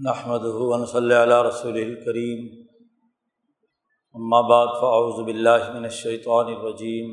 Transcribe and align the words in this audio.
نحمد 0.00 0.44
ون 0.58 0.84
صلی 0.86 1.14
علیہ 1.14 1.38
رسول 1.44 1.74
الکریم 1.78 2.44
اما 4.14 4.40
بعد 4.48 4.68
فاعوذ 4.74 5.18
باللہ 5.24 5.66
من 5.72 5.84
الشیطان 5.84 6.52
الرجیم 6.52 7.10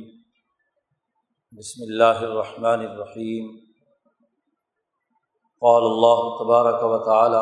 بسم 1.53 1.81
اللہ 1.83 2.21
الرحمن 2.21 2.85
الرحیم 2.85 3.50
قال 5.61 5.87
اللہ 5.87 6.21
تبارک 6.37 6.83
و 6.85 7.00
تعالی 7.05 7.42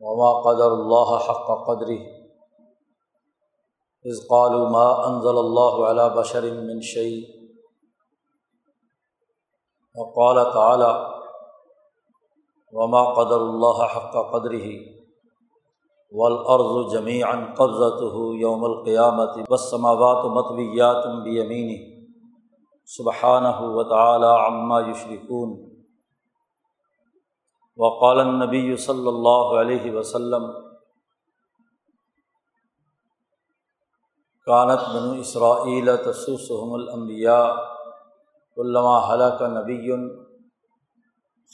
وما 0.00 0.30
قدر 0.42 0.76
اللہ 0.76 1.10
حق 1.24 1.50
قدری 1.66 1.98
از 4.04 4.20
قالوا 4.28 4.68
ما 4.70 4.84
انزل 5.06 5.40
اللہ 5.40 5.80
علی 5.88 6.06
بشر 6.16 6.46
من 6.60 6.80
شعی 6.90 7.18
وقال 9.96 10.42
تعالی 10.52 10.92
وما 12.72 13.02
قدر 13.14 13.40
اللہ 13.42 13.82
حق 13.94 14.14
قدر 14.32 14.52
ہی 14.60 14.76
ولعرض 16.12 16.92
جمی 16.92 17.22
ان 17.24 17.44
قبضت 17.54 18.00
ہو 18.14 18.32
یوم 18.36 18.64
القیامت 18.64 19.38
بسماوات 19.50 20.24
متویات 20.32 21.06
بیمینی 21.24 21.76
سبحانہ 22.88 23.54
و 23.66 23.84
تعالی 23.90 24.32
عما 24.36 24.80
یشرکون 24.80 25.54
وقال 27.78 28.20
النبی 28.20 28.76
صلی 28.78 29.08
اللہ 29.08 29.54
علیہ 29.60 29.92
وسلم 29.92 30.50
کانت 34.46 34.88
بن 34.88 35.18
اسرائیل 35.18 35.96
تسوسحم 36.04 36.72
الانبیاء 36.74 37.44
علامہ 38.56 38.96
حلق 39.06 39.42
نبی 39.50 39.76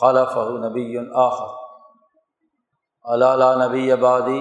خلف 0.01 0.37
نبی 0.65 0.99
آخر. 1.23 1.51
علالہ 3.05 3.51
نبی 3.65 3.93
آبادی 3.93 4.41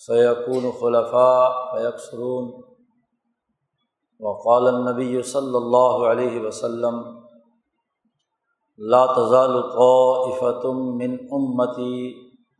سیقون 0.00 0.70
خلفاء 0.80 1.48
فیکسرون 1.70 2.50
وقال 4.20 4.66
النبی 4.66 5.22
صلی 5.22 5.56
اللہ 5.56 6.04
علیہ 6.10 6.40
وسلم، 6.46 7.00
لا 8.78 9.04
تزال 9.06 9.56
طائفتم 9.72 10.84
من 10.98 11.16
امتی 11.38 11.96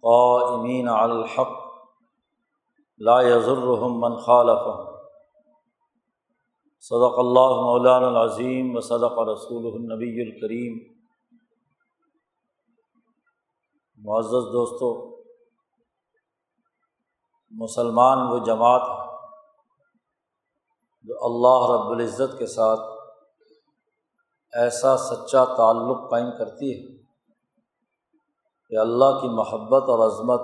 قائمین 0.03 0.89
علی 0.89 1.13
الحق، 1.13 1.55
لا 3.01 3.21
يضرهم 3.23 4.01
من 4.01 4.19
خالفهم. 4.25 4.91
صدق 6.83 7.19
اللہ 7.19 7.61
مولانا 7.61 8.09
العظیم 8.09 8.75
و 8.77 8.81
صدق 8.81 9.19
رسول 9.29 9.71
النبی 9.75 10.17
الکریم 10.23 10.75
معزز 14.05 14.53
دوستوں 14.53 15.23
مسلمان 17.51 18.19
وہ 18.19 18.39
جماعت 18.39 18.81
ہے 18.81 19.29
جو 21.03 21.15
اللہ 21.25 21.73
رب 21.73 21.91
العزت 21.91 22.39
کے 22.39 22.47
ساتھ 22.47 22.81
ایسا 24.53 24.97
سچا 24.97 25.45
تعلق 25.45 26.11
قائم 26.11 26.31
کرتی 26.39 26.73
ہے 26.73 26.97
کہ 28.69 28.79
اللہ 28.79 29.21
کی 29.21 29.29
محبت 29.29 29.83
اور 29.83 30.07
عظمت 30.07 30.41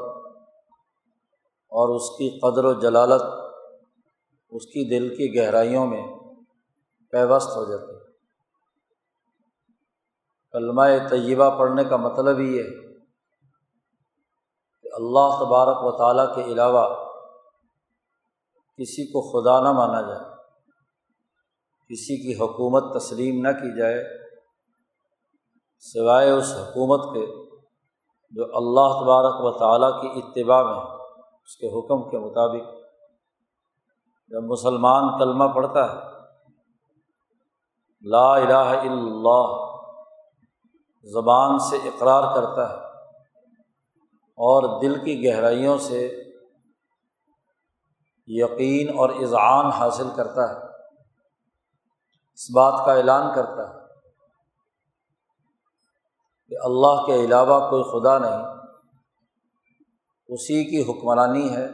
اور 1.69 1.88
اس 1.88 2.11
کی 2.11 2.38
قدر 2.38 2.64
و 2.64 2.72
جلالت 2.72 3.22
اس 4.50 4.66
کی 4.66 4.91
دل 4.91 5.08
کی 5.08 5.38
گہرائیوں 5.38 5.86
میں 5.86 6.06
پیوست 7.11 7.56
ہو 7.56 7.64
جاتی 7.64 7.92
ہے۔ 7.92 8.12
کلمہ 10.53 10.83
طیبہ 11.11 11.58
پڑھنے 11.58 11.84
کا 11.84 11.97
مطلب 11.97 12.38
ہی 12.38 12.58
ہے 12.58 12.89
اللہ 15.00 15.38
تبارک 15.40 15.84
و 15.84 15.90
تعالیٰ 15.98 16.24
کے 16.34 16.42
علاوہ 16.52 16.86
کسی 18.78 19.04
کو 19.12 19.20
خدا 19.22 19.58
نہ 19.60 19.72
مانا 19.72 20.00
جائے، 20.02 20.24
کسی 21.91 22.16
کی 22.22 22.32
حکومت 22.41 22.84
تسلیم 22.94 23.41
نہ 23.47 23.52
کی 23.60 23.70
جائے، 23.78 24.02
سوائے 25.84 26.30
اس 26.30 26.52
حکومت 26.56 27.06
کے 27.14 27.25
جو 28.32 28.44
اللہ 28.56 28.98
تبارک 29.00 29.44
و 29.44 29.50
تعالیٰ 29.58 29.91
کی 30.00 30.08
اتباع 30.20 30.62
میں 30.64 30.80
اس 30.80 31.56
کے 31.56 31.69
حکم 31.69 32.08
کے 32.10 32.19
مطابق 32.19 32.69
جب 34.30 34.42
مسلمان 34.50 35.08
کلمہ 35.19 35.46
پڑھتا 35.54 35.82
ہے، 35.84 35.98
لا 38.04 38.28
الہ 38.34 38.69
الا 38.75 38.92
اللہ 38.92 39.48
زبان 41.06 41.58
سے 41.70 41.76
اقرار 41.88 42.25
کرتا 42.34 42.69
ہے 42.70 42.88
اور 44.42 44.80
دل 44.82 45.04
کی 45.04 45.14
گہرائیوں 45.24 45.78
سے 45.78 46.24
یقین 48.26 48.88
اور 48.88 49.10
اذعان 49.10 49.66
حاصل 49.66 50.08
کرتا 50.16 50.48
ہے، 50.50 50.58
اس 52.34 52.50
بات 52.54 52.86
کا 52.86 52.92
اعلان 52.92 53.34
کرتا 53.34 53.68
ہے 53.68 53.78
کہ 56.50 56.56
اللہ 56.62 57.06
کے 57.06 57.14
علاوہ 57.14 57.70
کوئی 57.70 57.82
خدا 57.82 58.18
نہیں، 58.18 58.44
اسی 60.28 60.64
کی 60.64 60.82
حکمرانی 60.82 61.56
ہے، 61.56 61.66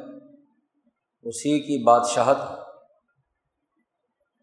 اسی 1.22 1.58
کی 1.60 1.84
بادشاہت 1.84 2.36
ہے۔ 2.50 2.56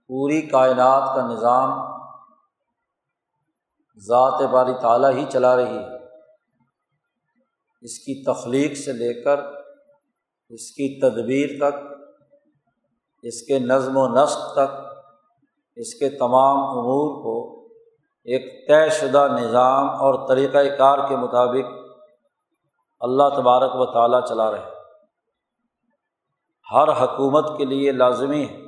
پوری 0.07 0.41
کائنات 0.41 1.15
کا 1.15 1.27
نظام 1.27 1.69
ذات 3.97 4.41
باری 4.49 4.73
تعالیٰ 4.81 5.11
ہی 5.11 5.25
چلا 5.29 5.55
رہی 5.55 5.77
ہے۔ 5.77 5.92
اس 7.83 7.99
کی 7.99 8.23
تخلیق 8.23 8.75
سے 8.77 8.93
لے 8.93 9.21
کر 9.21 9.39
اس 10.49 10.71
کی 10.71 10.99
تدبیر 10.99 11.49
تک، 11.59 11.75
اس 13.21 13.41
کے 13.41 13.59
نظم 13.59 13.97
و 13.97 14.07
نسق 14.07 14.53
تک، 14.53 14.75
اس 15.75 15.93
کے 15.95 16.09
تمام 16.09 16.57
امور 16.57 17.23
کو 17.23 17.63
ایک 18.23 18.67
طے 18.67 18.89
شدہ 18.89 19.27
نظام 19.39 19.89
اور 19.89 20.27
طریقۂ 20.27 20.77
کار 20.77 21.07
کے 21.09 21.15
مطابق 21.15 21.71
اللہ 22.99 23.29
تبارک 23.29 23.71
و 23.73 23.85
تعالیٰ 23.85 24.25
چلا 24.25 24.51
رہے 24.51 24.69
ہر 26.73 27.03
حکومت 27.03 27.57
کے 27.57 27.65
لیے 27.65 27.91
لازمی 27.91 28.45
ہے 28.45 28.63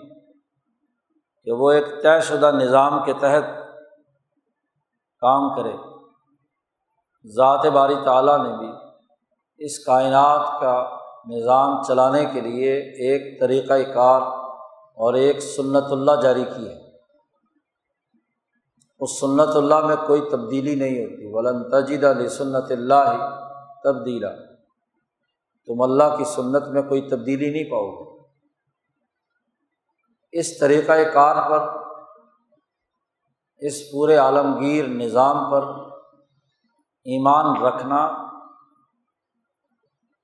کہ 1.44 1.52
وہ 1.52 1.72
ایک 1.72 1.86
طے 2.03 2.22
شدہ 2.22 2.52
نظام 2.52 3.03
کے 3.06 3.14
تحت 3.14 3.46
کام 5.22 5.56
کرے۔ 5.56 5.76
ذات 7.26 7.66
باری 7.66 7.96
تعالیٰ 8.06 8.38
نے 8.44 8.58
بھی 8.58 8.84
اس 9.57 9.79
کائنات 9.79 10.61
کا 10.61 10.97
نظام 11.29 11.83
چلانے 11.83 12.25
کے 12.25 12.41
لیے 12.41 12.73
ایک 12.73 13.39
طریقۂ 13.39 13.93
کار 13.93 14.21
اور 14.95 15.13
ایک 15.13 15.39
سنت 15.39 15.83
اللہ 15.91 16.11
جاری 16.23 16.43
کی 16.43 16.67
ہے۔ 16.69 16.85
اس 18.99 19.19
سنت 19.19 19.55
اللہ 19.55 19.85
میں 19.85 19.95
کوئی 20.07 20.21
تبدیلی 20.31 20.75
نہیں 20.75 21.05
ہوتی۔ 21.05 21.25
ولن 21.33 21.69
تجید 21.71 22.03
علی 22.03 22.27
سنت 22.27 22.71
اللہ 22.71 23.39
تبدیلا۔ 23.83 24.29
تم 25.66 25.81
اللہ 25.81 26.17
کی 26.17 26.23
سنت 26.23 26.67
میں 26.67 26.81
کوئی 26.81 27.01
تبدیلی 27.01 27.49
نہیں 27.49 27.63
پاؤ 27.63 27.89
گے۔ 27.91 28.27
اس 30.31 30.59
طریقۂ 30.59 31.13
کار 31.13 31.49
پر، 31.49 31.69
اس 33.57 33.91
پورے 33.91 34.17
عالمگیر 34.17 34.87
نظام 34.87 35.51
پر 35.51 35.63
ایمان 37.03 37.63
رکھنا 37.63 38.25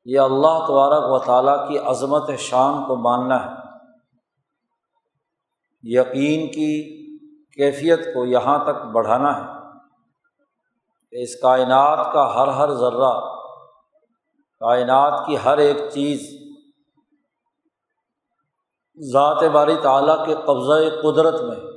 یہ 0.06 0.20
اللہ 0.20 0.66
تبارک 0.68 1.04
و 1.04 1.20
تعالیٰ 1.20 1.68
کی 1.68 1.78
عظمت 1.78 2.30
شان 2.38 2.86
کو 2.88 2.96
ماننا 2.96 3.46
ہے۔ 3.46 3.62
یقین 5.84 6.48
کی 6.48 7.02
کیفیت 7.38 8.14
کو 8.14 8.26
یہاں 8.26 8.64
تک 8.64 8.86
بڑھانا 8.86 9.38
ہے۔ 9.38 9.62
کہ 11.12 11.22
اس 11.22 11.42
کائنات 11.42 12.14
کا 12.14 12.36
ہر 12.36 12.48
ہر 12.48 12.72
ذرہ، 12.72 13.20
کائنات 14.60 15.26
کی 15.26 15.38
ہر 15.46 15.58
ایک 15.58 15.78
چیز، 15.94 16.22
ذات 19.12 19.44
باری 19.44 19.76
تعلیٰ 19.84 20.26
کے 20.26 20.36
قبضۂ 20.36 21.02
قدرت 21.04 21.42
میں۔ 21.42 21.72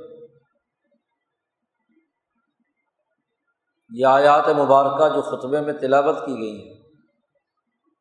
یہ 3.89 4.05
آیات 4.05 4.49
مبارکہ 4.49 5.15
جو 5.15 5.21
خطبے 5.21 5.61
میں 5.61 5.73
تلاوت 5.73 6.25
کی 6.25 6.37
گئی 6.37 6.67
ہیں۔ 6.67 6.74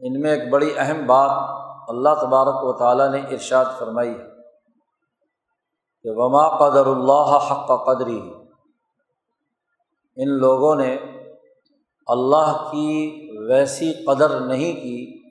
ان 0.00 0.20
میں 0.20 0.30
ایک 0.30 0.52
بڑی 0.52 0.74
اہم 0.78 1.06
بات 1.06 1.30
اللہ 1.88 2.14
تبارک 2.20 2.64
و 2.64 2.72
تعالیٰ 2.78 3.10
نے 3.10 3.18
ارشاد 3.18 3.64
فرمائی 3.78 4.10
ہے 4.10 4.24
کہ 6.02 6.10
وما 6.10 6.48
قدر 6.58 6.86
اللہ 6.86 7.38
حق 7.50 7.86
قدری 7.86 8.34
ان 10.16 10.28
لوگوں 10.28 10.74
نے 10.74 10.96
اللہ 12.06 12.68
کی 12.70 13.20
ویسی 13.48 13.92
قدر 14.04 14.40
نہیں 14.40 14.72
کی 14.72 15.24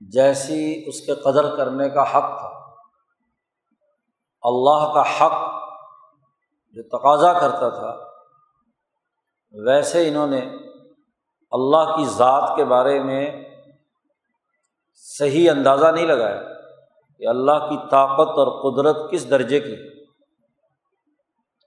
جیسی 0.00 0.84
اس 0.86 1.00
کے 1.00 1.14
قدر 1.14 1.56
کرنے 1.56 1.90
کا 1.90 2.02
حق 2.02 2.38
تھا۔ 2.38 2.50
اللہ 4.42 4.92
کا 4.94 5.02
حق 5.02 5.54
جو 6.72 6.82
تقاضا 6.82 7.32
کرتا 7.32 7.68
تھا، 7.68 7.96
ویسے 9.52 10.08
انہوں 10.08 10.26
نے 10.26 10.40
اللہ 11.50 11.96
کی 11.96 12.04
ذات 12.04 12.56
کے 12.56 12.64
بارے 12.64 13.02
میں 13.02 13.53
صحیح 14.94 15.50
اندازہ 15.50 15.86
نہیں 15.86 16.06
لگایا 16.06 16.42
کہ 17.18 17.28
اللہ 17.28 17.68
کی 17.70 17.76
طاقت 17.90 18.38
اور 18.38 18.72
قدرت 18.72 19.10
کس 19.10 19.30
درجے 19.30 19.60
کی 19.60 19.76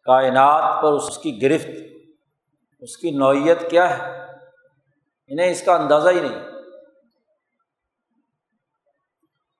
کائنات 0.04 0.84
پر 0.84 0.92
اس 0.92 1.18
کی 1.18 1.42
گرفت، 1.42 1.70
اس 2.80 2.98
کی 2.98 3.12
نوعیت 3.12 3.70
کیا 3.70 3.98
ہے؟ 3.98 4.22
انہیں 5.28 5.52
اس 5.52 5.62
کا 5.62 5.76
اندازہ 5.76 6.10
ہی 6.10 6.20
نہیں۔ 6.20 6.46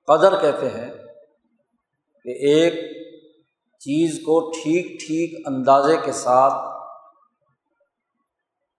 قدر 0.06 0.40
کہتے 0.40 0.70
ہیں 0.70 0.92
کہ 2.24 2.28
ایک 2.28 2.72
چیز 3.78 4.18
کو 4.18 4.50
ٹھیک 4.50 5.00
ٹھیک 5.00 5.46
اندازے 5.46 5.96
کے 6.04 6.12
ساتھ 6.12 6.78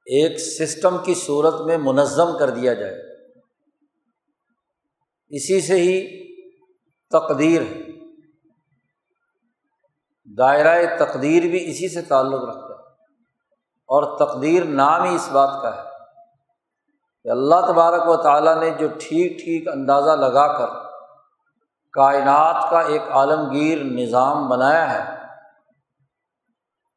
ایک 0.05 0.39
سسٹم 0.39 0.97
کی 0.97 1.13
صورت 1.13 1.61
میں 1.61 1.77
منظم 1.77 2.37
کر 2.37 2.49
دیا 2.49 2.73
جائے۔ 2.73 3.08
اسی 5.29 5.61
سے 5.61 5.75
ہی 5.75 6.19
تقدیر 7.09 7.61
ہے۔ 7.61 7.75
دائرۂ 10.37 10.85
تقدیر 10.99 11.41
بھی 11.41 11.71
اسی 11.71 11.89
سے 11.89 12.01
تعلق 12.01 12.43
رکھتا 12.43 12.65
ہے۔ 12.65 12.89
اور 13.87 14.17
تقدیر 14.17 14.65
نام 14.65 15.03
ہی 15.03 15.15
اس 15.15 15.29
بات 15.31 15.61
کا 15.61 15.77
ہے 15.77 15.81
کہ 17.23 17.29
اللہ 17.29 17.55
تبارک 17.67 18.09
و 18.09 18.15
تعالیٰ 18.15 18.59
نے 18.59 18.69
جو 18.69 18.87
ٹھیک 18.87 19.43
ٹھیک 19.43 19.67
اندازہ 19.67 20.11
لگا 20.11 20.57
کر 20.57 20.67
کائنات 21.93 22.69
کا 22.69 22.79
ایک 22.79 23.01
عالمگیر 23.01 23.83
نظام 23.83 24.49
بنایا 24.49 24.93
ہے، 24.93 25.19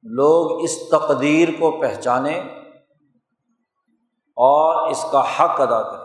لوگ 0.02 0.64
اس 0.64 0.88
تقدیر 0.90 1.48
کو 1.48 1.80
پہچانیں 1.80 2.40
اور 4.36 4.90
اس 4.90 5.06
کا 5.12 5.20
حق 5.20 5.60
ادا 5.60 5.82
کریں۔ 5.82 6.01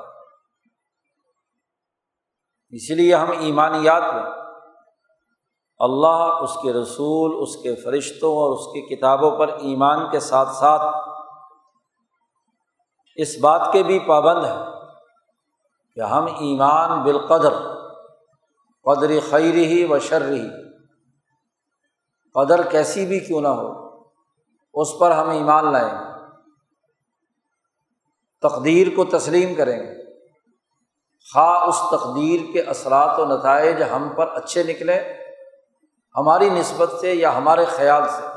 اس 2.70 2.90
لیے 2.90 3.16
ہم 3.16 3.32
ایمانیات 3.40 4.14
میں 4.14 4.24
اللہ، 5.80 6.40
اس 6.42 6.54
کے 6.54 6.74
رسول، 6.74 7.38
اس 7.42 7.56
کے 7.56 7.76
فرشتوں 7.76 8.36
اور 8.38 8.52
اس 8.52 8.66
کی 8.66 8.96
کتابوں 8.96 9.32
پر 9.32 9.48
ایمان 9.48 10.12
کے 10.12 10.20
ساتھ 10.20 10.50
ساتھ 10.50 10.96
اس 13.16 13.38
بات 13.42 13.70
کے 13.72 13.84
بھی 13.84 14.00
پابند 14.00 14.46
ہیں 14.46 14.66
کہ 15.96 16.00
ہم 16.00 16.26
ایمان 16.26 17.04
بالقدر، 17.04 17.54
قدر 18.86 19.12
خیر 19.30 19.54
ہی 19.54 19.84
و 19.84 20.00
شر 20.00 20.32
ہی۔ 20.32 20.48
قدر 22.34 22.62
کیسی 22.62 23.06
بھی 23.06 23.20
کیوں 23.20 23.42
نہ 23.42 23.48
ہو، 23.48 23.98
اس 24.74 24.88
پر 25.00 25.12
ہم 25.12 25.30
ایمان 25.30 25.72
لائیں 25.72 25.90
گے، 25.90 26.06
تقدیر 28.42 28.88
کو 28.96 29.06
تسلیم 29.06 29.56
کریں 29.56 29.80
گے۔ 29.80 30.07
خواہ 31.34 31.64
اس 31.64 31.82
تقدیر 31.92 32.54
کے 32.54 32.62
اثرات 32.62 33.20
و 33.20 33.26
نتائج 33.26 33.84
ہم 33.92 34.10
پر 34.16 34.28
اچھے 34.28 34.64
نکلیں 34.64 35.00
ہماری 36.16 36.50
نسبت 36.50 36.92
سے 37.02 37.14
یا 37.14 37.38
ہمارے 37.38 37.66
خیال 37.66 38.10
سے، 38.10 38.28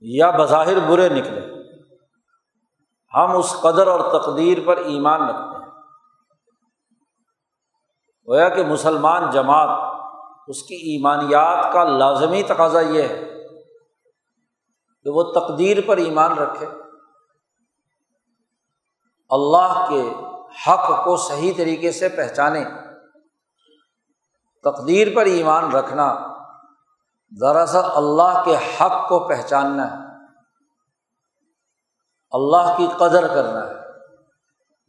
یا 0.00 0.30
بظاہر 0.30 0.78
برے 0.88 1.08
نکلے۔ 1.08 1.40
ہم 3.14 3.36
اس 3.36 3.56
قدر 3.60 3.86
اور 3.86 4.20
تقدیر 4.20 4.58
پر 4.66 4.76
ایمان 4.76 5.22
رکھتے 5.22 5.64
ہیں۔ 5.64 5.70
گویا 8.28 8.48
کہ 8.48 8.64
مسلمان 8.64 9.30
جماعت، 9.30 10.00
اس 10.48 10.62
کی 10.62 10.74
ایمانیات 10.74 11.72
کا 11.72 11.84
لازمی 11.84 12.42
تقاضا 12.42 12.80
یہ 12.80 13.02
ہے 13.02 13.24
کہ 15.04 15.10
وہ 15.10 15.22
تقدیر 15.22 15.76
پر 15.86 15.96
ایمان 15.96 16.38
رکھے۔ 16.38 16.66
اللہ 19.30 19.86
کے 19.88 20.27
حق 20.66 21.04
کو 21.04 21.16
صحیح 21.16 21.52
طریقے 21.56 21.92
سے 21.92 22.08
پہچانے، 22.08 22.64
تقدیر 24.64 25.08
پر 25.16 25.26
ایمان 25.26 25.72
رکھنا، 25.72 26.06
دراصل 27.40 27.90
اللہ 27.94 28.42
کے 28.44 28.56
حق 28.56 29.08
کو 29.08 29.18
پہچاننا 29.28 29.90
ہے، 29.90 30.06
اللہ 32.32 32.76
کی 32.76 32.86
قدر 32.98 33.28
کرنا 33.28 33.66
ہے، 33.66 33.74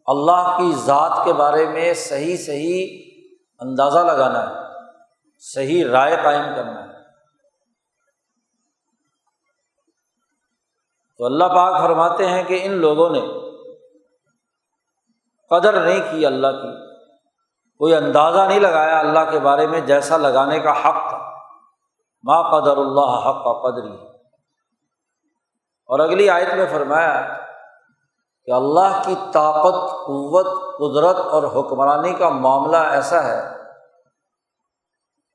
اللہ 0.08 0.56
کی 0.58 0.72
ذات 0.76 1.26
کے 1.26 1.34
بارے 1.34 1.68
میں 1.68 1.94
صحیح 1.94 2.38
صحیح 2.38 2.82
اندازہ 3.60 4.00
لگانا 4.00 4.50
ہے، 4.50 4.86
صحیح 5.44 5.86
رائے 5.92 6.16
قائم 6.24 6.56
کرنا 6.56 6.84
ہے۔ 6.84 6.88
تو 11.20 11.26
اللہ 11.26 11.44
پاک 11.44 11.82
فرماتے 11.84 12.26
ہیں 12.26 12.44
کہ 12.44 12.60
ان 12.64 12.72
لوگوں 12.72 13.10
نے 13.10 13.22
قدر 15.50 15.86
نہیں 15.86 16.00
کی 16.12 16.26
اللہ 16.26 16.48
کی۔ 16.48 16.90
کوئی 17.78 17.96
اندازہ 17.96 18.40
نہیں 18.40 18.60
لگایا 18.60 19.00
اللہ 19.00 19.32
کے 19.32 19.40
بارے 19.40 19.68
میں 19.68 19.80
جیسا 19.80 20.18
لگانے 20.18 20.60
کا 20.60 20.72
حق 20.72 21.10
تھا۔ 21.10 21.38
ما 22.24 22.60
قدر 22.60 22.78
اللہ 22.78 23.30
حق 23.30 23.44
کا 23.44 23.72
قدری۔ 23.72 24.08
اور 25.86 26.00
اگلی 26.00 26.30
آیت 26.30 26.54
میں 26.54 26.66
فرمایا 26.72 27.38
کہ 28.46 28.52
اللہ 28.52 29.02
کی 29.06 29.16
طاقت، 29.34 29.92
قوت، 29.92 30.46
قدرت 30.78 31.26
اور 31.26 31.44
حکمرانی 31.44 32.14
کا 32.14 32.30
معاملہ 32.30 32.78
ایسا 32.78 33.24
ہے 33.24 33.58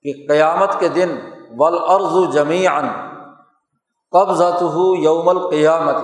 کہ 0.02 0.26
قیامت 0.28 0.80
کے 0.80 0.88
دن 0.88 1.18
ولعرض 1.58 2.34
جمی 2.34 2.68
ان 2.68 2.88
قبضت 4.10 4.62
ہو 4.62 4.94
یوم 4.94 5.28
القیامت۔ 5.28 5.94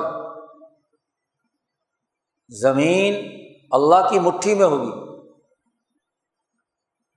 زمین 2.49 3.40
اللہ 3.71 4.09
کی 4.11 4.19
مٹھی 4.19 4.55
میں 4.55 4.67
ہوگی۔ 4.67 4.91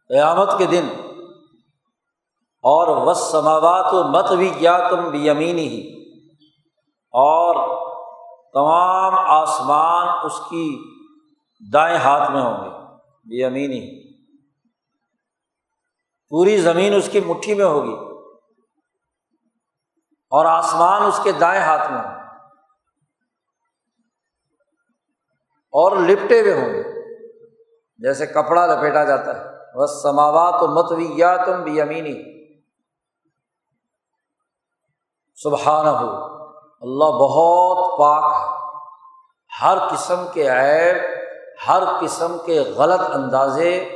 قیامت 0.07 0.57
کے 0.57 0.65
دن۔ 0.65 0.87
اور 2.61 3.07
وس 3.07 3.17
سماوات 3.31 3.93
و 3.93 4.03
مت 4.03 4.31
بھی 4.31 4.49
کیا 4.49 4.87
تم 4.89 5.09
بھی 5.09 5.27
یمینی 5.27 5.67
ہی 5.67 6.03
اور 7.11 7.55
تمام 8.53 9.13
آسمان 9.19 10.25
اس 10.25 10.39
کی 10.49 10.79
دائیں 11.73 11.97
ہاتھ 11.97 12.31
میں 12.31 12.41
ہوں 12.41 12.65
گے۔ 12.65 12.69
بے 12.99 13.45
یمینی 13.45 14.13
پوری 16.29 16.57
زمین 16.57 16.95
اس 16.95 17.09
کی 17.11 17.19
مٹھی 17.19 17.53
میں 17.53 17.65
ہوگی۔ 17.65 17.95
اور 20.29 20.45
آسمان 20.45 21.01
اس 21.01 21.19
کے 21.23 21.31
دائیں 21.31 21.61
ہاتھ 21.61 21.91
میں 21.91 22.01
ہوں 22.01 22.15
گے۔ 22.15 22.22
اور 25.73 25.91
لپٹے 25.91 26.41
ہوئے 26.41 26.53
ہوں 26.53 26.73
گے۔ 26.73 26.83
جیسے 27.97 28.25
کپڑا 28.25 28.65
لپیٹا 28.65 29.03
جاتا 29.03 29.37
ہے۔ 29.37 29.53
بس 29.83 30.01
سماوات 30.01 30.63
و 30.63 30.67
متوی 30.67 31.21
تم 31.45 31.63
بھی 31.63 31.81
امینی 31.81 32.33
سبحان 35.35 35.87
ہو 35.87 36.09
اللہ 36.81 37.03
بہت 37.03 37.99
پاک 37.99 38.53
ہر 39.61 39.77
قسم 39.91 40.25
کے 40.33 40.49
عیب، 40.49 40.95
ہر 41.67 41.83
قسم 42.01 42.37
کے 42.45 42.59
غلط 42.59 43.01
اندازے، 43.13 43.89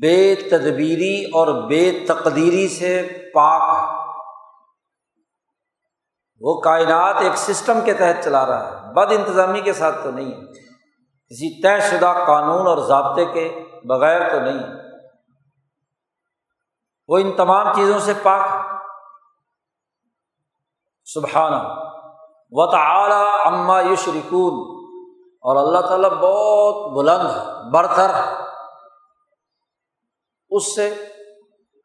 بے 0.00 0.34
تدبیری 0.34 1.24
اور 1.24 1.68
بے 1.68 2.04
تقدیری 2.08 2.68
سے 2.68 3.08
پاک 3.34 3.78
ہے۔ 3.78 3.85
وہ 6.40 6.60
کائنات 6.60 7.16
ایک 7.20 7.36
سسٹم 7.36 7.80
کے 7.84 7.94
تحت 7.94 8.24
چلا 8.24 8.46
رہا 8.46 8.66
ہے، 8.70 8.92
بد 8.92 9.12
انتظامی 9.12 9.60
کے 9.60 9.72
ساتھ 9.72 9.96
تو 10.02 10.10
نہیں 10.10 10.32
ہے۔ 10.32 10.46
کسی 11.26 11.62
طے 11.62 11.80
شدہ 11.80 12.12
قانون 12.26 12.66
اور 12.66 12.78
ضابطے 12.78 13.24
کے 13.24 13.64
بغیر 13.84 14.30
تو 14.30 14.40
نہیں 14.40 14.58
وہ 17.08 17.18
ان 17.18 17.36
تمام 17.36 17.74
چیزوں 17.74 17.98
سے 17.98 18.12
پاک 18.22 18.48
سبحانہ۔ 21.04 21.56
و 22.50 22.70
تعلیٰ 22.70 23.46
اما 23.46 23.80
یشرکون۔ 23.80 24.76
اور 25.36 25.56
اللہ 25.56 25.88
تعالیٰ 25.88 26.10
بہت 26.10 26.92
بلند 26.92 27.30
ہے، 27.30 27.70
برتر 27.70 28.14
ہے۔ 28.14 28.34
اس 30.50 30.74
سے 30.74 31.08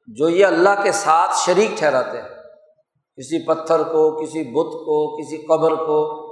جو 0.08 0.30
یہ 0.30 0.46
اللہ 0.46 0.84
کے 0.84 0.92
ساتھ 0.92 1.32
شریک 1.36 1.72
ٹھہراتے 1.78 2.22
ہیں۔ 2.22 2.30
کسی 3.18 3.46
پتھر 3.48 3.84
کو، 3.84 4.22
کسی 4.22 4.44
بت 4.44 4.74
کو، 4.74 5.18
کسی 5.18 5.38
قبر 5.46 5.76
کو، 5.76 6.32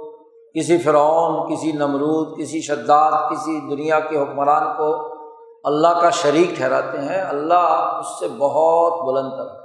کسی 0.54 0.78
فرعون، 0.78 1.54
کسی 1.54 1.72
نمرود، 1.72 2.40
کسی 2.40 2.60
شداد، 2.60 3.12
کسی 3.30 3.76
دنیا 3.76 4.00
کے 4.00 4.22
حکمران 4.22 4.76
کو 4.76 5.20
اللہ 5.64 6.00
کا 6.00 6.10
شریک 6.10 6.50
ٹھہراتے 6.56 6.98
ہیں۔ 6.98 7.22
اللہ 7.22 7.96
اس 7.98 8.06
سے 8.20 8.28
بہت 8.28 8.92
بلند 9.06 9.30
تر 9.30 9.60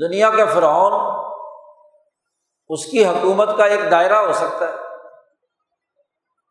دنیا 0.00 0.30
کے 0.30 0.46
فرعون، 0.46 0.92
اس 2.68 2.86
کی 2.86 3.04
حکومت 3.06 3.56
کا 3.56 3.64
ایک 3.64 3.90
دائرہ 3.90 4.26
ہو 4.26 4.32
سکتا 4.32 4.68
ہے۔ 4.68 4.72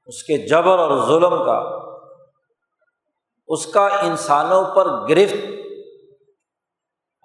اس 0.06 0.24
کے 0.24 0.38
جبر 0.38 0.80
اور 0.80 0.98
ظلم 1.08 1.46
کا، 1.46 1.60
اس 3.48 3.66
کا 3.66 3.88
انسانوں 3.88 4.64
پر 4.76 5.10
گرفت 5.10 5.46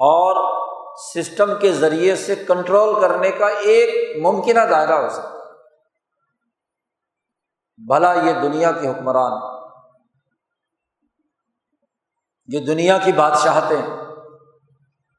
اور 0.00 0.57
سسٹم 0.98 1.58
کے 1.60 1.72
ذریعے 1.72 2.14
سے 2.16 2.34
کنٹرول 2.48 3.00
کرنے 3.00 3.30
کا 3.30 3.48
ایک 3.72 4.16
ممکنہ 4.22 4.64
دائرہ 4.70 4.96
ہو 5.02 5.08
سکتا 5.08 5.36
بھلا 7.78 8.12
یہ 8.14 8.40
دنیا 8.42 8.70
کے 8.72 8.88
حکمران، 8.88 9.32
یہ 12.48 12.66
دنیا 12.66 12.98
کی 13.04 13.12
بادشاہتیں، 13.12 13.82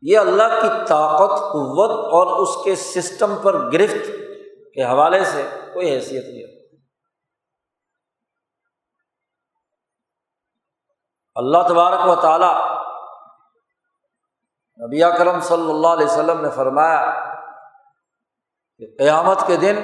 یہ 0.04 0.18
اللہ 0.18 0.60
کی 0.62 0.68
طاقت، 0.88 1.40
قوت 1.52 1.92
اور 2.14 2.38
اس 2.40 2.64
کے 2.64 2.76
سسٹم 2.76 3.36
پر 3.44 3.58
گرفت 3.74 4.06
کے 4.74 4.84
حوالے 4.84 5.24
سے 5.26 5.44
کوئی 5.74 5.90
حیثیت 5.90 6.26
نہیں 6.26 6.58
اللہ 11.36 11.68
تبارک 11.68 12.08
و 12.08 12.16
تعالیٰ 12.22 12.54
نبی 14.80 15.02
کرم 15.18 15.40
صلی 15.40 15.70
اللہ 15.70 15.88
علیہ 15.88 16.06
وسلم 16.06 16.42
نے 16.42 16.50
فرمایا 16.50 17.12
کہ 18.78 18.86
قیامت 18.98 19.48
کے 19.48 19.56
دن 19.56 19.76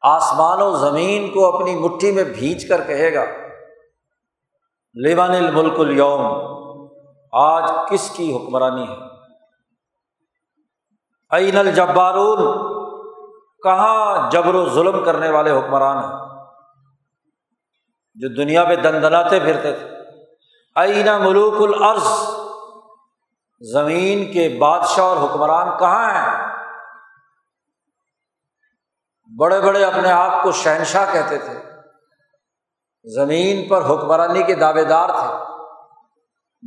آسمان 0.00 0.62
و 0.62 0.76
زمین 0.76 1.30
کو 1.30 1.56
اپنی 1.56 1.76
مٹھی 1.76 2.12
میں 2.12 2.24
بھیج 2.24 2.68
کر 2.68 2.86
کہے 2.86 3.14
گا 3.14 3.24
لیوان 4.94 5.30
الملک 5.30 5.80
اليوم 5.80 6.20
آج 7.32 7.70
کس 7.90 8.10
کی 8.10 8.36
حکمرانی 8.36 8.82
ہے؟ 8.82 8.96
عین 11.30 11.56
الجبارون، 11.56 12.38
کہاں 13.62 14.30
جبر 14.30 14.54
و 14.54 14.68
ظلم 14.68 15.04
کرنے 15.04 15.30
والے 15.30 15.50
حکمران 15.50 15.96
ہیں؟ 15.98 16.18
جو 18.14 18.28
دنیا 18.28 18.64
پہ 18.64 18.76
دندناتے 18.76 19.40
پھرتے 19.40 19.72
تھے۔ 19.72 19.88
عین 20.76 21.08
ملوک 21.24 21.54
العرض 21.54 22.40
زمین 23.60 24.32
کے 24.32 24.56
بادشاہ 24.60 25.04
اور 25.04 25.16
حکمران 25.16 25.78
کہاں 25.78 26.14
ہیں؟ 26.14 26.56
بڑے 29.38 29.60
بڑے 29.60 29.84
اپنے 29.84 30.10
آپ 30.10 30.42
کو 30.42 30.52
شہنشاہ 30.52 31.12
کہتے 31.12 31.38
تھے۔ 31.38 31.58
زمین 33.14 33.68
پر 33.68 33.84
حکمرانی 33.84 34.42
کے 34.42 34.54
دعوے 34.54 34.84
دار 34.84 35.08
تھے۔ 35.08 35.34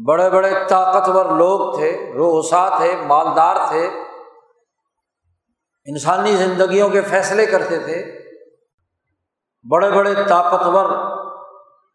بڑے 0.05 0.29
بڑے 0.29 0.53
طاقتور 0.69 1.25
لوگ 1.25 1.75
تھے 1.75 2.13
روسا 2.13 2.77
تھے، 2.77 2.95
مالدار 3.07 3.55
تھے۔ 3.67 3.87
انسانی 5.85 6.35
زندگیوں 6.35 6.89
کے 6.89 7.01
فیصلے 7.01 7.45
کرتے 7.45 7.79
تھے۔ 7.79 8.19
بڑے 9.69 9.91
بڑے 9.91 10.13
طاقتور 10.27 10.89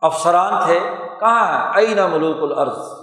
افسران 0.00 0.64
تھے۔ 0.64 0.80
کہاں 1.20 1.46
ہیں؟ 1.46 1.72
عین 1.76 2.10
ملوک 2.10 2.52
العرض 2.52 2.97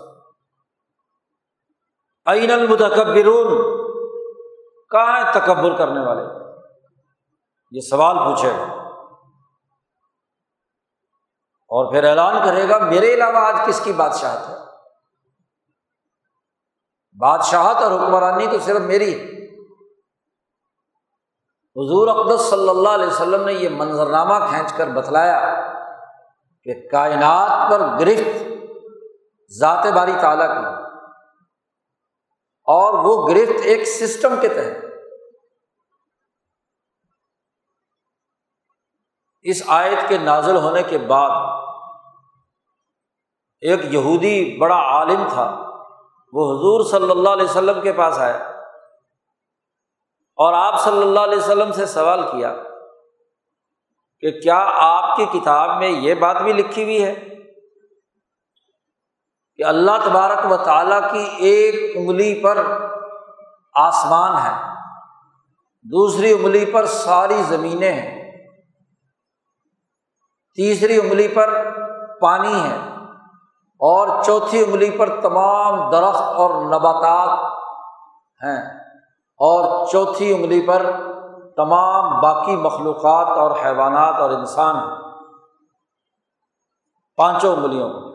عین 2.26 2.52
المتکبرون؟ 2.52 3.76
کہاں 4.90 5.24
ہے 5.24 5.32
تکبر 5.32 5.78
کرنے 5.78 6.06
والے؟ 6.06 6.24
یہ 7.72 7.82
سوال 7.82 8.18
پوچھے۔ 8.18 8.50
گا 8.50 8.86
اور 11.68 11.92
پھر 11.92 12.04
اعلان 12.04 12.36
کرے 12.46 12.70
گا، 12.70 12.78
میرے 12.78 13.14
علاوہ 13.14 13.38
آج 13.38 13.56
کس 13.68 13.80
کی 13.84 13.94
بادشاہت 13.94 14.50
ہے؟ 14.50 14.56
بادشاہت 17.20 17.76
اور 17.76 17.92
حکمرانی 17.92 18.48
تو 18.48 18.60
صرف 18.60 18.80
میری۔ 18.80 19.36
حضور 21.76 22.08
اقدس 22.08 22.42
صلی 22.42 22.70
اللہ 22.70 22.90
علیہ 22.90 23.08
وسلم 23.08 23.46
نے 23.46 23.54
یہ 23.54 23.70
منظرنامہ 23.70 24.46
کھینچ 24.50 24.74
کر 24.74 24.88
بتلایا 24.88 25.62
کہ 26.64 26.88
کائنات 26.92 27.72
پر 27.72 27.80
گرفت 27.80 28.48
ذات 29.60 29.88
باری 29.96 30.14
تعالیٰ 30.22 30.48
کی۔ 30.48 30.85
اور 32.68 32.94
وہ 32.94 33.28
گرفت 33.28 33.62
ایک 33.64 33.88
سسٹم 33.88 34.40
کے 34.42 34.48
تحت۔ 34.48 34.84
اس 39.46 39.62
آیت 39.68 40.08
کے 40.08 40.18
نازل 40.18 40.56
ہونے 40.56 40.84
کے 40.84 40.98
بعد 40.98 41.30
ایک 43.62 43.94
یہودی 43.94 44.58
بڑا 44.58 44.76
عالم 44.76 45.28
تھا، 45.30 45.46
وہ 46.34 46.52
حضور 46.52 46.84
صلی 46.92 47.12
اللہ 47.12 47.30
علیہ 47.30 47.44
وسلم 47.44 47.82
کے 47.82 47.94
پاس 47.94 48.18
آیا 48.20 48.38
اور 50.38 50.54
آپ 50.54 50.80
صلی 50.82 51.02
اللہ 51.02 51.20
علیہ 51.20 51.38
وسلم 51.38 51.72
سے 51.72 51.86
سوال 51.86 52.22
کیا 52.22 52.56
کہ 54.20 54.32
کیا 54.32 54.58
آپ 54.76 55.16
کی 55.18 55.26
کتاب 55.40 55.78
میں 55.80 55.90
یہ 55.90 56.14
بات 56.14 56.42
بھی 56.42 56.54
لکھی 56.54 56.84
ہوئی 56.84 57.04
ہے؟ 57.04 57.35
کہ 59.58 59.66
اللہ 59.66 59.92
تبارک 60.06 60.52
و 60.52 60.58
تعالیٰ 60.58 61.12
کی 61.12 61.30
ایک 61.38 61.98
انگلی 61.98 62.44
پر 62.44 62.58
آسمان 63.74 64.38
ہے، 64.38 64.70
دوسری 65.84 66.34
انگلی 66.34 66.66
پر 66.66 66.86
ساری 66.86 67.44
زمینیں 67.44 67.92
ہیں، 67.92 68.26
تیسری 70.56 71.00
انگلی 71.02 71.28
پر 71.28 71.72
پانی 72.22 72.70
ہے 72.70 72.78
اور 73.80 74.24
چوتھی 74.24 74.64
انگلی 74.64 74.92
پر 74.92 75.22
تمام 75.22 75.92
درخت 75.92 76.22
اور 76.22 76.66
نباتات 76.66 77.40
ہیں 78.44 78.80
اور 79.38 79.88
چوتھی 79.88 80.36
انگلی 80.36 80.68
پر 80.68 80.86
تمام 81.56 82.22
باقی 82.22 82.56
مخلوقات 82.56 83.38
اور 83.38 83.52
حیوانات 83.66 84.16
اور 84.20 84.30
انسان 84.30 84.76
ہیں۔ 84.76 84.98
پانچوں 87.18 87.56
انگلیوں 87.56 87.90
پر۔ 87.90 88.15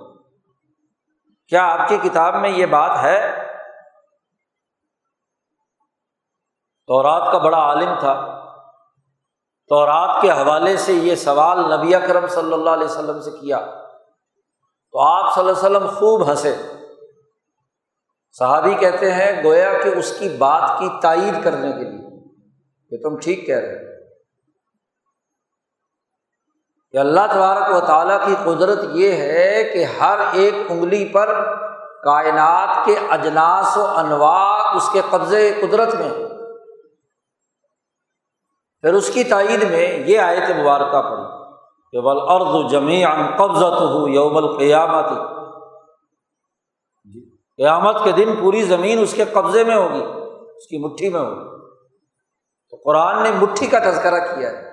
کیا 1.50 1.72
آپ 1.72 1.88
کی 1.88 1.96
کتاب 1.96 2.34
میں 2.34 2.50
یہ 2.50 2.66
بات 2.66 2.98
ہے؟ 3.02 3.36
تو 6.86 7.02
رات 7.02 7.32
کا 7.32 7.38
بڑا 7.38 7.58
عالم 7.58 7.94
تھا۔ 7.98 8.44
تو 9.68 9.86
رات 9.86 10.22
کے 10.22 10.30
حوالے 10.30 10.76
سے 10.76 10.92
یہ 10.92 11.14
سوال 11.14 11.58
نبی 11.58 11.92
کرم 12.08 12.26
صلی 12.26 12.52
اللہ 12.52 12.70
علیہ 12.70 12.84
وسلم 12.84 13.22
سے 13.22 13.30
کیا۔ 13.30 13.58
تو 14.92 15.00
آپ 15.00 15.34
صلی 15.34 15.48
اللہ 15.48 15.66
علیہ 15.66 15.76
وسلم 15.76 15.86
خوب 15.86 16.30
ہنسے۔ 16.30 16.56
صحابی 18.38 18.74
کہتے 18.74 19.12
ہیں، 19.12 19.44
گویا 19.44 19.72
کہ 19.82 19.88
اس 19.88 20.18
کی 20.18 20.28
بات 20.28 20.78
کی 20.78 20.88
تائید 21.02 21.44
کرنے 21.44 21.72
کے 21.72 21.90
لیے۔ 21.90 22.10
کہ 22.90 23.02
تم 23.02 23.18
ٹھیک 23.18 23.46
کہہ 23.46 23.56
رہے 23.56 23.89
کہ 26.92 26.98
اللہ 26.98 27.20
تبارک 27.32 27.76
و 27.76 27.80
تعالیٰ 27.80 28.26
کی 28.26 28.34
قدرت 28.44 28.78
یہ 28.92 29.12
ہے 29.12 29.64
کہ 29.64 29.84
ہر 29.84 30.18
ایک 30.32 30.54
انگلی 30.68 31.08
پر 31.08 31.56
کائنات 32.04 32.86
کے 32.86 32.96
اجناس 33.10 33.76
و 33.76 33.86
انواع 33.86 34.76
اس 34.76 34.88
کے 34.92 35.00
قبضے 35.10 35.60
قدرت 35.60 35.94
میں 35.94 36.28
پھر 38.80 38.94
اس 38.94 39.10
کی 39.14 39.24
تائید 39.24 39.70
میں 39.70 39.98
یہ 39.98 40.18
آیت 40.18 40.50
مبارکہ 40.50 41.02
پڑی 41.02 41.40
کہ 41.92 42.00
بل 42.00 42.18
ارد 42.20 42.70
جمی 42.70 43.04
قبضت 43.38 43.80
ہو 43.80 44.08
یوم 44.08 44.36
القیامت۔ 44.36 45.10
جی، 47.04 47.36
قیامت 47.36 48.04
کے 48.04 48.12
دن 48.12 48.36
پوری 48.40 48.62
زمین 48.62 48.98
اس 49.02 49.14
کے 49.14 49.24
قبضے 49.24 49.64
میں 49.64 49.76
ہوگی، 49.76 50.04
اس 50.56 50.66
کی 50.66 50.78
مٹھی 50.78 51.08
میں 51.08 51.20
ہوگی۔ 51.20 51.66
تو 52.70 52.76
قرآن 52.84 53.22
نے 53.22 53.30
مٹھی 53.30 53.66
کا 53.66 53.78
تذکرہ 53.78 54.34
کیا 54.34 54.50
ہے۔ 54.50 54.70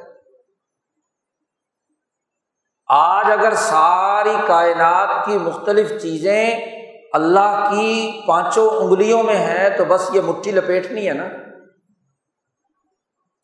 آج 3.28 3.40
اگر 3.40 3.54
ساری 3.54 4.36
کائنات 4.48 5.26
کی 5.26 5.38
مختلف 5.38 6.02
چیزیں 6.02 6.56
اللہ 7.14 7.70
کی 7.72 8.22
پانچوں 8.28 8.70
انگلیوں 8.70 9.24
میں 9.24 9.36
ہیں 9.36 9.70
تو 9.78 9.86
بس 9.86 10.10
یہ 10.14 10.22
مٹھی 10.22 10.52
لپیٹنی 10.52 11.08
ہے 11.08 11.14
نا؟ 11.14 11.28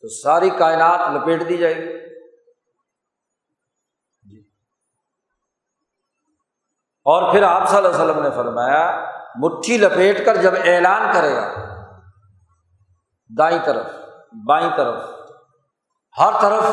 تو 0.02 0.08
ساری 0.08 0.50
کائنات 0.50 1.00
لپیٹ 1.14 1.50
دی 1.50 1.58
جائے 1.58 1.76
گی۔ 1.76 2.00
جی۔ 4.30 4.40
اور 7.06 7.32
پھر 7.32 7.44
آپ 7.44 7.68
صلی 7.68 7.78
اللہ 7.78 7.90
علیہ 7.90 8.04
وسلم 8.04 8.24
نے 8.24 8.30
فرمایا، 8.30 9.06
مٹھی 9.36 9.78
لپیٹ 9.78 10.26
کر 10.26 10.36
جب 10.36 10.54
اعلان 10.66 11.14
کرے 11.14 11.36
گا، 11.36 11.54
دائیں 13.38 13.60
طرف، 13.66 13.86
بائیں 14.46 14.70
طرف، 14.78 15.04
ہر 16.20 16.32
طرف 16.42 16.64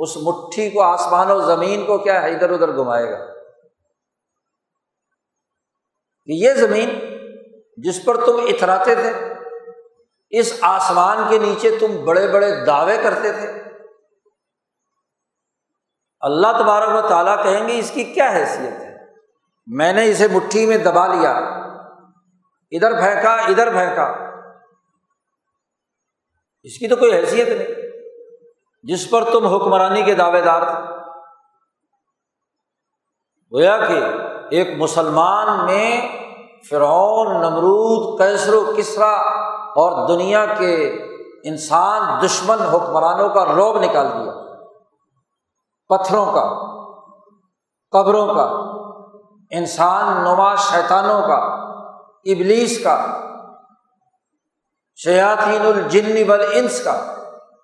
اس 0.00 0.16
مٹھی 0.16 0.70
کو 0.70 0.82
آسمان 0.82 1.30
و 1.30 1.40
زمین 1.40 1.86
کو 1.86 1.98
کیا 1.98 2.22
ہے؟ 2.22 2.34
ادھر 2.34 2.50
ادھر 2.50 2.76
گھمائے 2.76 3.10
گا۔ 3.10 3.26
یہ 6.26 6.54
زمین 6.54 6.88
جس 7.76 8.04
پر 8.04 8.26
تم 8.26 8.36
اتراتے 8.48 8.94
تھے، 8.94 9.34
اس 10.30 10.58
آسمان 10.60 11.16
کے 11.30 11.38
نیچے 11.38 11.70
تم 11.80 12.04
بڑے 12.04 12.28
بڑے 12.28 12.64
دعوے 12.64 12.96
کرتے 13.02 13.32
تھے۔ 13.32 13.62
اللہ 16.20 16.46
تبارک 16.58 17.04
و 17.04 17.08
تعالیٰ 17.08 17.42
کہیں 17.42 17.68
گے، 17.68 17.78
اس 17.78 17.90
کی 17.90 18.04
کیا 18.04 18.32
حیثیت 18.32 18.80
ہے؟ 18.80 18.96
میں 19.66 19.92
نے 19.92 20.10
اسے 20.10 20.28
مٹھی 20.28 20.66
میں 20.66 20.78
دبا 20.78 21.06
لیا۔ 21.06 21.30
ادھر 22.70 23.00
پھینکا 23.00 23.32
ادھر 23.34 23.70
پھینکا 23.70 24.04
اس 26.62 26.78
کی 26.78 26.88
تو 26.88 26.96
کوئی 26.96 27.14
حیثیت 27.14 27.48
نہیں۔ 27.48 27.79
جس 28.82 29.10
پر 29.10 29.24
تم 29.24 29.46
حکمرانی 29.46 30.02
کے 30.02 30.14
دعوے 30.14 30.40
دار 30.40 30.62
تھے۔ 30.62 31.00
گویا 33.52 33.86
کہ 33.86 34.04
ایک 34.50 34.68
مسلمان 34.78 35.66
میں 35.66 36.08
فرعون، 36.70 37.40
نمرود 37.40 38.18
کیسر 38.18 38.54
و 38.54 38.72
کسرا 38.76 39.10
اور 39.70 40.08
دنیا 40.08 40.46
کے 40.46 40.86
انسان، 41.44 42.26
دشمن 42.26 42.60
حکمرانوں 42.60 43.28
کا 43.28 43.44
روب 43.44 43.78
نکال 43.78 44.06
دیا۔ 44.06 44.32
پتھروں 45.88 46.26
کا، 46.26 46.44
قبروں 47.90 48.34
کا، 48.34 48.44
انسان 49.50 50.24
نما 50.24 50.54
شیطانوں 50.54 51.20
کا، 51.22 51.36
ابلیس 52.24 52.84
کا، 52.84 53.06
شیاطین 54.96 55.66
الجن 55.66 56.30
والانس 56.30 56.84
کا 56.84 57.14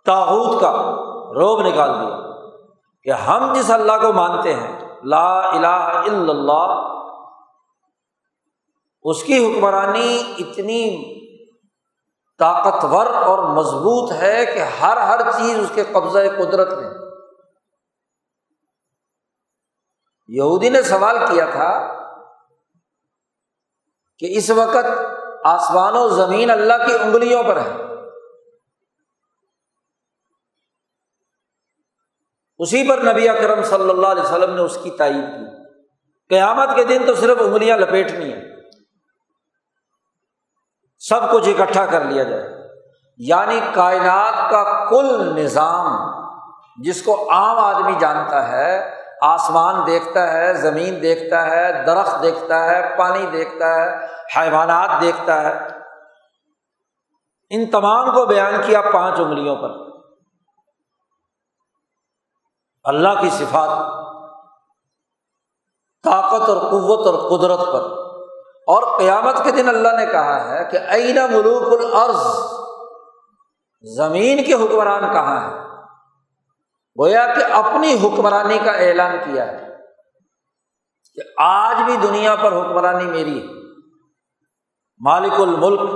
تاحود 0.07 0.61
کا۔ 0.61 1.06
روب 1.35 1.61
نکال 1.61 1.91
دیا 1.91 2.17
کہ 3.03 3.11
ہم 3.11 3.53
جس 3.53 3.71
اللہ 3.71 3.93
کو 3.93 4.13
مانتے 4.13 4.55
ہیں، 4.55 4.81
لا 5.05 5.49
الہ 5.49 6.03
الا 6.07 6.31
اللہ، 6.31 6.97
اس 9.03 9.23
کی 9.23 9.47
حکمرانی 9.47 10.35
اتنی 10.39 11.17
طاقتور 12.39 13.07
اور 13.07 13.39
مضبوط 13.39 14.13
ہے 14.13 14.47
کہ 14.47 14.59
ہر 14.59 14.97
ہر 14.97 15.31
چیز 15.31 15.59
اس 15.59 15.71
کے 15.75 15.85
قبضۂ 15.93 16.27
قدرت 16.39 16.73
میں۔ 16.73 16.91
یہودی 20.29 20.69
نے 20.69 20.83
سوال 20.83 21.19
کیا 21.19 21.47
تھا 21.47 21.93
کہ 24.19 24.27
اس 24.31 24.51
وقت 24.51 24.87
آسمان 25.45 25.97
و 25.97 26.09
زمین 26.09 26.51
اللہ 26.51 26.87
کی 26.87 26.95
انگلیوں 26.95 27.43
پر 27.43 27.57
ہے 27.57 27.86
اسی 32.59 32.89
پر 32.89 32.99
نبی 32.99 33.29
اکرم 33.29 33.63
صلی 33.63 33.91
اللہ 33.91 34.07
علیہ 34.07 34.23
وسلم 34.23 34.55
نے 34.55 34.61
اس 34.61 34.79
کی 34.83 34.91
تائید 34.91 35.25
کی۔ 35.25 35.65
قیامت 36.29 36.69
کے 36.75 36.85
دن 36.85 37.03
تو 37.07 37.15
صرف 37.15 37.37
انگلیاں 37.41 37.77
لپیٹنی 37.77 38.33
ہیں۔ 38.33 38.45
سب 40.99 41.33
کچھ 41.33 41.49
اکٹھا 41.49 41.87
کر 41.87 42.05
لیا 42.05 42.23
جائے۔ 42.23 42.49
یعنی 43.19 43.61
کائنات 43.75 44.51
کا 44.51 44.85
کل 44.91 45.41
نظام، 45.43 45.97
جس 46.83 47.03
کو 47.03 47.31
عام 47.31 47.59
آدمی 47.59 47.93
جانتا 47.99 48.53
ہے، 48.53 48.95
آسمان 49.23 49.87
دیکھتا 49.87 50.33
ہے، 50.33 50.55
زمین 50.55 51.03
دیکھتا 51.03 51.47
ہے، 51.47 51.85
درخت 51.87 52.23
دیکھتا 52.23 52.65
ہے، 52.65 52.97
پانی 52.99 53.27
دیکھتا 53.33 53.75
ہے، 53.75 54.07
حیوانات 54.37 54.91
دیکھتا 55.01 55.43
ہے۔ 55.43 55.69
ان 57.51 57.71
تمام 57.71 58.15
کو 58.15 58.27
بیان 58.27 58.55
کیا 58.67 58.81
پانچ 58.81 59.21
انگلیوں 59.21 59.57
پر۔ 59.57 59.86
اللہ 62.87 63.09
کی 63.21 63.31
صفات، 63.31 63.69
طاقت 66.03 66.49
اور 66.49 66.57
قوت 66.57 67.07
اور 67.07 67.39
قدرت 67.39 67.61
پر۔ 67.73 68.07
اور 68.67 68.99
قیامت 68.99 69.45
کے 69.45 69.51
دن 69.51 69.69
اللہ 69.69 69.89
نے 69.89 70.07
کہا 70.07 70.49
ہے 70.49 70.65
کہ 70.65 70.77
عین 70.77 71.17
ملوک 71.33 71.81
العرض 71.81 72.27
زمین 73.97 74.45
کے 74.45 74.55
حکمران 74.55 75.13
کہاں 75.13 75.51
ہے 75.51 75.57
گویا 77.01 77.27
کہ 77.27 77.53
اپنی 77.53 77.95
حکمرانی 77.95 78.59
کا 78.65 78.71
اعلان 78.71 79.17
کیا 79.25 79.47
ہے 79.47 79.77
کہ 81.15 81.23
آج 81.39 81.77
بھی 81.85 81.97
دنیا 81.97 82.35
پر 82.35 82.53
حکمرانی 82.53 83.05
میری 83.05 83.49
ہے۔ 83.49 83.53
مالک 85.05 85.41
الملک 85.41 85.91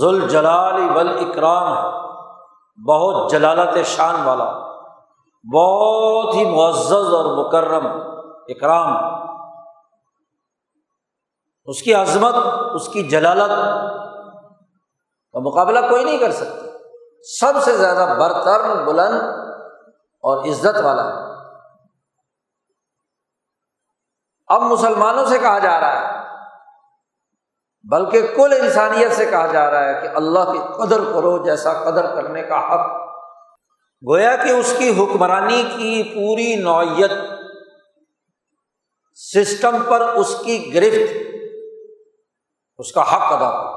ذوال 0.00 0.20
جلال 0.20 0.96
ول 0.96 1.30
اکرام 1.30 1.76
ہے، 1.76 2.00
بہت 2.88 3.30
جلالت 3.30 3.86
شان 3.86 4.22
والا۔ 4.22 4.75
بہت 5.54 6.34
ہی 6.34 6.44
معزز 6.50 6.92
اور 6.92 7.46
مکرم 7.46 7.86
اکرام۔ 8.48 8.96
اس 11.64 11.82
کی 11.82 11.94
عظمت، 11.94 12.34
اس 12.74 12.88
کی 12.88 13.02
جلالت 13.02 13.50
کا 15.32 15.38
مقابلہ 15.40 15.88
کوئی 15.88 16.04
نہیں 16.04 16.18
کر 16.18 16.32
سکتا۔ 16.32 16.66
سب 17.40 17.62
سے 17.62 17.76
زیادہ 17.76 18.18
برتر، 18.18 18.84
بلند 18.84 19.20
اور 20.22 20.44
عزت 20.44 20.84
والا۔ 20.84 21.04
ہے 21.08 21.26
اب 24.46 24.62
مسلمانوں 24.62 25.24
سے 25.24 25.38
کہا 25.38 25.58
جا 25.58 25.80
رہا 25.80 26.00
ہے، 26.00 26.26
بلکہ 27.90 28.26
کل 28.36 28.52
انسانیت 28.60 29.12
سے 29.12 29.26
کہا 29.26 29.46
جا 29.46 29.70
رہا 29.70 29.84
ہے 29.84 30.00
کہ 30.02 30.08
اللہ 30.08 30.52
کی 30.52 30.58
قدر 30.76 31.00
کرو 31.14 31.44
جیسا 31.44 31.72
قدر 31.72 32.14
کرنے 32.14 32.42
کا 32.42 32.74
حق 32.74 33.05
گویا 34.02 34.34
کہ 34.36 34.50
اس 34.50 34.74
کی 34.78 34.88
حکمرانی 34.98 35.62
کی 35.76 36.02
پوری 36.02 36.54
نوعیت 36.56 37.10
سسٹم 39.18 39.76
پر 39.88 40.00
اس 40.00 40.34
کی 40.44 40.74
گرفت، 40.74 41.14
اس 42.78 42.92
کا 42.92 43.02
حق 43.02 43.32
ادا 43.32 43.50
کر 43.52 43.74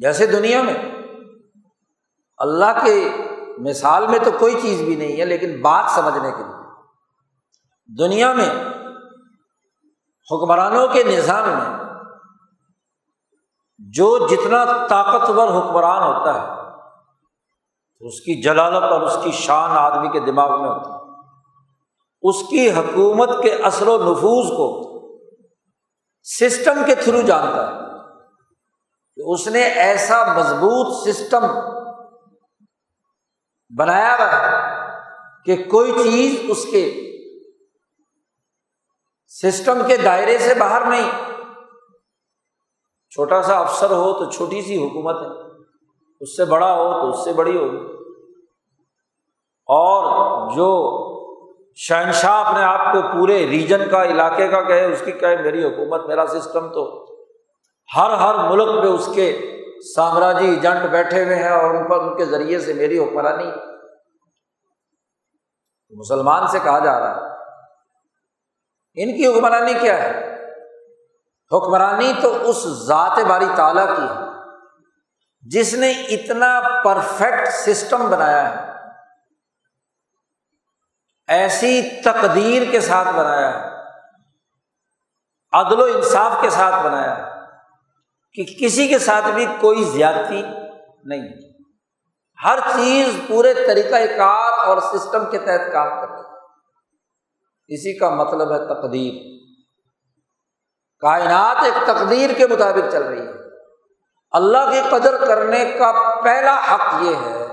جیسے 0.00 0.26
دنیا 0.26 0.62
میں 0.62 0.74
اللہ 2.38 2.84
کے 2.84 2.94
مثال 3.62 4.06
میں 4.06 4.18
تو 4.18 4.30
کوئی 4.38 4.54
چیز 4.62 4.80
بھی 4.82 4.94
نہیں 4.96 5.20
ہے، 5.20 5.24
لیکن 5.24 5.60
بات 5.62 5.90
سمجھنے 5.90 6.30
کے 6.30 6.42
لیے۔ 6.42 6.54
دنیا 7.88 8.32
میں 8.32 8.48
حکمرانوں 10.28 10.86
کے 10.88 11.04
نظام 11.04 11.48
میں 11.48 11.75
جو 13.78 14.28
جتنا 14.28 14.64
طاقتور 14.86 15.48
حکمران 15.48 16.02
ہوتا 16.02 16.34
ہے، 16.34 16.66
اس 18.00 18.20
کی 18.20 18.42
جلالت 18.42 18.92
اور 18.92 19.00
اس 19.00 19.16
کی 19.24 19.30
شان 19.30 19.70
آدمی 19.70 20.08
کے 20.08 20.20
دماغ 20.20 20.60
میں 20.60 20.68
ہوتی 20.68 20.90
ہے۔ 20.90 20.96
اس 22.22 22.36
کی 22.50 22.70
حکومت 22.70 23.42
کے 23.42 23.50
اثر 23.50 23.86
و 23.86 24.12
نفوذ 24.12 24.48
کو 24.48 24.86
سسٹم 26.22 26.82
کے 26.86 26.94
تھرو 26.94 27.20
جانتا 27.20 27.66
ہے۔ 27.66 27.72
کہ 29.16 29.22
اس 29.24 29.48
نے 29.48 29.62
ایسا 29.62 30.32
مضبوط 30.36 31.08
سسٹم 31.08 31.46
بنایا 33.78 34.16
ہوا 34.18 34.40
ہے 34.40 34.76
کہ 35.44 35.70
کوئی 35.70 35.92
چیز 36.02 36.40
اس 36.48 36.66
کے 36.70 37.12
سسٹم 39.28 39.78
کے 39.86 39.96
دائرے 39.96 40.38
سے 40.38 40.54
باہر 40.54 40.86
نہیں 40.86 41.10
چھوٹا 43.16 43.42
سا 43.42 43.58
افسر 43.58 43.90
ہو 43.90 44.12
تو 44.12 44.30
چھوٹی 44.30 44.62
سی 44.62 44.84
حکومت 44.84 45.16
ہے۔ 45.22 45.60
اس 46.20 46.36
سے 46.36 46.44
بڑا 46.44 46.74
ہو 46.74 46.92
تو 46.92 47.10
اس 47.10 47.24
سے 47.24 47.32
بڑی 47.32 47.56
ہوگی۔ 47.56 47.92
اور 49.66 50.04
جو 50.56 50.96
شہنشاہ 51.74 52.46
اپنے 52.46 52.64
آپ 52.64 52.92
کو 52.92 53.18
پورے 53.18 53.46
ریجن 53.48 53.88
کا، 53.90 54.04
علاقے 54.04 54.48
کا 54.48 54.62
کہے، 54.62 54.92
اس 54.92 55.02
کی 55.04 55.12
کہے، 55.12 55.42
میری 55.42 55.64
حکومت، 55.64 56.06
میرا 56.06 56.26
سسٹم 56.26 56.68
تو 56.68 57.04
ہر 57.96 58.10
ہر 58.10 58.50
ملک 58.50 58.82
پہ 58.82 58.88
اس 58.88 59.08
کے 59.14 59.56
سامراجی 59.94 60.46
ایجنٹ 60.46 60.90
بیٹھے 60.90 61.24
ہوئے 61.24 61.36
ہیں 61.36 61.50
اور 61.50 61.74
ان 61.74 61.88
پر، 61.88 62.00
ان 62.00 62.16
کے 62.16 62.24
ذریعے 62.24 62.60
سے 62.60 62.72
میری 62.72 62.98
حکمرانی 62.98 63.50
مسلمان 65.90 66.46
سے 66.46 66.58
کہا 66.62 66.78
جا 66.78 67.00
رہا 67.00 67.14
ہے۔ 67.14 67.36
ان 68.94 69.16
کی 69.16 69.26
حکمرانی 69.26 69.72
کیا 69.80 70.02
ہے؟ 70.02 70.35
حکمرانی 71.52 72.12
تو 72.22 72.50
اس 72.50 72.56
ذات 72.66 73.18
باری 73.28 73.46
تعالیٰ 73.54 73.96
کی 73.96 74.02
ہے، 74.02 74.26
جس 75.40 75.74
نے 75.74 75.90
اتنا 75.90 76.60
پرفیکٹ 76.84 77.48
سسٹم 77.48 78.10
بنایا 78.10 78.50
ہے۔ 78.50 78.72
ایسی 81.28 81.82
تقدیر 82.04 82.62
کے 82.70 82.80
ساتھ 82.80 83.08
بنایا 83.08 83.60
ہے، 83.60 83.68
عدل 85.52 85.80
و 85.80 85.84
انصاف 85.84 86.32
کے 86.40 86.50
ساتھ 86.50 86.86
بنایا 86.86 87.16
ہے 87.16 87.22
کہ 88.32 88.44
کسی 88.60 88.88
کے 88.88 88.98
ساتھ 88.98 89.30
بھی 89.30 89.46
کوئی 89.60 89.84
زیادتی 89.84 90.42
نہیں۔ 91.04 91.28
ہر 92.44 92.58
چیز 92.76 93.20
پورے 93.28 93.54
طریقۂ 93.54 94.16
کار 94.16 94.66
اور 94.66 94.78
سسٹم 94.78 95.30
کے 95.30 95.38
تحت 95.38 95.72
کام 95.72 95.88
کر 95.88 96.08
رہی 96.08 96.20
ہے۔ 96.20 96.36
اسی 97.68 97.98
کا 97.98 98.10
مطلب 98.10 98.52
ہے 98.52 98.58
تقدیر۔ 98.58 99.35
کائنات 101.00 101.56
ایک 101.64 101.86
تقدیر 101.86 102.30
کے 102.36 102.46
مطابق 102.46 102.92
چل 102.92 103.02
رہی 103.02 103.26
ہے۔ 103.26 103.32
اللہ 104.30 104.70
کی 104.70 104.80
قدر 104.90 105.26
کرنے 105.26 105.64
کا 105.64 106.20
پہلا 106.24 106.74
حق 106.74 107.02
یہ 107.02 107.16
ہے 107.16 107.46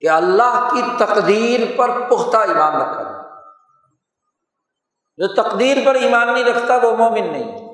کہ 0.00 0.08
اللہ 0.08 0.68
کی 0.72 0.82
تقدیر 0.98 1.60
پر 1.76 2.08
پختہ 2.08 2.36
ایمان 2.36 2.76
رکھا 2.76 3.02
جائے۔ 3.02 3.14
جو 5.16 5.42
تقدیر 5.42 5.76
پر 5.86 5.94
ایمان 5.94 6.34
نہیں 6.34 6.44
رکھتا، 6.44 6.76
وہ 6.82 6.96
مومن 6.96 7.32
نہیں۔ 7.32 7.64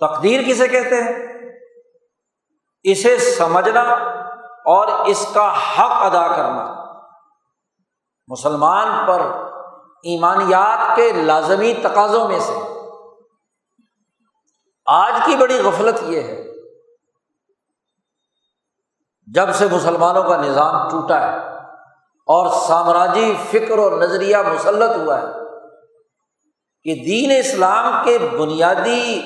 تقدیر 0.00 0.42
کسے 0.48 0.68
کہتے 0.68 1.02
ہیں؟ 1.02 1.34
اسے 2.82 3.18
سمجھنا 3.18 3.80
اور 4.64 5.06
اس 5.06 5.28
کا 5.34 5.52
حق 5.52 6.16
ادا 6.16 6.36
کرنا۔ 6.36 6.84
مسلمان 8.28 9.06
پر 9.06 9.43
ایمانیات 10.04 10.96
کے 10.96 11.12
لازمی 11.12 11.74
تقاضوں 11.82 12.28
میں 12.28 12.40
سے۔ 12.40 12.52
آج 14.86 15.12
کی 15.26 15.36
بڑی 15.36 15.58
غفلت 15.60 16.02
یہ 16.02 16.22
ہے، 16.22 16.44
جب 19.26 19.54
سے 19.54 19.66
مسلمانوں 19.72 20.22
کا 20.22 20.36
نظام 20.36 20.88
ٹوٹا 20.88 21.20
ہے 21.20 21.36
اور 22.28 22.66
سامراجی 22.66 23.34
فکر 23.50 23.78
اور 23.78 23.92
نظریہ 23.92 24.36
مسلط 24.36 24.96
ہوا 24.96 25.20
ہے 25.20 25.26
کہ 26.82 26.94
دین 27.04 27.30
اسلام 27.38 28.04
کے 28.04 28.18
بنیادی 28.18 29.22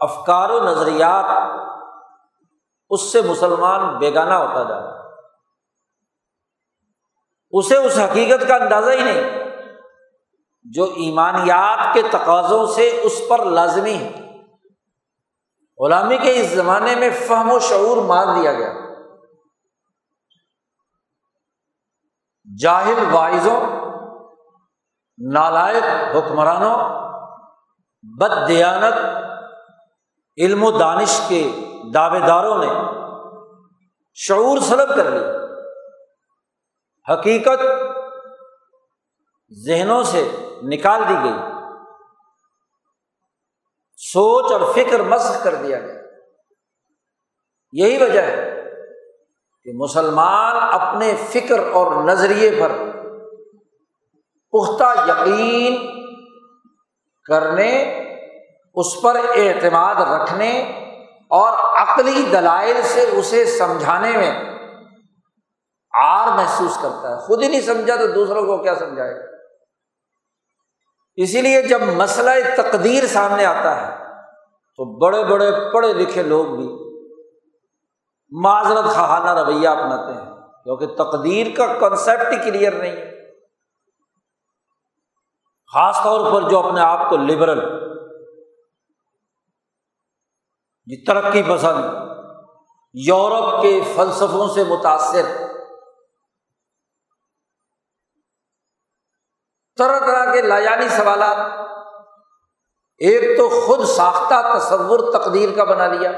افکار 0.00 0.50
و 0.50 0.64
نظریات 0.64 1.24
اس 2.90 3.12
سے 3.12 3.20
مسلمان 3.20 3.98
بیگانہ 3.98 4.34
ہوتا 4.34 4.62
جا 4.62 4.80
رہا 4.80 5.08
اسے 7.50 7.76
اس 7.76 7.98
حقیقت 7.98 8.48
کا 8.48 8.54
اندازہ 8.54 8.90
ہی 8.90 9.02
نہیں 9.02 9.39
جو 10.62 10.84
ایمانیات 10.84 11.94
کے 11.94 12.02
تقاضوں 12.10 12.66
سے 12.66 13.00
اس 13.02 13.22
پر 13.28 13.44
لازمی 13.44 13.94
ہے 13.94 14.12
غلامی 15.84 16.18
کے 16.18 16.40
اس 16.40 16.46
زمانے 16.46 16.94
میں 16.94 17.10
فہم 17.10 17.52
و 17.52 17.58
شعور 17.58 17.96
مار 17.96 18.26
دیا 18.40 18.52
گیا۔ 18.52 18.72
جاہل 22.60 23.04
واعظوں، 23.12 23.60
نالائق 25.32 26.16
حکمرانوں، 26.16 26.78
بد 28.02 28.48
دیانت، 28.48 28.94
علم 30.38 30.64
و 30.64 30.70
دانش 30.70 31.20
کے 31.28 31.52
دعوے 31.94 32.18
داروں 32.18 32.58
نے 32.58 32.68
شعور 34.14 34.58
سلب 34.58 34.96
کر 34.96 35.10
لی 35.10 35.24
حقیقت 37.12 37.60
ذہنوں 39.66 40.02
سے 40.02 40.30
نکال 40.62 41.02
دی 41.08 41.14
گئی۔ 41.14 41.38
سوچ 43.96 44.52
اور 44.52 44.74
فکر 44.74 45.00
مسق 45.00 45.44
کر 45.44 45.54
دیا 45.54 45.78
گیا۔ 45.80 45.94
یہی 47.72 48.02
وجہ 48.02 48.20
ہے 48.20 48.64
کہ 49.64 49.70
مسلمان 49.74 50.56
اپنے 50.72 51.14
فکر 51.28 51.72
اور 51.72 52.04
نظریے 52.04 52.50
پر 52.60 52.72
پختہ 54.52 55.10
یقین 55.10 56.00
کرنے، 57.24 58.00
اس 58.74 59.02
پر 59.02 59.16
اعتماد 59.16 59.94
رکھنے 59.94 60.60
اور 61.30 61.52
عقلی 61.82 62.28
دلائل 62.32 62.82
سے 62.82 63.10
اسے 63.12 63.44
سمجھانے 63.44 64.16
میں 64.16 64.44
آر 66.04 66.26
محسوس 66.36 66.78
کرتا 66.82 67.10
ہے۔ 67.10 67.26
خود 67.26 67.42
ہی 67.42 67.48
نہیں 67.48 67.60
سمجھا 67.60 67.96
تو 67.96 68.06
دوسروں 68.06 68.42
کو 68.42 68.62
کیا 68.62 68.74
سمجھائے 68.74 69.14
گا؟ 69.14 69.29
اسی 71.18 71.40
لیے 71.42 71.62
جب 71.62 71.82
مسئلہ 71.96 72.30
تقدیر 72.56 73.06
سامنے 73.06 73.44
آتا 73.44 73.74
ہے، 73.76 73.88
تو 74.78 74.84
بڑے 74.98 75.22
بڑے 75.24 75.50
پڑھے 75.72 75.92
لکھے 75.92 76.22
لوگ 76.22 76.56
بھی 76.56 76.68
معذرت 78.32 78.84
خواہانہ 78.84 79.38
رویہ 79.40 79.68
اپناتے 79.68 80.12
ہیں، 80.12 80.30
کیونکہ 80.64 80.86
تقدیر 80.96 81.46
کا 81.56 81.66
کنسیپٹ 81.80 82.32
ہی 82.32 82.38
کلیئر 82.44 82.72
نہیں 82.72 82.96
ہے۔ 82.96 83.08
خاص 85.72 85.96
طور 86.04 86.32
پر 86.32 86.48
جو 86.50 86.58
اپنے 86.58 86.80
آپ 86.80 87.08
کو 87.10 87.16
لبرل 87.16 87.60
جی 90.88 91.04
ترقی 91.04 91.42
پسند، 91.42 91.84
یورپ 92.94 93.60
کے 93.62 93.80
فلسفوں 93.94 94.48
سے 94.48 94.64
متاثر، 94.64 95.26
طرح 99.78 99.98
طرح 100.00 100.19
کے 100.32 100.42
لایانی 100.42 100.88
سوالات۔ 100.88 101.36
ایک 102.98 103.38
تو 103.38 103.48
خود 103.66 103.84
ساختہ 103.84 104.58
تصور 104.58 105.12
تقدیر 105.12 105.48
کا 105.56 105.64
بنا 105.64 105.86
لیا۔ 105.86 106.10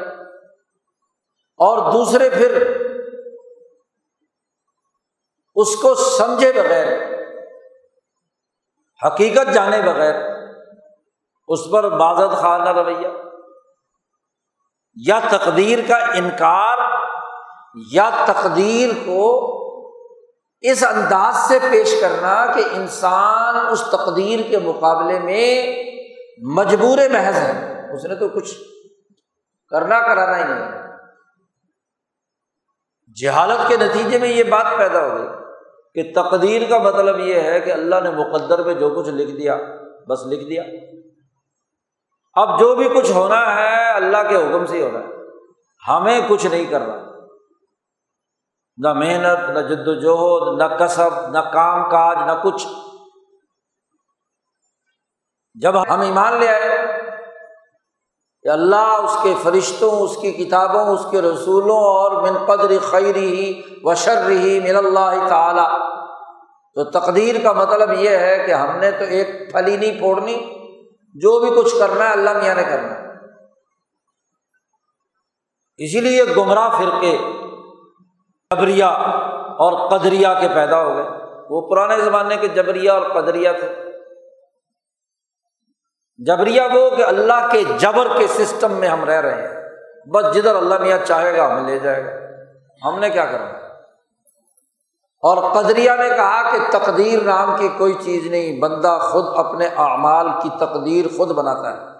اور 1.56 1.92
دوسرے 1.92 2.30
پھر 2.30 2.76
اس 5.54 5.76
کو 5.76 5.94
سمجھے 5.94 6.52
بغیر، 6.52 7.12
حقیقت 9.06 9.54
جانے 9.54 9.82
بغیر 9.82 10.14
اس 11.48 11.60
پر 11.72 11.88
بازت 11.88 12.42
خانہ 12.42 12.68
رویہ۔ 12.68 13.08
یا 15.06 15.20
تقدیر 15.30 15.78
کا 15.88 15.96
انکار 15.96 16.78
یا 17.90 18.10
تقدیر 18.26 18.90
کو 19.06 19.52
اس 20.62 20.84
انداز 20.84 21.48
سے 21.48 21.58
پیش 21.70 22.00
کرنا 22.00 22.46
کہ 22.46 22.62
انسان 22.72 23.66
اس 23.70 23.80
تقدیر 23.80 24.40
کے 24.50 24.58
مقابلے 24.58 25.18
میں 25.18 25.76
مجبور 26.38 26.98
محض 27.12 27.36
ہے۔ 27.36 27.80
اس 27.94 28.04
نے 28.04 28.14
تو 28.14 28.28
کچھ 28.28 28.54
کرنا 29.70 30.00
کرانا 30.00 30.38
ہی 30.38 30.44
نہیں۔ 30.44 30.82
جہالت 33.22 33.68
کے 33.68 33.76
نتیجے 33.76 34.18
میں 34.18 34.28
یہ 34.28 34.42
بات 34.42 34.66
پیدا 34.78 35.06
ہو 35.06 35.18
گئی 35.18 35.28
کہ 35.94 36.22
تقدیر 36.22 36.62
کا 36.68 36.78
مطلب 36.78 37.20
یہ 37.20 37.40
ہے 37.40 37.60
کہ 37.60 37.72
اللہ 37.72 37.96
نے 38.02 38.10
مقدر 38.10 38.62
میں 38.62 38.74
جو 38.74 38.90
کچھ 38.90 39.08
لکھ 39.08 39.30
دیا، 39.30 39.56
بس 40.08 40.18
لکھ 40.26 40.44
دیا۔ 40.44 40.62
اب 42.34 42.60
جو 42.60 42.74
بھی 42.74 42.88
کچھ 42.88 43.12
ہونا 43.12 43.54
ہے، 43.54 43.90
اللہ 43.90 44.28
کے 44.28 44.36
حکم 44.36 44.66
سے 44.66 44.76
ہی 44.76 44.82
ہونا 44.82 44.98
ہے۔ 44.98 45.12
ہمیں 45.88 46.20
کچھ 46.28 46.46
نہیں 46.46 46.64
کرنا۔ 46.64 47.11
نہ 48.82 48.92
محنت، 48.92 49.50
نہ 49.50 49.58
جد 49.58 49.88
وجہد 49.88 50.60
نہ 50.60 50.76
کسب، 50.76 51.28
نہ 51.28 51.38
کام 51.38 51.90
کاج، 51.90 52.16
نہ 52.26 52.32
کچھ۔ 52.42 52.66
جب 55.54 55.94
ہم 55.94 56.00
ایمان 56.00 56.40
لے 56.40 56.48
آئے 56.48 56.76
کہ 58.42 58.48
اللہ 58.48 58.76
اس 58.76 59.16
کے 59.22 59.34
فرشتوں، 59.42 59.90
اس 60.00 60.16
کی 60.16 60.32
کتابوں، 60.32 60.84
اس 60.86 61.06
کے 61.10 61.22
رسولوں، 61.22 61.76
اور 61.76 62.22
من 62.22 62.44
قدر 62.46 62.72
خیری 62.90 63.26
ہی 63.26 63.62
و 63.82 63.94
شر 63.94 64.30
ہی 64.30 64.60
من 64.60 64.76
اللہ 64.76 65.28
تعالی، 65.28 65.66
تو 66.74 66.84
تقدیر 66.84 67.36
کا 67.42 67.52
مطلب 67.52 67.92
یہ 67.92 68.16
ہے 68.16 68.42
کہ 68.46 68.52
ہم 68.52 68.78
نے 68.78 68.90
تو 68.90 69.04
ایک 69.04 69.52
پھلی 69.52 69.76
نہیں 69.76 69.98
پھوڑنی، 69.98 70.34
جو 71.14 71.38
بھی 71.40 71.50
کچھ 71.56 71.74
کرنا 71.78 72.04
ہے 72.04 72.12
اللہ 72.12 72.32
میاں 72.32 72.54
نے 72.54 72.64
کرنا۔ 72.64 72.94
اسی 75.76 76.00
لیے 76.00 76.24
گمراہ 76.36 76.68
فرقے 76.78 77.16
جبریا 78.54 78.88
اور 79.58 79.90
قدریا 79.90 80.34
کے 80.34 80.48
پیدا 80.54 80.82
ہو 80.82 80.96
گئے۔ 80.96 81.04
وہ 81.50 81.70
پرانے 81.70 82.00
زمانے 82.00 82.36
کے 82.36 82.48
جبریا 82.48 82.94
اور 82.94 83.02
قدریا 83.02 83.52
تھے۔ 83.52 83.74
جبریا 86.16 86.66
وہ 86.74 86.96
کہ 86.96 87.02
اللہ 87.02 87.46
کے 87.52 87.62
جبر 87.78 88.06
کے 88.18 88.26
سسٹم 88.26 88.72
میں 88.72 88.88
ہم 88.88 89.04
رہ 89.04 89.20
رہے 89.20 89.48
ہیں۔ 89.48 89.68
بس 90.10 90.34
جدھر 90.34 90.54
اللہ 90.54 90.78
میاں 90.78 90.98
چاہے 91.06 91.36
گا 91.36 91.52
ہمیں 91.52 91.70
لے 91.70 91.78
جائے 91.78 92.04
گا۔ 92.04 92.10
ہم 92.88 92.98
نے 92.98 93.10
کیا 93.10 93.24
کرنا؟ 93.24 93.46
اور 95.22 95.52
قدریا 95.52 95.94
نے 95.94 96.08
کہا 96.08 96.50
کہ 96.50 96.78
تقدیر 96.78 97.22
نام 97.22 97.56
کی 97.56 97.68
کوئی 97.78 97.94
چیز 98.00 98.26
نہیں، 98.26 98.60
بندہ 98.60 98.98
خود 99.02 99.46
اپنے 99.46 99.66
اعمال 99.66 100.28
کی 100.42 100.48
تقدیر 100.60 101.06
خود 101.16 101.30
بناتا 101.30 101.72
ہے۔ 101.72 101.92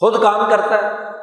خود 0.00 0.22
کام 0.22 0.50
کرتا 0.50 0.74
ہے۔ 0.74 1.13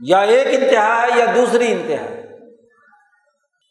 یا 0.00 0.18
ایک 0.18 0.62
انتہا 0.62 1.02
ہے 1.02 1.18
یا 1.18 1.26
دوسری 1.36 1.72
انتہا 1.72 2.04
ہے؟ 2.04 2.22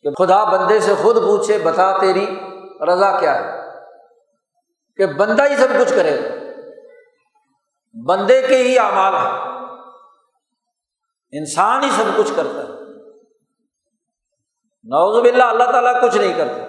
کہ 0.01 0.25
خدا 0.25 0.43
بندے 0.43 0.79
سے 0.79 0.93
خود 1.01 1.15
پوچھے، 1.15 1.57
بتا 1.57 1.97
تیری 1.97 2.39
رضا 2.88 3.19
کیا 3.19 3.35
ہے؟ 3.35 3.61
کہ 4.95 5.05
بندہ 5.05 5.43
ہی 5.43 5.55
سب 5.55 5.67
کچھ 5.79 5.93
کرے 5.95 6.23
گا۔ 6.23 6.61
بندے 8.05 8.41
کے 8.41 8.57
ہی 8.57 8.79
اعمال 8.79 9.13
ہے 9.13 9.55
انسان 11.39 11.83
ہی 11.83 11.89
سب 11.89 12.17
کچھ 12.17 12.31
کرتا 12.35 12.59
ہے۔ 12.59 12.67
نوز 14.83 15.21
باللہ، 15.21 15.43
اللہ 15.43 15.63
تعالیٰ 15.63 16.01
کچھ 16.01 16.17
نہیں 16.17 16.33
کرتا۔ 16.38 16.63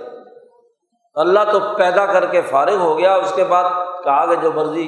اللہ 1.14 1.40
تو 1.52 1.60
پیدا 1.76 2.06
کر 2.06 2.26
کے 2.26 2.42
فارغ 2.42 2.76
ہو 2.76 2.98
گیا، 2.98 3.14
اس 3.14 3.32
کے 3.36 3.44
بعد 3.44 3.70
کہا 4.04 4.26
کہ 4.26 4.40
جو 4.40 4.52
مرضی 4.52 4.86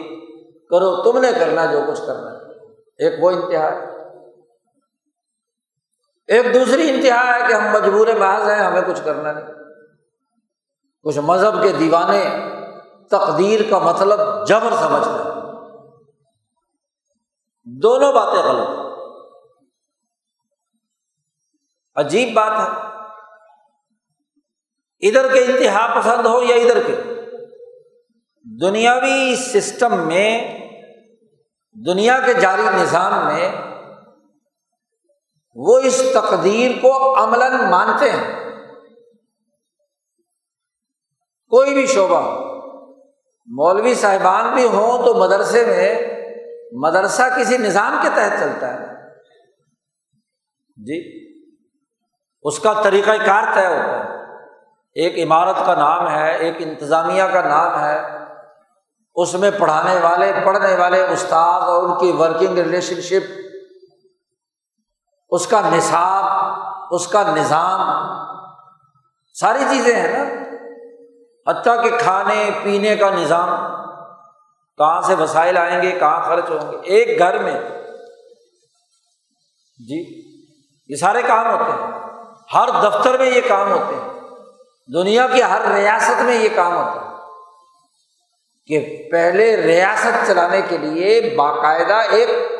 کرو، 0.50 1.02
تم 1.02 1.18
نے 1.18 1.28
کرنا 1.40 1.64
جو 1.64 1.80
کچھ 1.88 2.00
کرنا 2.06 2.30
ہے۔ 2.30 2.66
ایک 2.98 3.24
وہ 3.24 3.30
انتہا 3.30 3.72
ہے۔ 3.72 3.97
ایک 6.28 6.54
دوسری 6.54 6.90
انتہا 6.90 7.34
ہے 7.34 7.48
کہ 7.48 7.52
ہم 7.52 7.82
مجبور 7.82 8.06
محض 8.06 8.48
ہیں، 8.48 8.58
ہمیں 8.58 8.82
کچھ 8.82 9.00
کرنا 9.04 9.32
نہیں۔ 9.32 9.46
کچھ 11.02 11.18
مذہب 11.18 11.62
کے 11.62 11.72
دیوانے 11.72 12.24
تقدیر 13.10 13.60
کا 13.70 13.78
مطلب 13.78 14.46
جبر 14.46 14.70
سمجھتے 14.70 15.10
ہیں 15.10 15.38
دونوں 17.64 18.12
باتیں 18.12 18.42
غلط۔ 18.42 18.68
عجیب 21.94 22.32
بات 22.34 22.52
ہے۔ 22.52 22.88
ادھر 25.08 25.32
کے 25.32 25.44
انتہا 25.44 26.00
پسند 26.00 26.26
ہو 26.26 26.42
یا 26.42 26.56
ادھر 26.56 26.82
کے؟ 26.86 27.02
دنیاوی 28.60 29.36
سسٹم 29.36 30.06
میں، 30.06 30.58
دنیا 31.86 32.18
کے 32.26 32.34
جاری 32.34 32.62
نظام 32.62 33.26
میں 33.26 33.77
وہ 35.54 35.78
اس 35.78 36.02
تقدیر 36.14 36.70
کو 36.82 37.24
عملاً 37.24 37.70
مانتے 37.70 38.10
ہیں۔ 38.10 38.50
کوئی 41.50 41.74
بھی 41.74 41.86
شعبہ، 41.86 42.40
مولوی 43.46 43.94
صاحبان 43.94 44.54
بھی 44.54 44.66
ہوں 44.66 45.04
تو 45.04 45.14
مدرسے 45.14 45.66
میں 45.66 46.02
مدرسہ 46.72 47.22
کسی 47.36 47.58
نظام 47.58 47.98
کے 48.02 48.08
تحت 48.14 48.40
چلتا 48.40 48.74
ہے۔ 48.74 48.86
جی 50.76 51.28
اس 52.42 52.58
کا 52.58 52.80
طریقۂ 52.82 53.26
کار 53.26 53.42
طے 53.54 53.66
ہوتا 53.66 53.98
ہے۔ 53.98 54.18
ایک 54.94 55.26
عمارت 55.26 55.56
کا 55.66 55.74
نام 55.74 56.10
ہے، 56.10 56.36
ایک 56.36 56.54
انتظامیہ 56.58 57.22
کا 57.22 57.42
نام 57.42 57.80
ہے۔ 57.80 58.00
اس 59.14 59.34
میں 59.34 59.50
پڑھانے 59.58 60.00
والے، 60.02 60.32
پڑھنے 60.44 60.76
والے 60.76 61.06
استاد 61.06 61.60
اور 61.60 61.82
ان 61.82 61.98
کی 61.98 62.12
ورکنگ 62.18 62.58
ریلیشن 62.58 63.00
شپ 63.00 63.47
اس 65.30 65.46
کا 65.46 65.60
نصاب، 65.72 66.24
اس 66.90 67.08
کا 67.08 67.22
نظام، 67.22 67.80
ساری 69.34 69.64
چیزیں 69.70 69.96
ہیں 69.96 70.24
نا۔ 70.24 70.48
حتیٰ 71.50 71.84
کہ 71.84 71.90
کھانے، 71.98 72.50
پینے 72.62 72.96
کا 72.96 73.10
نظام، 73.10 73.48
کہاں 74.78 75.00
سے 75.00 75.14
وسائل 75.14 75.56
آئیں 75.56 75.82
گے، 75.82 75.90
کہاں 75.90 76.22
خرچ 76.22 76.50
ہوں 76.50 76.72
گے۔ 76.72 76.76
ایک 76.76 77.18
گھر 77.18 77.38
میں۔ 77.38 77.60
جی 79.78 80.30
یہ 80.88 80.96
سارے 80.96 81.22
کام 81.22 81.46
ہوتے 81.46 81.72
ہیں۔ 81.72 81.90
ہر 82.54 82.68
دفتر 82.68 83.18
میں 83.18 83.26
یہ 83.26 83.40
کام 83.48 83.72
ہوتے 83.72 83.94
ہیں۔ 83.94 84.20
دنیا 84.94 85.26
کی 85.26 85.42
ہر 85.42 85.72
ریاست 85.74 86.22
میں 86.22 86.34
یہ 86.34 86.48
کام 86.54 86.76
ہوتا 86.76 87.00
ہے۔ 87.00 87.08
کہ 88.66 89.08
پہلے 89.12 89.56
ریاست 89.56 90.26
چلانے 90.26 90.62
کے 90.62 90.76
لیے 90.76 91.34
باقاعدہ 91.36 91.94
ایک 91.94 92.57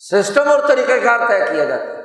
سسٹم 0.00 0.48
اور 0.48 0.58
طریقہ 0.68 1.04
کار 1.04 1.18
طے 1.28 1.54
کیا 1.54 1.64
جاتا 1.64 1.82
ہے 1.82 2.02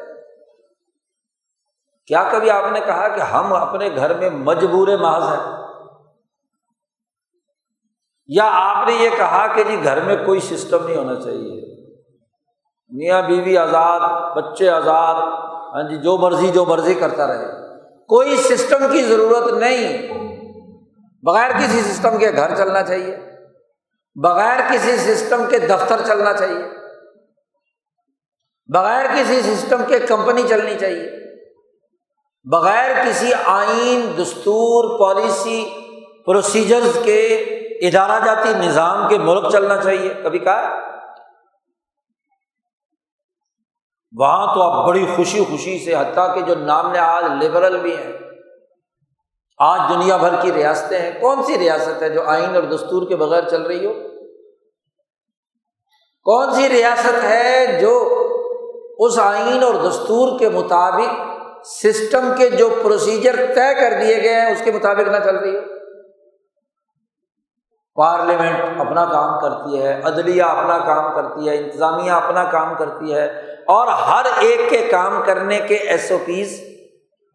کیا 2.07 2.29
کبھی 2.31 2.49
آپ 2.49 2.71
نے 2.71 2.79
کہا 2.79 3.07
کہ 3.07 3.21
ہم 3.21 3.53
اپنے 3.53 3.89
گھر 3.95 4.17
میں 4.17 4.29
مجبور 4.29 4.87
محض 4.87 5.23
ہیں؟ 5.23 5.65
یا 8.27 8.49
آپ 8.53 8.87
نے 8.87 8.93
یہ 8.93 9.09
کہا 9.17 9.47
کہ 9.47 9.63
جی 9.63 9.83
گھر 9.83 10.01
میں 10.01 10.15
کوئی 10.25 10.39
سسٹم 10.39 10.87
نہیں 10.87 10.97
ہونا 10.97 11.15
چاہیے؟ 11.15 11.75
میاں 12.89 13.21
بیوی 13.21 13.57
آزاد، 13.57 13.99
بچے 14.35 14.69
آزاد 14.69 15.15
ہاں 15.73 15.89
جی 15.89 15.97
جو 15.97 16.17
مرضی 16.17 16.47
جو 16.47 16.65
مرضی 16.65 16.93
کرتا 16.93 17.27
رہے۔ 17.27 17.45
کوئی 18.07 18.35
سسٹم 18.35 18.91
کی 18.91 19.03
ضرورت 19.03 19.53
نہیں۔ 19.53 20.13
بغیر 21.23 21.51
کسی 21.51 21.81
سسٹم 21.81 22.17
کے 22.17 22.31
گھر 22.31 22.55
چلنا 22.55 22.83
چاہیے۔ 22.83 23.17
بغیر 24.15 24.59
کسی 24.71 24.97
سسٹم 24.97 25.45
کے 25.49 25.59
دفتر 25.59 26.01
چلنا 26.05 26.33
چاہیے۔ 26.33 26.74
بغیر 28.73 29.05
کسی 29.05 29.41
سسٹم 29.41 29.81
کے 29.87 29.99
کمپنی 29.99 30.43
چلنی 30.49 30.75
چاہیے۔ 30.79 31.09
بغیر 32.51 33.05
کسی 33.05 33.31
آئین، 33.45 34.21
دستور، 34.21 34.99
پالیسی 34.99 35.69
پروسیجرز 36.25 36.97
کے 37.03 37.35
ادارہ 37.81 38.25
جاتی 38.25 38.53
نظام 38.53 39.09
کے 39.09 39.17
ملک 39.17 39.51
چلنا 39.51 39.77
چاہیے۔ 39.77 40.13
کبھی 40.23 40.39
کہا؟ 40.39 40.79
وہاں 44.17 44.55
تو 44.55 44.61
آپ 44.61 44.87
بڑی 44.87 45.05
خوشی 45.15 45.43
خوشی 45.43 45.85
سے، 45.85 45.95
حتیٰ 45.95 46.35
کہ 46.35 46.41
جو 46.41 46.55
نام 46.55 46.91
نے 46.91 46.99
آج 46.99 47.23
لبرل 47.43 47.77
بھی 47.81 47.97
ہیں۔ 47.97 48.13
آج 49.57 49.93
دنیا 49.93 50.17
بھر 50.17 50.41
کی 50.41 50.53
ریاستیں 50.53 50.99
ہیں۔ 50.99 51.21
کون 51.21 51.43
سی 51.43 51.59
ریاست 51.59 52.01
ہے 52.01 52.09
جو 52.09 52.23
آئین 52.23 52.55
اور 52.55 52.63
دستور 52.63 53.07
کے 53.07 53.15
بغیر 53.15 53.49
چل 53.49 53.61
رہی 53.61 53.85
ہو؟ 53.85 53.93
کون 56.23 56.53
سی 56.53 56.69
ریاست 56.69 57.23
ہے 57.23 57.79
جو 57.81 58.21
اس 58.99 59.19
آئین 59.19 59.63
اور 59.63 59.73
دستور 59.83 60.39
کے 60.39 60.49
مطابق 60.49 61.23
سسٹم 61.65 62.31
کے 62.37 62.49
جو 62.49 62.69
پروسیجر 62.83 63.35
طے 63.55 63.73
کر 63.73 63.93
دیے 64.01 64.21
گئے 64.23 64.33
ہیں، 64.33 64.51
اس 64.51 64.61
کے 64.63 64.71
مطابق 64.71 65.07
نہ 65.07 65.17
چل 65.23 65.35
رہی 65.35 65.55
ہو 65.55 65.61
پارلیمنٹ 67.97 68.79
اپنا 68.79 69.05
کام 69.05 69.39
کرتی 69.41 69.81
ہے، 69.81 69.99
عدلیہ 70.03 70.43
اپنا 70.43 70.77
کام 70.77 71.13
کرتی 71.15 71.49
ہے، 71.49 71.57
انتظامیہ 71.57 72.11
اپنا 72.11 72.43
کام 72.43 72.73
کرتی 72.75 73.13
ہے، 73.13 73.25
اور 73.67 73.87
ہر 73.87 74.25
ایک 74.39 74.69
کے 74.69 74.81
کام 74.91 75.21
کرنے 75.25 75.59
کے 75.67 75.75
ایس 75.75 76.11
او 76.11 76.17
پیز 76.25 76.59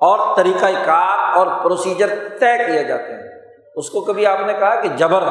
اور 0.00 0.18
طریقۂ 0.36 0.84
کار 0.84 1.36
اور 1.36 1.46
پروسیجر 1.64 2.14
طے 2.40 2.56
کیے 2.66 2.82
جاتے 2.84 3.12
ہیں۔ 3.12 3.28
اس 3.76 3.90
کو 3.90 4.00
کبھی 4.00 4.26
آپ 4.26 4.40
نے 4.46 4.52
کہا 4.52 4.74
کہ 4.80 4.88
جبر 4.96 5.24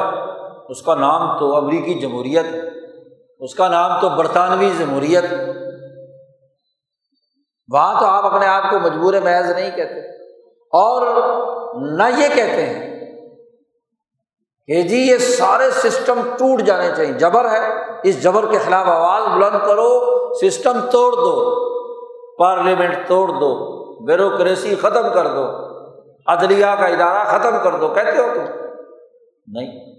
اس 0.68 0.82
کا 0.82 0.94
نام 0.94 1.38
تو 1.38 1.54
امریکی 1.56 1.94
جمہوریت 1.94 2.46
اس 3.40 3.54
کا 3.54 3.68
نام 3.68 4.00
تو 4.00 4.08
برطانوی 4.08 4.70
جمہوریت 4.78 5.24
وہاں 7.70 8.00
تو 8.00 8.06
آپ 8.06 8.24
اپنے 8.24 8.46
آپ 8.46 8.70
کو 8.70 8.78
مجبور 8.78 9.14
محض 9.14 9.50
نہیں 9.50 9.70
کہتے 9.70 10.00
اور 10.72 11.06
نہ 11.74 12.02
یہ 12.18 12.28
کہتے 12.34 12.66
ہیں 12.66 12.90
کہ 14.66 14.82
جی 14.82 14.96
یہ 14.96 15.18
سارے 15.18 15.70
سسٹم 15.70 16.20
ٹوٹ 16.38 16.60
جانے 16.60 16.88
چاہیے۔ 16.96 17.12
جبر 17.12 17.50
ہے، 17.50 17.74
اس 18.02 18.22
جبر 18.22 18.46
کے 18.50 18.58
خلاف 18.58 18.86
آواز 18.86 19.36
بلند 19.36 19.66
کرو، 19.66 19.90
سسٹم 20.34 20.80
توڑ 20.90 21.12
دو، 21.12 21.60
پارلیمنٹ 22.36 23.08
توڑ 23.08 23.28
دو، 23.28 23.50
بیوروکریسی 24.06 24.76
ختم 24.76 25.12
کر 25.14 25.26
دو، 25.26 25.46
عدلیہ 26.26 26.66
کا 26.66 26.86
ادارہ 26.86 27.24
ختم 27.24 27.62
کر 27.62 27.76
دو، 27.76 27.88
کہتے 27.88 28.18
ہو 28.18 28.28
تم؟ 28.34 28.44
نہیں۔ 29.46 29.90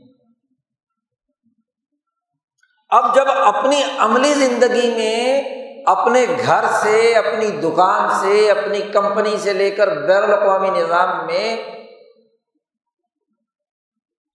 اب 2.90 3.16
جب 3.16 3.26
اپنی 3.28 3.82
عملی 4.00 4.34
زندگی 4.34 4.94
میں 4.96 5.61
اپنے 5.86 6.26
گھر 6.46 6.66
سے، 6.84 7.16
اپنی 7.16 7.48
دکان 7.48 8.10
سے، 8.22 8.52
اپنی 8.52 8.82
کمپنی 8.82 9.38
سے 9.38 9.54
لے 9.54 9.72
کر 9.72 9.88
بین 9.88 10.24
الاقوامی 10.24 10.70
نظام 10.70 11.26
میں 11.26 11.58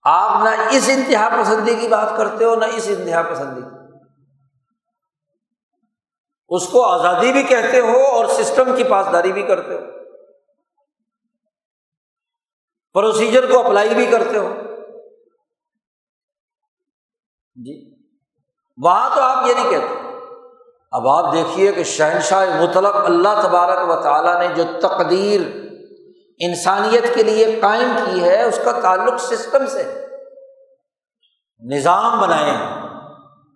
آپ 0.03 0.45
نہ 0.45 0.77
اس 0.77 0.91
انتہا 0.93 1.43
پسندی 1.43 1.75
کی 1.75 1.89
بات 1.89 2.17
کرتے 2.17 2.45
ہو، 2.45 2.55
نہ 2.55 2.65
اس 2.65 2.89
انتہا 2.99 3.23
پسندی 3.23 3.61
کی۔ 3.61 3.77
اس 6.49 6.69
کو 6.69 6.85
آزادی 6.85 7.33
بھی 7.33 7.43
کہتے 7.43 7.81
ہو 7.81 8.07
اور 8.07 8.27
سسٹم 8.27 8.77
کی 8.77 8.85
پاسداری 8.85 9.33
بھی 9.33 9.43
کرتے 9.43 9.75
ہو۔ 9.75 9.81
پروسیجر 12.93 13.51
کو 13.51 13.67
اپلائی 13.67 13.95
بھی 13.95 14.07
کرتے 14.07 14.39
ہو۔ 14.39 14.55
جی۔ 17.55 17.95
وہاں 18.85 19.17
تو 19.17 19.23
آپ 19.23 19.47
یہ 19.47 19.55
نہیں 19.55 19.71
کہتے۔ 19.71 20.06
اب 20.93 21.09
آپ 21.09 21.33
دیکھیے 21.33 21.73
کہ 21.73 21.85
شہنشاہ 21.85 22.63
مطلق 22.63 22.97
اللہ 22.97 23.43
تبارک 23.43 23.91
و 23.91 24.03
تعالیٰ 24.03 24.41
نے 24.41 24.49
جو 24.55 24.65
تقدیر 24.81 25.41
انسانیت 26.39 27.15
کے 27.15 27.23
لیے 27.23 27.61
قائم 27.61 27.97
کی 28.05 28.25
ہے، 28.25 28.43
اس 28.43 28.61
کا 28.65 28.73
تعلق 28.81 29.21
سسٹم 29.21 29.67
سے 29.67 30.07
نظام 31.71 32.21
بنائے 32.21 32.57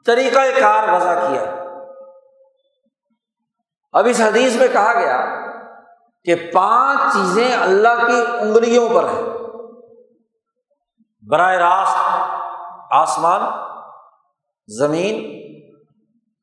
طریقۂ 0.06 0.60
کار 0.60 0.88
وضع 0.88 1.14
کیا۔ 1.14 1.42
اب 3.92 4.06
اس 4.10 4.20
حدیث 4.20 4.56
میں 4.56 4.68
کہا 4.72 4.92
گیا 4.92 5.26
کہ 6.24 6.50
پانچ 6.54 7.00
چیزیں 7.12 7.56
اللہ 7.62 8.06
کی 8.06 8.22
انگلیوں 8.40 8.88
پر 8.94 9.04
ہیں۔ 9.04 9.22
براہ 11.28 11.54
راست 11.54 11.96
آسمان، 12.90 13.42
زمین، 14.68 15.40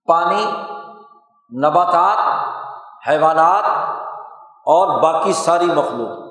پانی 0.05 0.45
نباتات، 1.55 2.17
حیوانات 3.09 3.63
اور 4.65 5.01
باقی 5.01 5.33
ساری 5.33 5.65
مخلوق۔ 5.65 6.27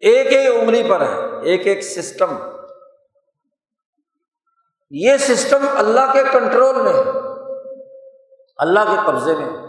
ایک 0.00 0.26
ایک 0.26 0.60
انگلی 0.60 0.90
پر 0.90 1.00
ہے، 1.00 1.40
ایک 1.42 1.66
ایک 1.66 1.80
سسٹم۔ 1.80 2.36
یہ 4.90 5.16
سسٹم 5.16 5.66
اللہ 5.76 6.12
کے 6.12 6.22
کنٹرول 6.32 6.82
میں 6.82 6.92
ہے، 6.92 7.10
اللہ 8.56 8.80
کے 8.80 8.96
قبضے 9.06 9.34
میں۔ 9.34 9.64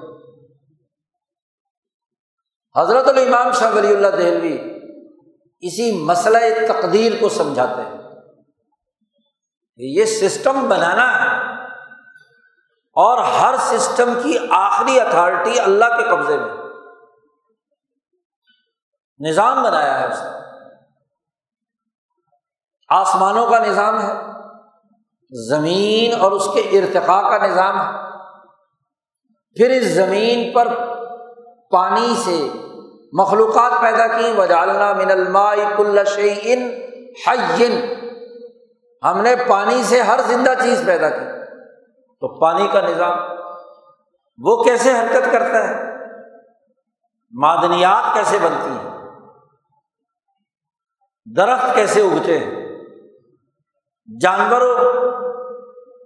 حضرت 2.75 3.07
الامام 3.07 3.51
شاہ 3.51 3.71
ولی 3.71 3.93
اللہ 3.93 4.07
دہلوی 4.07 4.57
اسی 5.59 6.03
مسئلہ 6.03 6.37
تقدیر 6.67 7.11
کو 7.19 7.29
سمجھاتے 7.29 7.81
ہیں 7.81 7.97
یہ 9.77 10.05
سسٹم 10.05 10.69
بنانا 10.69 11.25
ہے۔ 11.25 11.34
اور 12.95 13.17
ہر 13.17 13.55
سسٹم 13.59 14.13
کی 14.23 14.37
آخری 14.49 14.99
اتھارٹی 14.99 15.59
اللہ 15.59 15.85
کے 15.85 16.03
قبضے 16.03 16.37
میں۔ 16.37 16.49
نظام 19.19 19.63
بنایا 19.63 19.99
ہے 19.99 20.05
اس 20.05 20.23
نے 20.23 20.29
آسمانوں 22.89 23.47
کا 23.47 23.59
نظام 23.59 24.01
ہے، 24.01 24.13
زمین 25.49 26.21
اور 26.21 26.31
اس 26.31 26.47
کے 26.53 26.59
ارتقاء 26.59 27.21
کا 27.21 27.47
نظام 27.47 27.79
ہے۔ 27.79 27.91
پھر 29.55 29.69
اس 29.69 29.83
زمین 29.83 30.53
پر 30.53 30.67
پانی 31.71 32.15
سے 32.25 32.49
مخلوقات 33.13 33.71
پیدا 33.81 34.07
کی۔ 34.07 34.33
وجالنا 34.37 34.93
من 34.93 35.11
الماء 35.11 35.55
کل 35.77 35.99
شعین 36.05 36.91
حین 37.27 37.95
ہم 39.03 39.21
نے 39.21 39.35
پانی 39.47 39.83
سے 39.83 40.01
ہر 40.01 40.19
زندہ 40.27 40.53
چیز 40.61 40.83
پیدا 40.85 41.09
کی۔ 41.09 41.34
تو 42.21 42.39
پانی 42.39 42.67
کا 42.67 42.81
نظام 42.81 43.17
وہ 44.37 44.63
کیسے 44.63 44.91
حرکت 44.91 45.31
کرتا 45.31 45.67
ہے؟ 45.67 45.95
معدنیات 47.31 48.13
کیسے 48.13 48.37
بنتی 48.37 48.71
ہیں؟ 48.71 49.11
درخت 51.35 51.75
کیسے 51.75 52.01
اگتے 52.01 52.39
ہیں؟ 52.39 52.65
جانوروں 54.21 54.77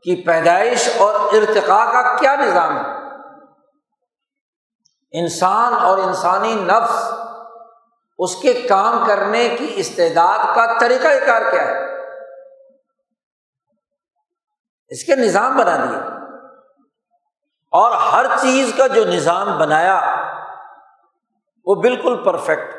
کی 0.03 0.23
پیدائش 0.25 0.89
اور 0.97 1.13
ارتقاء 1.15 1.91
کا 1.91 2.17
کیا 2.17 2.35
نظام 2.35 2.77
ہے؟ 2.77 2.81
انسان 5.11 5.73
اور 5.73 5.97
انسانی 5.97 6.53
نفس 6.53 7.11
اس 8.17 8.35
کے 8.35 8.53
کام 8.53 9.07
کرنے 9.07 9.55
کی 9.59 9.73
استعداد 9.75 10.55
کا 10.55 10.79
طریقہ 10.79 11.25
کار 11.25 11.41
کیا 11.51 11.67
ہے؟ 11.67 11.88
اس 14.89 15.03
کے 15.03 15.15
نظام 15.15 15.57
بنا 15.57 15.75
دیے۔ 15.75 16.19
اور 17.71 17.91
ہر 17.91 18.25
چیز 18.41 18.73
کا 18.77 18.87
جو 18.87 19.05
نظام 19.05 19.57
بنایا، 19.57 20.15
وہ 21.65 21.75
بالکل 21.75 22.23
پرفیکٹ، 22.23 22.75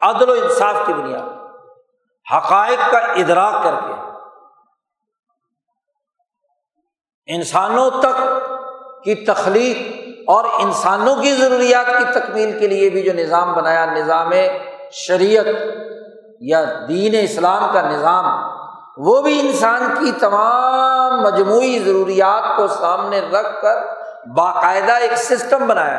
عدل 0.00 0.28
و 0.28 0.32
انصاف 0.32 0.74
کی 0.86 0.94
بنیاد، 0.94 1.28
حقائق 2.36 2.90
کا 2.90 2.98
ادراک 2.98 3.64
کر 3.64 3.74
کے۔ 3.86 3.92
انسانوں 7.26 7.90
تک 7.90 8.22
کی 9.04 9.14
تخلیق 9.14 10.08
اور 10.26 10.44
انسانوں 10.44 11.16
کی 11.22 11.32
ضروریات 11.32 11.86
کی 11.86 12.20
تکمیل 12.20 12.58
کے 12.58 12.66
لیے 12.66 12.90
بھی 12.90 13.02
جو 13.02 13.12
نظام 13.12 13.52
بنایا، 13.52 13.84
نظام 13.84 14.30
شریعت 14.92 15.46
یا 16.40 16.64
دین 16.88 17.14
اسلام 17.22 17.72
کا 17.72 17.82
نظام 17.82 18.57
وہ 18.98 19.22
بھی 19.22 19.40
انسان 19.40 19.94
کی 19.98 20.12
تمام 20.12 21.22
مجموعی 21.22 21.78
ضروریات 21.78 22.56
کو 22.56 22.66
سامنے 22.66 23.20
رکھ 23.20 23.62
کر 23.62 23.76
باقاعدہ 24.36 24.92
ایک 24.92 25.12
سسٹم 25.16 25.66
بنایا 25.66 25.98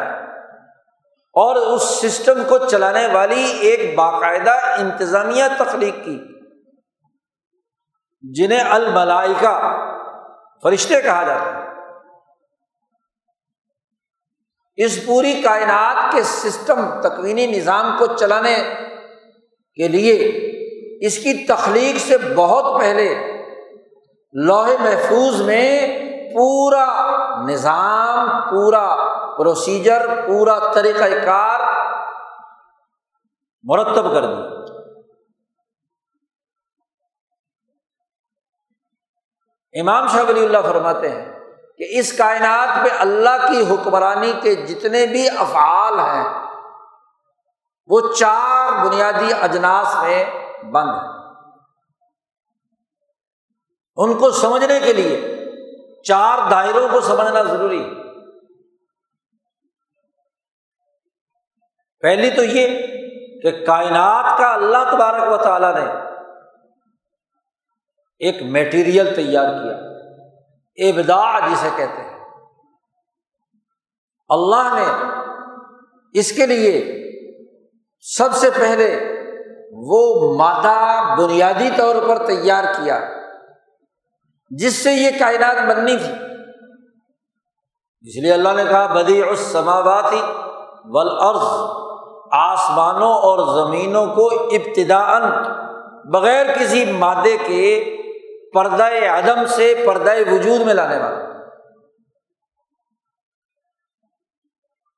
اور 1.35 1.55
اس 1.55 1.81
سسٹم 1.81 2.43
کو 2.49 2.57
چلانے 2.57 3.07
والی 3.07 3.43
ایک 3.43 3.97
باقاعدہ 3.97 4.51
انتظامیہ 4.51 5.43
تخلیق 5.57 5.95
کی، 6.05 6.19
جنہیں 8.23 8.59
الملائکہ، 8.59 9.77
فرشتے 10.63 11.01
کہا 11.01 11.23
جاتا 11.23 11.45
ہے۔ 11.45 11.67
اس 14.75 15.05
پوری 15.05 15.41
کائنات 15.41 16.11
کے 16.11 16.23
سسٹم، 16.23 17.01
تکوینی 17.01 17.47
نظام 17.47 17.95
کو 17.97 18.05
چلانے 18.05 18.55
کے 19.75 19.87
لیے 19.87 20.48
اس 21.01 21.17
کی 21.17 21.33
تخلیق 21.45 21.97
سے 21.97 22.17
بہت 22.35 22.79
پہلے 22.79 23.07
لوہے 24.33 24.75
محفوظ 24.79 25.41
میں 25.41 25.69
پورا 26.33 26.85
نظام، 27.47 28.29
پورا 28.49 28.87
پروسیجر 29.37 30.05
پورا 30.27 30.57
طریقۂ 30.73 31.25
کار 31.25 31.59
مرتب 33.63 34.13
کر 34.13 34.25
دیا 34.25 34.47
امام 39.73 40.07
شاہ 40.07 40.23
ولی 40.27 40.43
اللہ 40.45 40.61
فرماتے 40.63 41.09
ہیں 41.09 41.25
کہ 41.77 41.85
اس 41.89 42.11
کائنات 42.13 42.69
پہ 42.83 42.89
اللہ 42.99 43.45
کی 43.49 43.63
حکمرانی 43.69 44.31
کے 44.41 44.53
جتنے 44.55 45.05
بھی 45.05 45.27
افعال 45.29 45.99
ہیں، 45.99 46.29
وہ 47.89 48.01
چار 48.13 48.85
بنیادی 48.85 49.33
اجناس 49.41 49.95
میں 50.01 50.23
بند 50.63 50.89
ہے۔ 50.89 51.19
ان 53.95 54.17
کو 54.17 54.31
سمجھنے 54.31 54.79
کے 54.79 54.93
لیے 54.93 55.45
چار 56.03 56.51
دائروں 56.51 56.87
کو 56.91 57.01
سمجھنا 57.01 57.43
ضروری 57.43 57.83
پہلی 62.01 62.29
تو 62.29 62.43
یہ 62.43 62.87
کہ 63.41 63.65
کائنات 63.65 64.37
کا 64.37 64.53
اللہ 64.53 64.91
تبارک 64.91 65.33
و 65.33 65.43
تعالیٰ 65.43 65.75
نے 65.75 65.91
ایک 68.19 68.41
میٹیریل 68.41 69.15
تیار 69.15 69.45
کیا 69.45 69.89
ابدا 70.89 71.39
جسے 71.39 71.69
کہتے 71.75 72.01
ہیں۔ 72.01 72.19
اللہ 74.29 74.79
نے 74.79 75.13
اس 76.13 76.31
کے 76.31 76.45
لیے 76.45 76.95
سب 78.01 78.33
سے 78.33 78.49
پہلے 78.51 79.08
وہ 79.71 80.35
مادہ 80.37 81.15
بنیادی 81.17 81.69
طور 81.77 81.95
پر 82.07 82.25
تیار 82.27 82.63
کیا، 82.63 82.99
جس 84.51 84.83
سے 84.83 84.93
یہ 84.93 85.19
کائنات 85.19 85.57
بننی 85.69 85.97
تھی۔ 85.97 86.13
اس 88.03 88.15
لیے 88.23 88.33
اللہ 88.33 88.53
نے 88.55 88.63
کہا 88.65 88.85
بدی 88.93 89.21
السماواتی 89.23 90.21
والارض، 90.85 91.47
آسمانوں 92.31 93.13
اور 93.27 93.39
زمینوں 93.55 94.05
کو 94.15 94.27
ابتدا 94.27 95.19
بغیر 96.13 96.45
کسی 96.55 96.85
مادے 96.91 97.37
کے 97.37 97.63
پردہ 98.53 98.87
عدم 99.09 99.45
سے 99.45 99.73
پردہ 99.85 100.11
وجود 100.31 100.61
میں 100.61 100.73
لانے 100.73 100.97
والا 100.97 101.27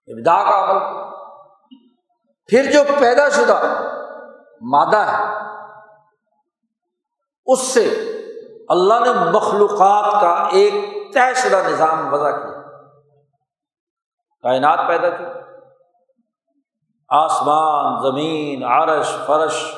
ابدا 0.08 0.38
کا 0.44 0.60
عمل۔ 0.60 0.80
پھر 2.50 2.72
جو 2.72 2.84
پیدا 3.00 3.30
شدہ 3.30 3.60
مادہ 4.62 4.98
ہے۔ 4.98 5.24
اس 7.46 7.60
سے 7.60 7.84
اللہ 8.70 8.94
نے 8.94 9.32
مخلوقات 9.32 10.22
کا 10.22 10.48
ایک 10.52 10.74
طے 11.14 11.34
شدہ 11.36 11.62
نظام 11.68 12.14
وضع 12.14 12.32
کیا۔ 12.32 12.62
کائنات 14.42 14.80
پیدا 14.88 15.10
کی۔ 15.10 15.24
آسمان، 17.10 18.02
زمین، 18.02 18.64
عرش، 18.64 19.16
فرش۔ 19.26 19.76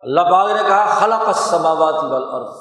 اللہ 0.00 0.20
باغ 0.20 0.48
نے 0.48 0.62
کہا، 0.66 0.94
خلق 0.94 1.28
السماوات 1.28 2.04
والارض۔ 2.04 2.56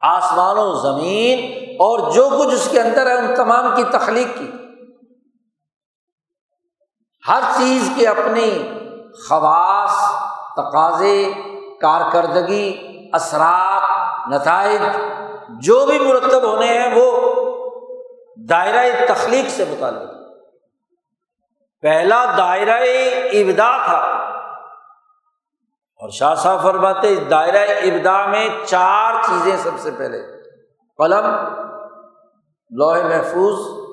آسمان 0.00 0.56
و 0.58 0.72
زمین 0.72 1.70
اور 1.70 2.10
جو 2.10 2.28
کچھ 2.40 2.54
اس 2.54 2.68
کے 2.70 2.80
اندر 2.80 3.06
ہے، 3.06 3.18
ان 3.18 3.34
تمام 3.34 3.74
کی 3.76 3.84
تخلیق 3.84 4.38
کی۔ 4.38 4.61
ہر 7.28 7.40
چیز 7.58 7.90
کے 7.96 8.08
اپنی 8.08 8.70
خواص، 9.28 10.10
تقاضے، 10.56 11.32
کارکردگی، 11.80 12.88
اثرات، 13.12 13.82
نتائج، 14.28 14.82
جو 15.60 15.86
بھی 15.86 15.98
مرتب 15.98 16.42
ہونے 16.42 16.66
ہیں، 16.66 16.94
وہ 16.94 17.32
دائرۂ 18.48 19.06
تخلیق 19.08 19.48
سے 19.48 19.64
متعلق 19.70 20.10
پہلا 21.82 22.24
دائرۂ 22.38 22.88
ابدا 23.32 23.84
تھا۔ 23.84 24.22
اور 26.02 26.08
شاہ 26.08 26.34
صاحب 26.34 26.62
فرماتے 26.62 27.14
دائرہ 27.14 27.70
ابدا 27.82 28.26
میں 28.26 28.48
چار 28.66 29.14
چیزیں 29.22 29.56
سب 29.56 29.70
سے 29.78 29.90
پہلے۔ 29.90 30.18
قلم 30.98 31.24
لوہ 32.70 32.96
محفوظ، 32.96 33.86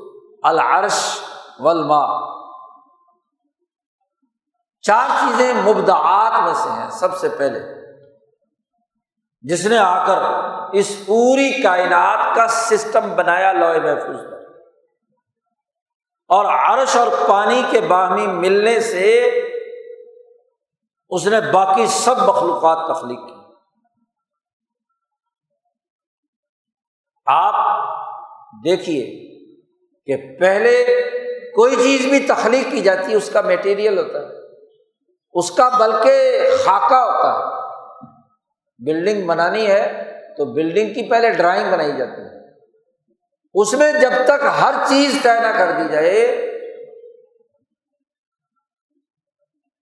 العرش 0.43 1.19
ولما 1.59 2.28
چار 4.81 5.09
چیزیں 5.19 5.53
مبدعات 5.53 6.43
میں 6.43 6.53
سے 6.53 6.69
ہیں 6.69 6.89
سب 6.89 7.17
سے 7.17 7.29
پہلے۔ 7.29 7.59
جس 9.41 9.65
نے 9.65 9.77
آ 9.77 10.05
کر 10.07 10.19
اس 10.73 11.01
پوری 11.05 11.61
کائنات 11.61 12.35
کا 12.35 12.47
سسٹم 12.47 13.15
بنایا 13.15 13.51
لوہ 13.51 13.73
محفوظ 13.73 14.31
پر۔ 14.31 14.39
اور 16.27 16.45
عرش 16.45 16.95
اور 16.95 17.07
پانی 17.29 17.63
کے 17.71 17.79
باہمی 17.79 18.27
ملنے 18.27 18.79
سے 18.79 19.27
اس 21.09 21.27
نے 21.27 21.51
باقی 21.53 21.87
سب 21.87 22.17
مخلوقات 22.17 22.97
تخلیق 22.97 23.19
کی۔ 23.19 23.53
آپ 27.25 27.79
دیکھیے 28.63 29.29
کہ 30.05 30.39
پہلے 30.39 30.85
کوئی 31.55 31.75
چیز 31.75 32.05
بھی 32.05 32.27
تخلیق 32.27 32.71
کی 32.71 32.81
جاتی 32.81 33.11
ہے، 33.11 33.15
اس 33.15 33.29
کا 33.33 33.41
میٹیریل 33.41 33.97
ہوتا 33.97 34.19
ہے۔ 34.19 34.38
اس 35.35 35.51
کا 35.51 35.69
بلکہ 35.69 36.47
خاکہ 36.65 36.95
ہوتا 36.95 37.31
ہے۔ 37.33 37.43
بلڈنگ 38.79 39.27
بنانی 39.27 39.65
ہے 39.67 39.83
تو 40.37 40.45
بلڈنگ 40.45 40.93
کی 40.93 41.09
پہلے 41.09 41.29
ڈرائنگ 41.29 41.71
بنائی 41.71 41.97
جاتی 41.97 42.21
ہے۔ 42.21 42.37
اس 43.55 43.73
میں 43.73 43.91
جب 43.93 44.11
تک 44.25 44.45
ہر 44.61 44.73
چیز 44.87 45.17
طے 45.23 45.39
نہ 45.39 45.57
کر 45.57 45.71
دی 45.71 45.87
جائے، 45.91 46.21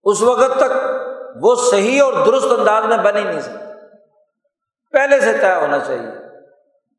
اس 0.06 0.22
وقت 0.22 0.58
تک 0.58 0.74
وہ 1.41 1.56
صحیح 1.72 2.02
اور 2.04 2.14
درست 2.26 2.52
انداز 2.60 2.86
میں 2.86 2.98
بن 2.98 3.18
ہی 3.18 3.24
نہیں 3.24 3.41
سکتی 3.41 3.66
پہلے 4.93 5.20
سے 5.22 5.38
طے 5.38 5.54
ہونا 5.56 5.80
چاہیے 5.80 6.12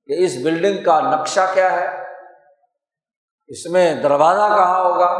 کہ 0.08 0.24
اس 0.24 0.36
بلڈنگ 0.44 0.82
کا 0.84 1.00
نقشہ 1.00 1.46
کیا 1.54 1.72
ہے، 1.72 1.86
اس 3.46 3.66
میں 3.66 3.94
دروازہ 3.94 4.54
کہاں 4.56 4.84
ہوگا 4.84 5.10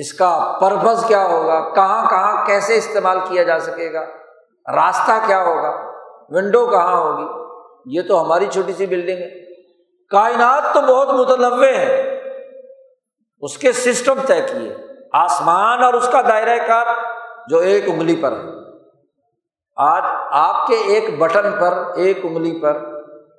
اس 0.00 0.12
کا 0.12 0.58
پرپز 0.60 1.04
کیا 1.04 1.26
ہوگا؟ 1.26 1.74
کہاں 1.74 2.10
کہاں 2.10 2.46
کیسے 2.46 2.76
استعمال 2.76 3.18
کیا 3.28 3.42
جا 3.42 3.58
سکے 3.58 3.92
گا؟ 3.92 4.00
راستہ 4.74 5.12
کیا 5.26 5.44
ہوگا؟ 5.44 5.70
ونڈو 6.28 6.66
کہاں 6.66 6.96
ہوگی؟ 6.96 7.26
یہ 7.96 8.02
تو 8.08 8.22
ہماری 8.22 8.46
چھوٹی 8.46 8.72
سی 8.72 8.86
بلڈنگ 8.86 9.18
ہے۔ 9.18 9.44
کائنات 10.10 10.74
تو 10.74 10.80
بہت 10.80 11.08
متنوع 11.08 11.64
ہے۔ 11.64 12.20
اس 13.40 13.58
کے 13.58 13.72
سسٹم 13.72 14.14
طے 14.26 14.40
کیے۔ 14.40 14.76
آسمان 15.12 15.82
اور 15.82 15.94
اس 15.94 16.08
کا 16.12 16.20
دائرۂ 16.28 16.66
کار 16.66 16.86
جو 17.50 17.58
ایک 17.58 17.88
انگلی 17.88 18.16
پر 18.22 18.32
ہے۔ 18.32 18.72
آج 19.76 20.02
آپ 20.30 20.66
کے 20.66 20.74
ایک 20.74 21.18
بٹن 21.18 21.52
پر، 21.60 21.78
ایک 21.96 22.18
انگلی 22.22 22.60
پر 22.60 22.72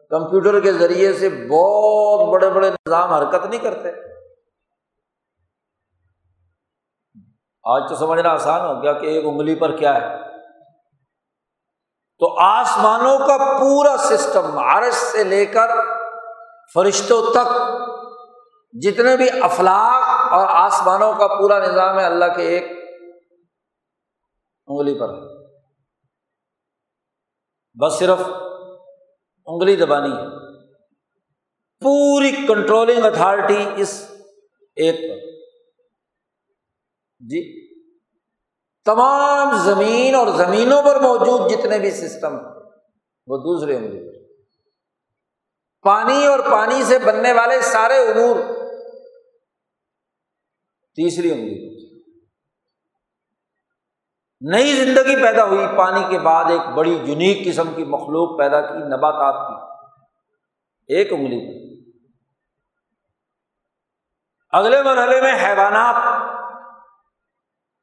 کمپیوٹر 0.09 0.59
کے 0.59 0.71
ذریعے 0.71 1.13
سے 1.13 1.29
بہت 1.29 2.29
بڑے 2.29 2.49
بڑے 2.49 2.69
نظام 2.69 3.13
حرکت 3.13 3.45
نہیں 3.45 3.59
کرتے۔ 3.59 4.08
آج 7.69 7.89
تو 7.89 7.95
سمجھنا 7.95 8.29
آسان 8.29 8.61
ہو 8.61 8.83
گیا 8.83 8.93
کہ 8.93 9.05
ایک 9.05 9.25
انگلی 9.25 9.55
پر 9.55 9.77
کیا 9.77 9.95
ہے؟ 9.95 10.17
تو 12.19 12.39
آسمانوں 12.39 13.19
کا 13.19 13.59
پورا 13.59 13.97
سسٹم 13.97 14.57
عرش 14.57 14.93
سے 14.93 15.23
لے 15.23 15.45
کر 15.45 15.67
فرشتوں 16.73 17.33
تک، 17.33 17.53
جتنے 18.73 19.17
بھی 19.17 19.29
افلاق 19.41 20.33
اور 20.33 20.47
آسمانوں 20.49 21.13
کا 21.13 21.27
پورا 21.27 21.59
نظام 21.59 21.99
ہے، 21.99 22.05
اللہ 22.05 22.25
کے 22.35 22.41
ایک 22.41 22.63
انگلی 24.67 24.99
پر 24.99 25.07
بس 27.81 27.93
صرف 27.93 28.19
انگلی 29.45 29.75
دبانی 29.75 30.11
ہے۔ 30.11 30.39
پوری 31.79 32.31
کنٹرولنگ 32.31 33.05
اتھارٹی 33.05 33.65
اس 33.75 34.11
ایک 34.75 34.95
پر۔ 34.95 35.29
جی؟ 37.19 37.58
تمام 38.89 39.57
زمین 39.57 40.15
اور 40.15 40.27
زمینوں 40.27 40.81
پر 40.81 40.99
موجود 40.99 41.51
جتنے 41.51 41.79
بھی 41.79 41.91
سسٹم 41.91 42.35
وہ 43.27 43.37
دوسرے 43.37 43.75
انگلی 43.75 44.09
پانی 45.81 46.25
اور 46.25 46.39
پانی 46.51 46.83
سے 46.83 46.99
بننے 46.99 47.33
والے 47.33 47.61
سارے 47.61 47.93
امور 47.93 48.39
تیسری 50.95 51.31
انگلی 51.31 51.69
نئی 54.41 54.75
زندگی 54.75 55.21
پیدا 55.21 55.43
ہوئی، 55.43 55.65
پانی 55.77 56.03
کے 56.09 56.19
بعد 56.19 56.45
ایک 56.45 56.61
بڑی 56.61 56.93
یونیک 56.93 57.47
قسم 57.47 57.73
کی 57.73 57.83
مخلوق 57.83 58.39
پیدا 58.39 58.61
کی، 58.61 58.77
نباتات 58.77 59.47
کی۔ 59.47 59.73
ایک 60.95 61.13
انگلی 61.13 61.39
پر۔ 61.39 61.69
اگلے 64.57 64.83
مرحلے 64.83 65.21
میں 65.21 65.33
حیوانات 65.33 65.95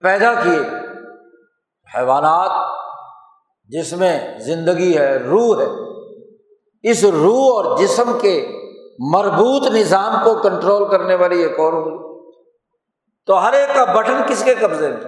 پیدا 0.00 0.34
کیے۔ 0.34 0.85
حیوانات 1.94 2.76
جس 3.64 3.92
میں 3.92 4.38
زندگی 4.38 4.98
ہے، 4.98 5.16
روح 5.16 5.60
ہے۔ 5.60 5.86
اس 6.90 7.04
روح 7.04 7.64
اور 7.64 7.78
جسم 7.78 8.18
کے 8.18 8.48
مربوط 9.12 9.66
نظام 9.66 10.14
کو 10.24 10.34
کنٹرول 10.34 10.90
کرنے 10.90 11.14
والی 11.14 11.42
ایک 11.42 11.60
اور 11.60 11.72
انگلی 11.72 12.30
تو 13.26 13.44
ہر 13.44 13.52
ایک 13.52 13.74
کا 13.74 13.84
بٹن 13.84 14.22
کس 14.28 14.44
کے 14.44 14.54
قبضے 14.54 14.88
میں؟ 14.88 15.00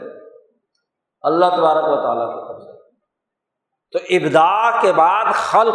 اللہ 1.22 1.46
تبارک 1.46 1.84
و 1.84 2.02
تعالیٰ 2.02 2.26
کے 2.26 2.52
قبضے 2.52 2.78
تو 3.92 3.98
ابدا 4.10 4.80
کے 4.80 4.92
بعد 4.92 5.24
خلق 5.34 5.74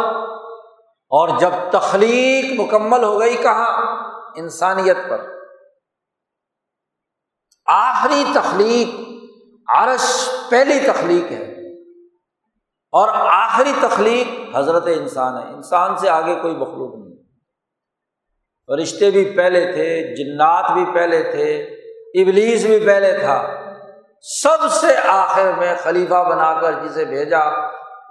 اور 1.08 1.28
جب 1.38 1.50
تخلیق 1.70 2.60
مکمل 2.60 3.04
ہو 3.04 3.20
گئی 3.20 3.36
کہاں؟ 3.36 3.82
انسانیت 4.36 4.96
پر۔ 5.10 5.24
آخری 7.66 8.24
تخلیق 8.34 9.03
عرش 9.68 10.28
پہلی 10.50 10.80
تخلیق 10.80 11.32
ہے 11.32 11.50
اور 12.92 13.08
آخری 13.14 13.72
تخلیق 13.80 14.56
حضرت 14.56 14.84
انسان 14.86 15.38
ہے۔ 15.38 15.54
انسان 15.54 15.96
سے 15.96 16.08
آگے 16.08 16.34
کوئی 16.34 16.56
مخلوق 16.56 16.94
نہیں۔ 16.94 17.14
فرشتے 18.66 19.10
بھی 19.10 19.24
پہلے 19.36 19.72
تھے، 19.72 20.14
جنات 20.14 20.70
بھی 20.70 20.84
پہلے 20.94 21.22
تھے، 21.22 21.62
ابلیس 22.22 22.64
بھی 22.64 22.86
پہلے 22.86 23.18
تھا۔ 23.18 23.46
سب 24.20 24.70
سے 24.70 24.96
آخر 25.08 25.52
میں 25.58 25.74
خلیفہ 25.82 26.24
بنا 26.30 26.60
کر 26.60 26.72
جسے 26.72 27.04
بھیجا 27.04 27.44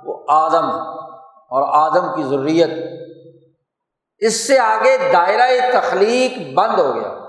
وہ 0.04 0.26
آدم 0.28 0.66
اور 1.50 1.90
آدم 1.90 2.16
کی 2.16 2.24
ضروریت 2.24 2.70
اس 4.20 4.48
سے 4.48 4.60
آگے 4.60 4.98
دائرہ 5.14 5.72
تخلیق 5.74 6.54
بند 6.54 6.80
ہو 6.80 6.96
گیا۔ 6.96 7.24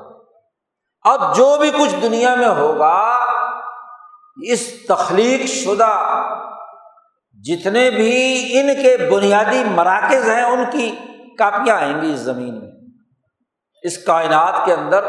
اب 1.03 1.37
جو 1.37 1.57
بھی 1.61 1.71
کچھ 1.71 1.97
دنیا 2.03 2.35
میں 2.35 2.49
ہوگا 2.49 3.24
اس 4.43 4.87
تخلیق 4.87 5.47
شدہ 5.47 6.23
جتنے 7.33 7.91
بھی 7.91 8.51
ان 8.61 8.83
کے 8.83 9.11
بنیادی 9.11 9.65
مراکز 9.65 10.29
ہیں، 10.29 10.43
ان 10.43 10.65
کی 10.73 10.97
کاپیاں 11.39 11.77
آئیں 11.77 12.03
گی 12.03 12.13
اس 12.13 12.19
زمین 12.19 12.61
میں۔ 12.61 12.71
اس 13.83 14.05
کائنات 14.05 14.55
کے 14.65 14.73
اندر 14.73 15.05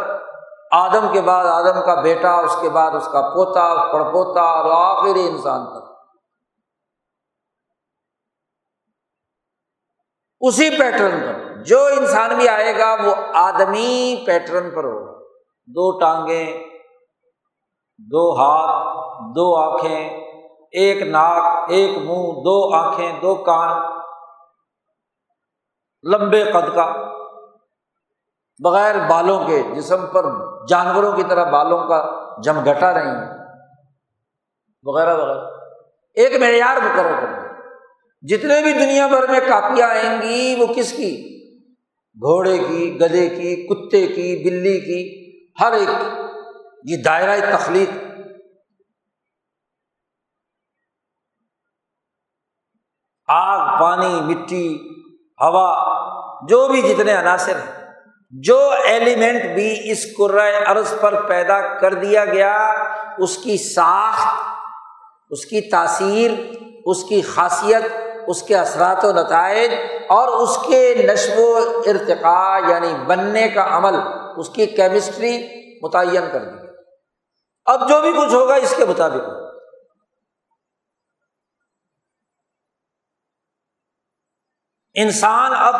آدم 0.71 1.13
کے 1.13 1.21
بعد 1.21 1.45
آدم 1.45 1.86
کا 1.86 2.01
بیٹا، 2.01 2.36
اس 2.36 2.57
کے 2.61 2.69
بعد 2.69 2.91
اس 2.91 3.05
کا 3.05 3.21
پوتا 3.21 3.91
پڑ 3.91 4.11
پوتا 4.11 4.41
اور 4.41 4.97
آخری 4.99 5.28
انسان 5.28 5.65
تک۔ 5.65 5.91
اسی 10.39 10.69
پیٹرن 10.69 11.19
پر 11.19 11.63
جو 11.63 11.86
انسان 11.86 12.36
بھی 12.36 12.49
آئے 12.49 12.78
گا، 12.78 12.95
وہ 13.03 13.15
آدمی 13.34 14.23
پیٹرن 14.26 14.69
پر 14.76 14.84
ہوگا۔ 14.84 15.19
دو 15.65 15.99
ٹانگیں، 15.99 16.63
دو 17.97 18.38
ہاتھ 18.38 18.94
دو 19.20 19.55
آنکھیں، 19.55 20.09
ایک 20.72 21.01
ناک، 21.01 21.66
ایک 21.70 21.97
منہ، 21.97 22.41
دو 22.43 22.76
آنکھیں، 22.76 23.22
دو 23.22 23.36
کان، 23.36 23.99
لمبے 26.03 26.43
قد 26.43 26.76
کا۔ 26.76 27.16
بغیر 28.63 28.95
بالوں 29.09 29.47
کے، 29.47 29.63
جسم 29.76 30.05
پر 30.07 30.26
جانوروں 30.68 31.11
کی 31.11 31.24
طرح 31.24 31.49
بالوں 31.49 31.88
کا 31.88 32.26
جم 32.41 32.63
گٹا 32.63 32.93
رہی 32.93 33.07
ہیں۔ 33.07 33.45
وغیرہ 34.84 35.13
وغیرہ۔ 35.13 35.39
ایک 36.13 36.39
معیار 36.39 36.78
مقرر 36.78 37.20
کر 37.22 37.45
جتنے 38.22 38.61
بھی 38.63 38.74
دنیا 38.74 39.07
بھر 39.07 39.30
میں 39.30 39.39
کاپیاں 39.47 39.88
آئیں 39.88 40.22
گی، 40.22 40.55
وہ 40.59 40.66
کس 40.76 40.91
کی؟ 40.93 41.36
گھوڑے 42.16 42.57
کی، 42.57 42.99
گدے 42.99 43.30
کی، 43.30 43.68
کتے 43.68 44.07
کی، 44.07 44.49
بلی 44.49 44.80
کی، 44.80 45.36
ہر 45.61 45.72
ایک۔ 45.72 45.89
یہ 46.84 46.97
دائرۂ 47.03 47.39
تخلیق 47.53 48.04
آگ، 53.28 53.82
پانی، 53.82 54.21
مٹی، 54.21 54.78
ہوا، 55.41 55.69
جو 56.49 56.67
بھی 56.67 56.82
جتنے 56.82 57.13
عناصر 57.13 57.55
ہیں، 57.55 57.86
جو 58.32 58.71
ایلیمنٹ 58.86 59.55
بھی 59.55 59.91
اس 59.91 60.05
عرض 60.67 60.93
پر 61.01 61.21
پیدا 61.21 61.78
کر 61.78 61.93
دیا 61.93 62.26
گیا، 62.26 62.73
اس 63.17 63.38
کی 63.38 63.57
ساخت، 63.57 64.43
اس 65.30 65.45
کی 65.45 65.61
تاثیر، 65.61 66.32
اس 66.86 67.03
کی 67.03 67.21
خاصیت، 67.21 67.84
اس 68.28 68.43
کے 68.43 68.55
اثرات 68.55 69.05
و 69.05 69.11
نتائج 69.11 69.71
اور 70.09 70.28
اس 70.28 70.57
کے 70.67 71.07
نشو 71.07 71.41
و 71.41 71.82
ارتقاء 71.86 72.69
یعنی 72.69 72.93
بننے 73.07 73.47
کا 73.49 73.78
عمل، 73.78 73.95
اس 74.38 74.49
کی 74.49 74.65
کیمسٹری 74.65 75.47
متعین 75.84 76.23
کر 76.32 76.39
دی 76.39 76.65
اب 77.65 77.89
جو 77.89 78.01
بھی 78.01 78.11
کچھ 78.11 78.34
ہوگا 78.34 78.55
اس 78.55 78.73
کے 78.78 78.86
مطابق۔ 78.86 79.21
ہوگا 79.21 79.44
انسان 84.95 85.51
اب 85.55 85.75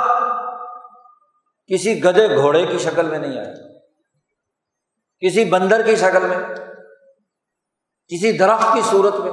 کسی 1.68 2.04
گدے 2.04 2.36
گھوڑے 2.36 2.66
کی 2.66 2.78
شکل 2.78 3.06
میں 3.06 3.20
نہیں 3.20 3.40
آئے۔ 3.40 3.80
کسی 5.20 5.46
بندر 5.46 5.86
کی 5.86 5.96
شکل 5.96 6.28
میں، 6.28 6.38
کسی 8.08 8.38
درخت 8.38 8.74
کی 8.74 8.82
صورت 8.82 9.16
میں۔ 9.16 9.32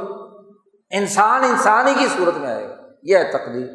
انسان 0.91 1.45
انسان 1.45 1.89
ہی 1.89 1.95
کی 1.95 2.07
صورت 2.09 2.35
میں 2.35 2.51
آئے 2.51 2.69
گا۔ 2.69 2.75
یہ 3.03 3.17
ہے 3.17 3.33
تقدیر۔ 3.33 3.67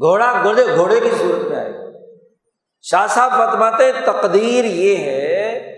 گھوڑا 0.00 0.42
گھوڑے 0.42 0.76
گھوڑے 0.76 1.00
کی 1.00 1.10
صورت 1.10 1.48
میں 1.48 1.56
آئے 1.56 1.72
گا۔ 1.72 1.78
شاہ 2.82 3.06
صاحب 3.06 3.32
فتماتے 3.32 3.92
تقدیر 3.92 4.64
یہ 4.64 4.96
ہے 4.96 5.74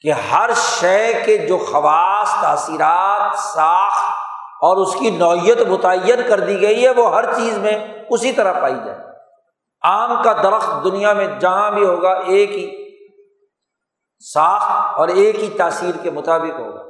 کہ 0.00 0.12
ہر 0.12 0.50
شے 0.56 1.20
کے 1.26 1.36
جو 1.36 1.58
خواص، 1.58 2.30
تاثیرات 2.42 3.38
ساخ 3.38 4.03
اور 4.64 4.76
اس 4.76 4.94
کی 4.94 5.10
نوعیت 5.10 5.60
متعین 5.60 6.28
کر 6.28 6.40
دی 6.40 6.60
گئی 6.60 6.84
ہے، 6.84 6.90
وہ 6.90 7.14
ہر 7.14 7.34
چیز 7.34 7.58
میں 7.58 8.04
اسی 8.10 8.32
طرح 8.32 8.60
پائی 8.60 8.74
جائے۔ 8.74 8.98
آم 9.82 10.22
کا 10.22 10.32
درخت 10.32 10.84
دنیا 10.84 11.12
میں 11.12 11.40
جہاں 11.40 11.70
بھی 11.70 11.86
ہوگا، 11.86 12.10
ایک 12.10 12.50
ہی 12.50 12.84
ساخ 14.18 14.62
اور 14.98 15.08
ایک 15.08 15.36
ہی 15.36 15.50
تاثیر 15.50 15.94
کے 16.02 16.10
مطابق 16.10 16.60
ہوگا۔ 16.60 16.82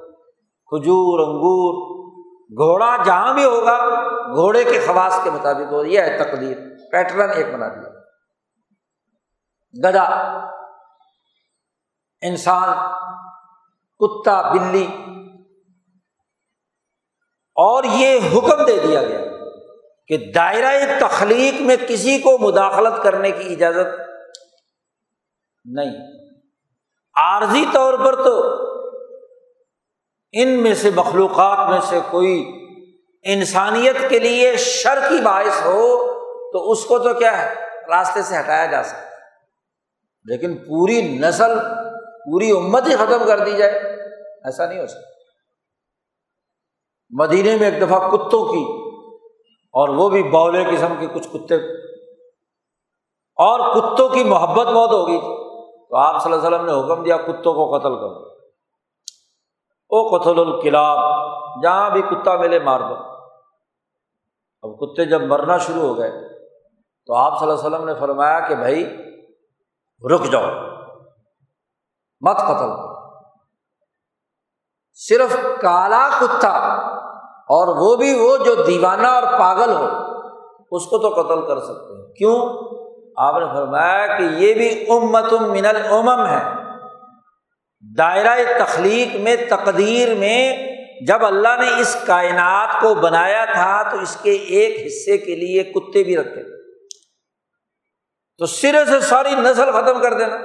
کھجور، 0.67 1.21
انگور، 1.21 1.95
گھوڑا 2.51 2.97
جہاں 3.05 3.35
بھی 3.35 3.45
ہوگا، 3.45 3.79
گھوڑے 4.35 4.65
کے 4.65 4.87
خواص 4.87 5.25
کے 5.25 5.31
مطابق 5.31 5.73
ہوگا۔ 5.73 5.87
یہ 5.87 6.01
ہے 6.01 6.19
تقدیر، 6.19 6.57
پیٹرن 6.93 7.31
ایک 7.31 7.55
بنا 7.55 7.69
دیا۔ 7.69 7.91
گدا، 9.91 10.03
انسان، 12.23 12.69
کتا، 13.99 14.53
بلی 14.53 14.87
اور 17.55 17.85
یہ 17.85 18.21
حکم 18.35 18.65
دے 18.65 18.79
دیا 18.79 19.03
گیا 19.03 19.21
کہ 20.07 20.33
دائرۂ 20.35 21.01
تخلیق 21.01 21.61
میں 21.61 21.77
کسی 21.89 22.19
کو 22.19 22.39
مداخلت 22.39 23.03
کرنے 23.03 23.31
کی 23.31 23.53
اجازت 23.53 24.01
نہیں۔ 25.65 25.97
عارضی 27.15 27.65
طور 27.73 27.95
پر 27.99 28.25
تو 28.25 28.45
ان 30.33 30.49
میں 30.49 30.75
سے 30.75 30.91
مخلوقات 30.95 31.71
میں 31.71 31.81
سے 31.81 31.99
کوئی 32.11 32.65
انسانیت 33.23 33.97
کے 34.09 34.19
لیے 34.19 34.57
شر 34.57 34.99
کی 35.09 35.21
باعث 35.21 35.65
ہو 35.65 36.15
تو 36.53 36.71
اس 36.71 36.85
کو 36.85 36.99
تو 36.99 37.15
کیا 37.15 37.43
ہے؟ 37.43 37.55
راستے 37.89 38.23
سے 38.23 38.39
ہٹایا 38.39 38.67
جا 38.67 38.83
سکتا 38.83 39.05
لیکن 40.25 40.57
پوری 40.57 41.19
نسل، 41.19 41.59
پوری 42.25 42.51
امت 42.51 42.87
ہی 42.87 42.95
ختم 42.95 43.27
کر 43.27 43.39
دی 43.39 43.57
جائے، 43.57 43.73
ایسا 44.45 44.67
نہیں 44.67 44.81
ہو 44.81 44.87
سکتا۔ 44.87 45.14
مدینے 47.19 47.57
میں 47.57 47.71
ایک 47.71 47.89
دفعہ 47.89 48.09
کتوں 48.09 48.45
کی 48.45 48.91
اور 49.73 49.89
وہ 49.89 50.09
بھی 50.09 50.23
بولے 50.23 50.65
قسم 50.65 50.95
کے 51.01 51.07
کچھ 51.07 51.29
کتے۔ 51.29 51.55
اور 53.37 53.75
کتوں 53.75 54.09
کی 54.09 54.25
محبت 54.25 54.67
بہت 54.67 54.91
ہوگی 54.91 55.21
تو 55.89 55.97
آپ 55.97 56.23
صلی 56.23 56.33
اللہ 56.33 56.47
علیہ 56.47 56.59
وسلم 56.59 56.81
نے 56.81 56.93
حکم 56.93 57.03
دیا 57.03 57.17
کتوں 57.17 57.55
کو 57.55 57.79
قتل 57.79 57.95
کرو۔ 57.95 58.29
او 59.89 60.19
قتل 60.19 60.39
القلاب 60.39 60.99
جہاں 61.63 61.91
بھی 61.91 62.03
کتا 62.03 62.37
ملے 62.37 62.59
مار 62.59 62.81
دو۔ 62.81 62.95
اب 64.63 64.79
کتے 64.79 65.05
جب 65.05 65.23
مرنا 65.23 65.59
شروع 65.59 65.83
ہو 65.83 65.99
گئے، 65.99 66.11
تو 67.07 67.15
آپ 67.15 67.39
صلی 67.39 67.51
اللہ 67.51 67.67
علیہ 67.67 67.77
وسلم 67.77 67.89
نے 67.89 67.95
فرمایا 68.01 68.41
کہ 68.41 68.55
بھائی، 68.55 68.97
رک 70.15 70.25
جاؤ۔ 70.25 70.43
مت 72.21 72.39
قتل۔ 72.39 72.95
صرف 74.93 75.37
کالا 75.61 76.09
کتا 76.21 76.84
اور 77.49 77.77
وہ 77.77 77.97
بھی 77.97 78.15
وہ 78.15 78.37
جو 78.37 78.55
دیوانہ 78.55 79.07
اور 79.07 79.23
پاگل 79.23 79.71
ہو، 79.71 79.89
اس 80.71 80.87
کو 80.87 80.99
تو 80.99 81.09
قتل 81.09 81.47
کر 81.47 81.61
سکتے 81.61 82.07
ہیں۔ 82.07 82.13
کیوں؟ 82.13 82.37
آپ 83.17 83.35
نے 83.41 83.47
فرمایا 83.55 84.07
کہ 84.07 84.23
یہ 84.23 84.55
بھی 84.55 84.85
امت 84.89 85.33
من 85.33 85.67
الامم 85.67 86.27
ہے۔ 86.27 86.43
دائرۂ 87.99 88.39
تخلیق 88.59 89.17
میں، 89.17 89.37
تقدیر 89.49 90.15
میں 90.15 90.67
جب 91.07 91.27
اللہ 91.27 91.49
نے 91.49 91.81
اس 91.81 91.97
کائنات 92.07 92.69
کو 92.81 92.95
بنایا 92.95 93.45
تھا 93.45 93.83
تو 93.91 94.01
اس 94.01 94.17
کے 94.23 94.33
ایک 94.33 94.87
حصے 94.87 95.19
کے 95.19 95.37
لیے 95.37 95.63
کتے 95.63 96.03
بھی 96.03 96.17
رکھے۔ 96.17 96.43
تو 98.39 98.47
سرے 98.47 98.85
سے 98.85 99.01
ساری 99.01 99.35
نسل 99.35 99.73
ختم 99.73 100.01
کر 100.01 100.15
دینا۔ 100.15 100.37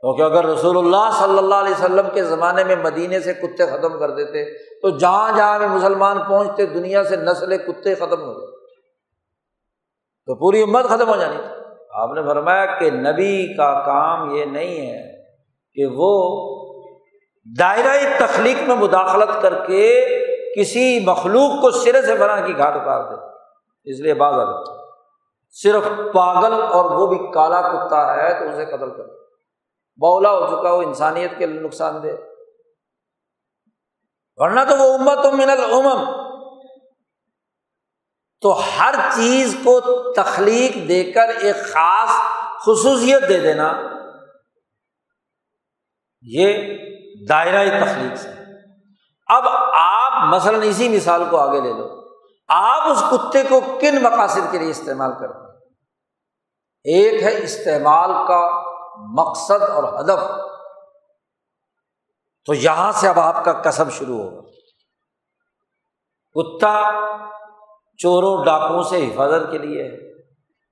کیونکہ 0.00 0.22
اگر 0.22 0.46
رسول 0.46 0.78
اللہ 0.78 1.10
صلی 1.18 1.38
اللہ 1.38 1.54
علیہ 1.54 1.74
وسلم 1.74 2.06
کے 2.14 2.24
زمانے 2.24 2.64
میں 2.64 2.76
مدینے 2.76 3.20
سے 3.20 3.34
کتے 3.34 3.66
ختم 3.66 3.98
کر 3.98 4.10
دیتے 4.10 4.44
تو 4.82 4.90
جہاں 4.90 5.36
جہاں 5.36 5.58
میں 5.58 5.68
مسلمان 5.68 6.18
پہنچتے، 6.28 6.66
دنیا 6.66 7.04
سے 7.04 7.16
نسلیں 7.16 7.58
کتے 7.58 7.94
ختم 7.94 8.22
ہو 8.22 8.40
گئے۔ 8.40 8.66
تو 10.26 10.34
پوری 10.34 10.62
امت 10.62 10.84
ختم 10.84 11.08
ہو 11.08 11.16
جانی۔ 11.16 11.36
تھی 11.36 11.62
آپ 11.90 12.12
نے 12.12 12.22
فرمایا 12.22 12.66
کہ 12.66 12.90
نبی 12.90 13.56
کا 13.56 13.82
کام 13.86 14.34
یہ 14.34 14.44
نہیں 14.44 14.90
ہے 14.90 15.24
کہ 15.74 15.86
وہ 15.94 16.42
دائرۂ 17.58 18.18
تخلیق 18.18 18.68
میں 18.68 18.76
مداخلت 18.76 19.42
کر 19.42 19.66
کے 19.66 20.08
کسی 20.56 21.00
مخلوق 21.06 21.60
کو 21.60 21.70
سرے 21.70 22.02
سے 22.02 22.14
بنا 22.14 22.40
کی 22.40 22.58
گھاٹ 22.58 22.76
اتار 22.76 23.04
دے۔ 23.10 23.14
اس 23.84 24.00
لیے 24.00 24.14
بعض 24.14 24.34
اگر 24.34 24.62
صرف 25.50 26.14
پاگل 26.14 26.62
اور 26.62 26.90
وہ 26.90 27.06
بھی 27.06 27.18
کالا 27.34 27.60
کتا 27.60 28.16
ہے 28.16 28.38
تو 28.38 28.48
اسے 28.48 28.64
قتل 28.64 28.90
کر 28.90 29.04
بولا 29.96 30.30
ہو 30.30 30.46
چکا، 30.46 30.72
وہ 30.72 30.82
انسانیت 30.82 31.30
کے 31.38 31.46
نقصان 31.46 32.02
دہ۔ 32.02 32.31
ورنہ 34.36 34.60
تو 34.68 34.76
وہ 34.76 34.94
امت 34.94 35.26
من 35.26 35.50
العمم 35.50 36.22
تو 38.40 38.60
ہر 38.78 38.94
چیز 39.14 39.56
کو 39.64 39.80
تخلیق 40.12 40.88
دے 40.88 41.12
کر 41.12 41.28
ایک 41.28 41.56
خاص 41.56 42.10
خصوصیت 42.62 43.28
دے 43.28 43.40
دینا، 43.40 43.72
یہ 46.22 46.78
دائرۂ 47.28 47.68
تخلیق 47.84 48.16
سے۔ 48.16 48.28
اب 49.26 49.42
آپ 49.78 50.12
مثلاً 50.34 50.60
اسی 50.64 50.88
مثال 50.88 51.24
کو 51.30 51.36
آگے 51.36 51.60
لے 51.60 51.72
لو۔ 51.72 52.02
آپ 52.48 52.88
اس 52.88 53.04
کتے 53.10 53.42
کو 53.42 53.60
کن 53.80 54.02
مقاصد 54.02 54.40
کے 54.50 54.58
لیے 54.58 54.70
استعمال 54.70 55.10
کرتے 55.20 55.38
ہیں؟ 55.38 55.58
ایک 56.84 57.22
ہے 57.22 57.42
استعمال 57.42 58.10
کا 58.28 58.62
مقصد 59.22 59.62
اور 59.62 60.00
ہدف۔ 60.00 60.51
تو 62.46 62.54
یہاں 62.54 62.92
سے 62.92 63.08
اب 63.08 63.20
آپ 63.20 63.44
کا 63.44 63.52
کسب 63.52 63.92
شروع 63.92 64.22
ہوگا۔ 64.22 64.40
کتا 66.34 66.90
چوروں، 67.98 68.44
ڈاکوں 68.44 68.82
سے 68.82 69.08
حفاظت 69.08 69.52
کے 69.52 69.58
لیے، 69.58 69.90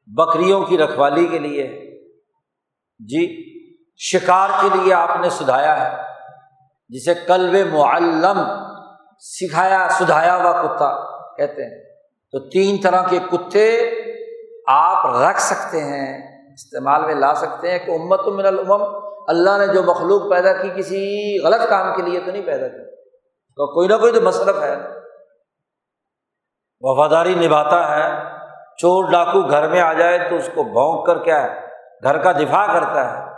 بکریوں 0.07 0.65
کی 0.65 0.79
رکھوالی 0.79 1.27
کے 1.27 1.39
لیے۔ 1.39 1.91
جی 2.99 3.45
شکار 3.97 4.49
کے 4.63 4.69
لیے 4.77 4.95
آپ 4.95 5.09
نے 5.21 5.31
سدھایا 5.31 5.91
ہے، 5.91 6.03
جسے 6.89 7.15
کلب 7.27 7.75
معلم 7.75 8.41
سکھایا، 9.21 9.89
سدھایا 9.91 10.37
ہوا 10.37 10.63
کتا 10.63 11.21
کہتے 11.37 11.63
ہیں۔ 11.63 11.85
تو 12.33 12.49
تین 12.49 12.77
طرح 12.81 13.03
کے 13.09 13.19
کتے 13.19 13.91
آپ 14.67 15.07
رکھ 15.07 15.41
سکتے 15.41 15.81
ہیں، 15.81 16.19
استعمال 16.53 17.05
میں 17.05 17.15
لا 17.15 17.35
سکتے 17.35 17.71
ہیں۔ 17.71 17.79
کہ 17.79 17.91
امت 17.91 18.29
من 18.29 18.47
العم 18.47 19.10
اللہ 19.31 19.67
نے 19.67 19.67
جو 19.67 19.83
مخلوق 19.83 20.31
پیدا 20.31 20.53
کی 20.53 20.69
کسی 20.77 21.39
غلط 21.45 21.69
کام 21.69 21.95
کے 21.95 22.03
لیے 22.03 22.21
تو 22.21 22.31
نہیں 22.31 22.47
پیدا 22.47 22.69
کی۔ 22.69 22.97
تو 23.57 23.75
کوئی 23.75 23.89
نہ 23.89 23.95
کوئی 23.95 24.13
تو 24.13 24.21
مصرف 24.21 24.63
ہے۔ 24.63 24.77
وفاداری 26.81 27.35
نبھاتا 27.35 27.97
ہے۔ 27.97 28.31
چور 28.79 29.11
ڈاکو 29.11 29.51
گھر 29.51 29.69
میں 29.69 29.81
آ 29.81 29.93
جائے 29.93 30.19
تو 30.19 30.37
اس 30.37 30.51
کو 30.55 30.63
بھونک 30.63 31.07
کر 31.07 31.25
کیا 31.25 31.43
ہے؟ 31.43 31.61
گھر 32.03 32.19
کا 32.19 32.33
دفاع 32.33 32.67
کرتا 32.67 33.19
ہے۔ 33.19 33.31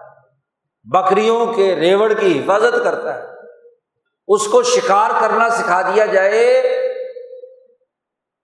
بکریوں 0.84 1.46
کے 1.46 1.76
ریوڑ 1.76 2.12
کی 2.12 2.40
حفاظت 2.40 2.84
کرتا 2.84 3.14
ہے۔ 3.14 3.22
اس 4.28 4.46
کو 4.46 4.62
شکار 4.62 5.10
کرنا 5.20 5.48
سکھا 5.48 5.82
دیا 5.82 6.06
جائے۔ 6.06 6.62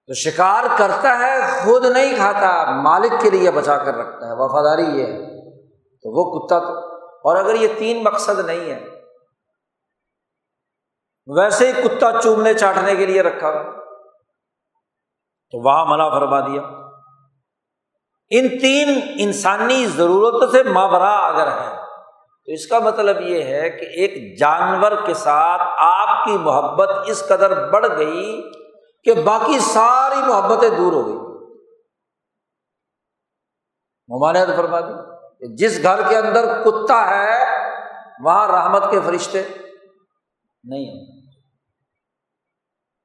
تو 0.07 0.15
شکار 0.15 0.65
کرتا 0.79 1.19
ہے، 1.19 1.65
خود 1.65 1.85
نہیں 1.85 2.17
کھاتا، 2.17 2.71
مالک 2.71 3.13
کے 3.23 3.31
لیے 3.31 3.51
بچا 3.51 3.79
کر 3.79 3.95
رکھتا 3.95 4.27
ہے۔ 4.27 4.33
وفاداری 4.33 4.83
یہ 4.83 5.07
ہے۔ 5.07 5.39
تو 6.03 6.11
وہ 6.11 6.47
کتا 6.47 6.59
تو 6.59 6.88
اور 7.29 7.37
اگر 7.37 7.55
یہ 7.55 7.69
تین 7.79 8.05
مقصد 8.05 8.39
نہیں 8.47 8.71
ہے 8.71 8.79
ویسے 11.39 11.73
ہی 11.73 11.83
کتا 11.83 12.11
چومنے 12.23 12.55
چاٹنے 12.55 12.97
کے 12.97 13.07
لیے 13.07 13.23
رکھا 13.23 13.49
ہوا 13.49 13.63
تو 15.53 15.59
وہاں 15.65 15.87
منع 15.87 16.09
فرما 16.09 16.41
دیا۔ 16.41 16.63
ان 18.31 18.49
تین 18.59 19.01
انسانی 19.19 19.87
ضرورتوں 19.87 20.51
سے 20.51 20.63
مابرا 20.63 21.15
اگر 21.27 21.47
ہے، 21.47 21.77
تو 22.47 22.53
اس 22.53 22.67
کا 22.67 22.79
مطلب 22.79 23.21
یہ 23.21 23.43
ہے 23.43 23.71
کہ 23.71 23.85
ایک 23.85 24.39
جانور 24.39 24.93
کے 25.07 25.15
ساتھ 25.15 25.63
آپ 25.77 26.25
کی 26.25 26.39
محبت 26.39 26.89
اس 27.07 27.27
قدر 27.29 27.71
بڑھ 27.71 27.87
گئی 27.99 28.51
کہ 29.05 29.15
باقی 29.23 29.59
ساری 29.59 30.21
محبتیں 30.29 30.69
دور 30.69 30.93
ہو 30.93 31.07
گئی۔ 31.07 31.17
ممانعت 34.09 34.57
فرما 34.57 34.81
دی 34.81 35.18
جس 35.41 35.83
گھر 35.83 36.09
کے 36.09 36.17
اندر 36.17 36.63
کتا 36.63 37.11
ہے، 37.11 37.45
وہاں 38.25 38.49
رحمت 38.49 38.91
کے 38.91 39.01
فرشتے 39.07 39.43
نہیں 40.65 40.85
ہیں 40.85 41.31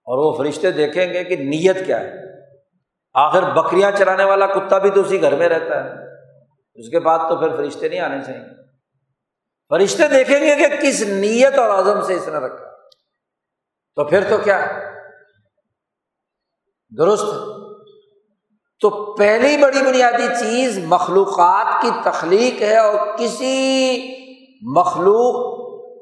اور 0.06 0.18
وہ 0.18 0.38
فرشتے 0.38 0.72
دیکھیں 0.72 1.14
گے 1.14 1.24
کہ 1.24 1.36
نیت 1.36 1.86
کیا 1.86 2.00
ہے۔ 2.00 2.14
آخر 3.14 3.44
بکریاں 3.44 3.92
چلانے 3.92 4.24
والا 4.24 4.46
کتا 4.46 4.78
بھی 4.78 4.90
تو 4.90 5.02
اسی 5.02 5.22
گھر 5.22 5.36
میں 5.36 5.50
رہتا 5.50 5.84
ہے۔ 5.84 5.90
اس 6.76 6.90
کے 6.90 7.00
بعد 7.00 7.20
تو 7.20 7.40
پھر 7.40 7.56
فرشتے 7.56 7.90
نہیں 7.90 8.00
آنے 8.00 8.22
چاہیے۔ 8.26 8.64
فرشتے 9.70 10.08
دیکھیں 10.08 10.40
گے 10.40 10.56
کہ 10.56 10.68
کس 10.82 11.02
نیت 11.02 11.60
اور 11.60 11.80
عزم 11.80 12.02
سے 12.02 12.14
اس 12.14 12.28
نے 12.28 12.40
رکھا۔ 12.40 12.66
تو 13.96 14.06
پھر 14.06 14.30
تو 14.30 14.38
کیا 14.38 14.66
ہے؟ 14.66 14.94
درست۔ 16.98 17.63
تو 18.80 19.14
پہلی 19.14 19.58
بڑی 19.58 19.84
بنیادی 19.84 20.28
چیز 20.40 20.80
مخلوقات 20.86 21.82
کی 21.82 21.90
تخلیق 22.04 22.62
ہے 22.62 22.78
اور 22.78 23.18
کسی 23.18 24.00
مخلوق 24.76 25.54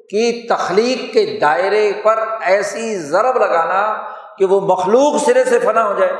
کی 0.05 0.47
تخلیق 0.47 1.13
کے 1.13 1.39
دائرے 1.41 1.91
پر 2.03 2.19
ایسی 2.41 2.97
ضرب 2.97 3.37
لگانا 3.37 4.11
کہ 4.37 4.45
وہ 4.45 4.59
مخلوق 4.61 5.17
سرے 5.17 5.43
سے 5.43 5.59
فنا 5.59 5.87
ہو 5.87 5.93
جائے۔ 5.93 6.13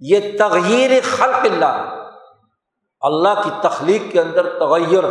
یہ 0.00 0.38
تغیر 0.38 0.90
خلق 1.04 1.44
اللہ 1.44 2.00
اللہ 3.00 3.42
کی 3.44 3.50
تخلیق 3.62 4.12
کے 4.12 4.20
اندر 4.20 4.58
تغیر۔ 4.58 5.04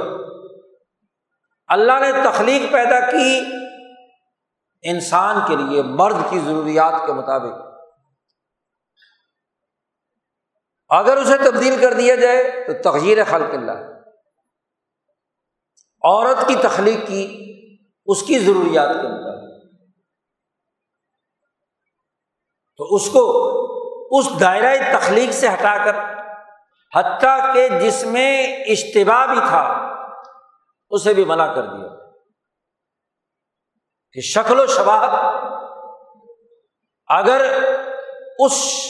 اللہ 1.67 1.91
نے 1.99 2.11
تخلیق 2.11 2.71
پیدا 2.71 2.99
کی 2.99 3.39
انسان 4.83 5.35
کے 5.47 5.55
لیے، 5.55 5.81
مرد 5.81 6.15
کی 6.29 6.39
ضروریات 6.39 7.05
کے 7.05 7.13
مطابق۔ 7.13 7.72
اگر 10.97 11.17
اسے 11.17 11.37
تبدیل 11.37 11.81
کر 11.81 11.93
دیا 11.93 12.15
جائے 12.15 12.67
تو 12.67 12.91
تغیر 12.91 13.23
خلق 13.23 13.53
اللہ 13.53 13.71
عورت 16.03 16.47
کی 16.47 16.55
تخلیق 16.55 17.07
کی 17.07 17.39
اس 18.05 18.23
کی 18.23 18.39
ضروریات 18.39 18.87
کے 18.87 19.07
مطابق۔ 19.07 19.43
تو 22.77 22.95
اس 22.95 23.09
کو 23.09 23.43
اس 24.17 24.39
دائرۂ 24.39 24.77
تخلیق 24.99 25.31
سے 25.31 25.47
ہٹا 25.47 25.77
کر، 25.85 25.95
حتیٰ 26.95 27.53
کہ 27.53 27.69
جس 27.79 28.03
میں 28.05 28.47
اشتباہ 28.47 29.25
بھی 29.25 29.39
تھا، 29.47 29.93
اسے 30.89 31.13
بھی 31.13 31.25
منع 31.25 31.53
کر 31.53 31.65
دیا۔ 31.65 31.87
کہ 34.11 34.21
شکل 34.21 34.59
و 34.59 34.65
شباہت 34.65 35.19
اگر 37.07 37.63
اس 38.39 38.85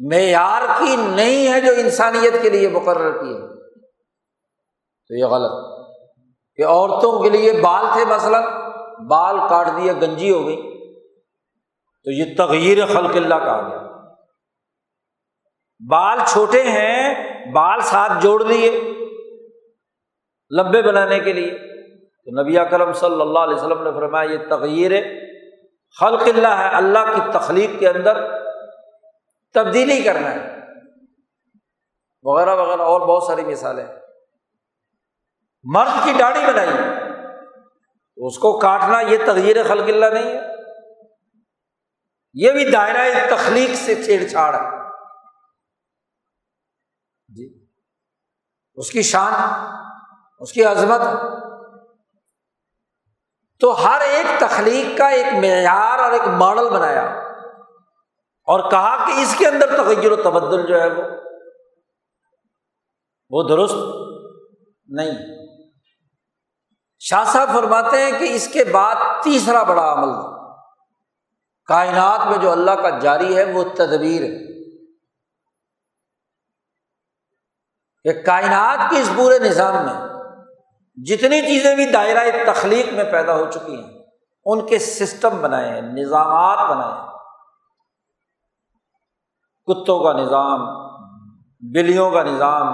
معیار 0.00 0.62
کی 0.78 0.96
نہیں 0.96 1.52
ہے 1.52 1.60
جو 1.60 1.72
انسانیت 1.78 2.42
کے 2.42 2.50
لیے 2.50 2.68
مقرر 2.68 3.22
کی 3.22 3.34
ہے۔ 3.34 3.70
تو 5.08 5.14
یہ 5.14 5.24
غلط۔ 5.24 5.80
کہ 6.56 6.64
عورتوں 6.64 7.22
کے 7.22 7.30
لیے 7.30 7.52
بال 7.52 7.84
تھے 7.92 8.04
مثلاً، 8.04 8.42
بال 9.08 9.36
کاٹ 9.50 9.66
دیے، 9.66 9.92
گنجی 9.92 10.32
ہو 10.32 10.46
گئی۔ 10.46 10.62
تو 12.04 12.10
یہ 12.10 12.24
تغیر 12.36 12.86
خلق 12.86 13.16
اللہ 13.16 13.34
کہا 13.34 13.68
گیا۔ 13.68 13.78
بال 15.90 16.18
چھوٹے 16.26 16.62
ہیں، 16.62 17.14
بال 17.52 17.80
ساتھ 17.80 18.12
جوڑ 18.20 18.42
دیے 18.42 18.80
لمبے 20.50 20.82
بنانے 20.82 21.18
کے 21.18 21.32
لیے۔ 21.32 21.50
تو 22.06 22.42
نبی 22.42 22.56
کرم 22.70 22.92
صلی 22.92 23.20
اللہ 23.20 23.38
علیہ 23.38 23.54
وسلم 23.54 23.82
نے 23.82 23.90
فرمایا، 23.92 24.30
یہ 24.30 24.38
تغیر 24.50 24.92
خلق 26.00 26.22
اللہ 26.22 26.48
ہے، 26.48 26.68
اللہ 26.68 26.98
کی 26.98 27.20
تخلیق 27.32 27.70
کے 27.78 27.88
اندر 27.88 28.39
تبدیلی 29.54 30.02
کرنا 30.02 30.30
ہے۔ 30.30 30.60
وغیرہ 32.22 32.54
وغیرہ 32.56 32.82
اور 32.82 33.00
بہت 33.00 33.22
ساری 33.22 33.44
مثالیں۔ 33.44 33.86
مرد 35.62 36.04
کی 36.04 36.12
داڑھی 36.18 36.40
بنائی۔ 36.46 36.68
اس 38.16 38.38
کو 38.38 38.58
کاٹنا 38.58 39.00
یہ 39.00 39.18
تغیر 39.26 39.68
خلق 39.68 39.88
اللہ 39.88 40.06
نہیں 40.06 40.32
ہے۔ 40.32 40.40
یہ 42.34 42.52
بھی 42.52 42.70
دائرہ 42.70 43.30
تخلیق 43.30 43.74
سے 43.74 43.94
چھیڑ 43.94 44.28
چھاڑ 44.28 44.54
ہے۔ 44.54 44.90
جی۔ 47.28 47.66
اس 48.74 48.90
کی 48.90 49.02
شان، 49.02 49.32
اس 50.38 50.52
کی 50.52 50.64
عظمت۔ 50.64 51.00
تو 53.60 53.84
ہر 53.84 54.00
ایک 54.00 54.40
تخلیق 54.40 54.98
کا 54.98 55.08
ایک 55.08 55.26
معیار 55.32 55.98
اور 55.98 56.12
ایک 56.12 56.28
ماڈل 56.28 56.68
بنایا۔ 56.70 57.29
اور 58.50 58.70
کہا 58.70 59.06
کہ 59.06 59.20
اس 59.20 59.34
کے 59.38 59.46
اندر 59.46 59.66
تغیر 59.66 60.12
و 60.12 60.16
تبدل 60.16 60.66
جو 60.66 60.80
ہے 60.80 60.88
وہ 60.88 61.02
وہ 63.30 63.48
درست 63.48 63.74
نہیں۔ 64.86 65.46
شاہ 66.98 67.24
صاحب 67.24 67.48
فرماتے 67.54 67.96
ہیں 67.96 68.12
کہ 68.18 68.32
اس 68.34 68.48
کے 68.48 68.64
بعد 68.64 68.94
تیسرا 69.22 69.62
بڑا 69.62 69.92
عمل۔ 69.92 70.12
کائنات 71.66 72.26
میں 72.26 72.38
جو 72.38 72.50
اللہ 72.50 72.70
کا 72.70 72.98
جاری 72.98 73.36
ہے 73.36 73.44
وہ 73.44 73.64
تدبیر 73.74 74.22
ہے۔ 74.22 74.62
کہ 78.04 78.22
کائنات 78.22 78.90
کے 78.90 79.00
اس 79.00 79.10
پورے 79.16 79.38
نظام 79.38 79.74
میں 79.74 80.08
جتنی 81.04 81.40
چیزیں 81.40 81.74
بھی 81.74 81.86
دائرہ 81.86 82.52
تخلیق 82.52 82.92
میں 82.92 83.04
پیدا 83.04 83.34
ہو 83.34 83.50
چکی 83.50 83.84
ہیں، 83.84 83.90
ان 84.44 84.66
کے 84.66 84.78
سسٹم 84.78 85.42
بنائے 85.42 85.68
ہیں، 85.68 85.82
نظامات 85.82 86.70
بنائے 86.70 87.02
ہیں۔ 87.02 87.09
کتوں 89.74 90.00
کا 90.00 90.12
نظام، 90.12 90.60
بلیوں 91.60 92.10
کا 92.10 92.22
نظام۔ 92.22 92.72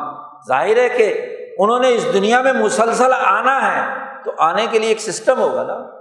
ظاہر 0.49 0.77
ہے 0.77 0.89
کہ 0.89 1.37
انہوں 1.59 1.79
نے 1.79 1.95
اس 1.95 2.07
دنیا 2.13 2.43
میں 2.43 2.53
مسلسل 2.53 3.13
آنا 3.13 3.77
ہے، 3.77 3.95
تو 4.25 4.33
آنے 4.39 4.67
کے 4.71 4.79
لیے 4.79 4.89
ایک 4.89 5.01
سسٹم 5.01 5.41
ہوگا 5.41 5.63
نا۔ 5.63 5.97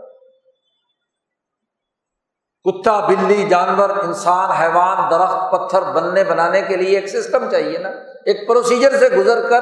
کتا، 2.64 3.00
بلی، 3.00 3.48
جانور، 3.50 3.90
انسان، 3.90 4.52
حیوان، 4.52 4.98
درخت، 5.12 5.52
پتھر، 5.52 5.82
بننے، 5.82 6.24
بنانے 6.24 6.62
کے 6.62 6.76
لیے 6.76 7.00
ایک 7.00 7.08
سسٹم 7.08 7.52
چاہیے 7.52 7.78
نا۔ 7.78 7.90
ایک 8.26 8.48
پروسیجر 8.48 8.98
سے 8.98 9.10
گزر 9.10 9.50
کر 9.50 9.62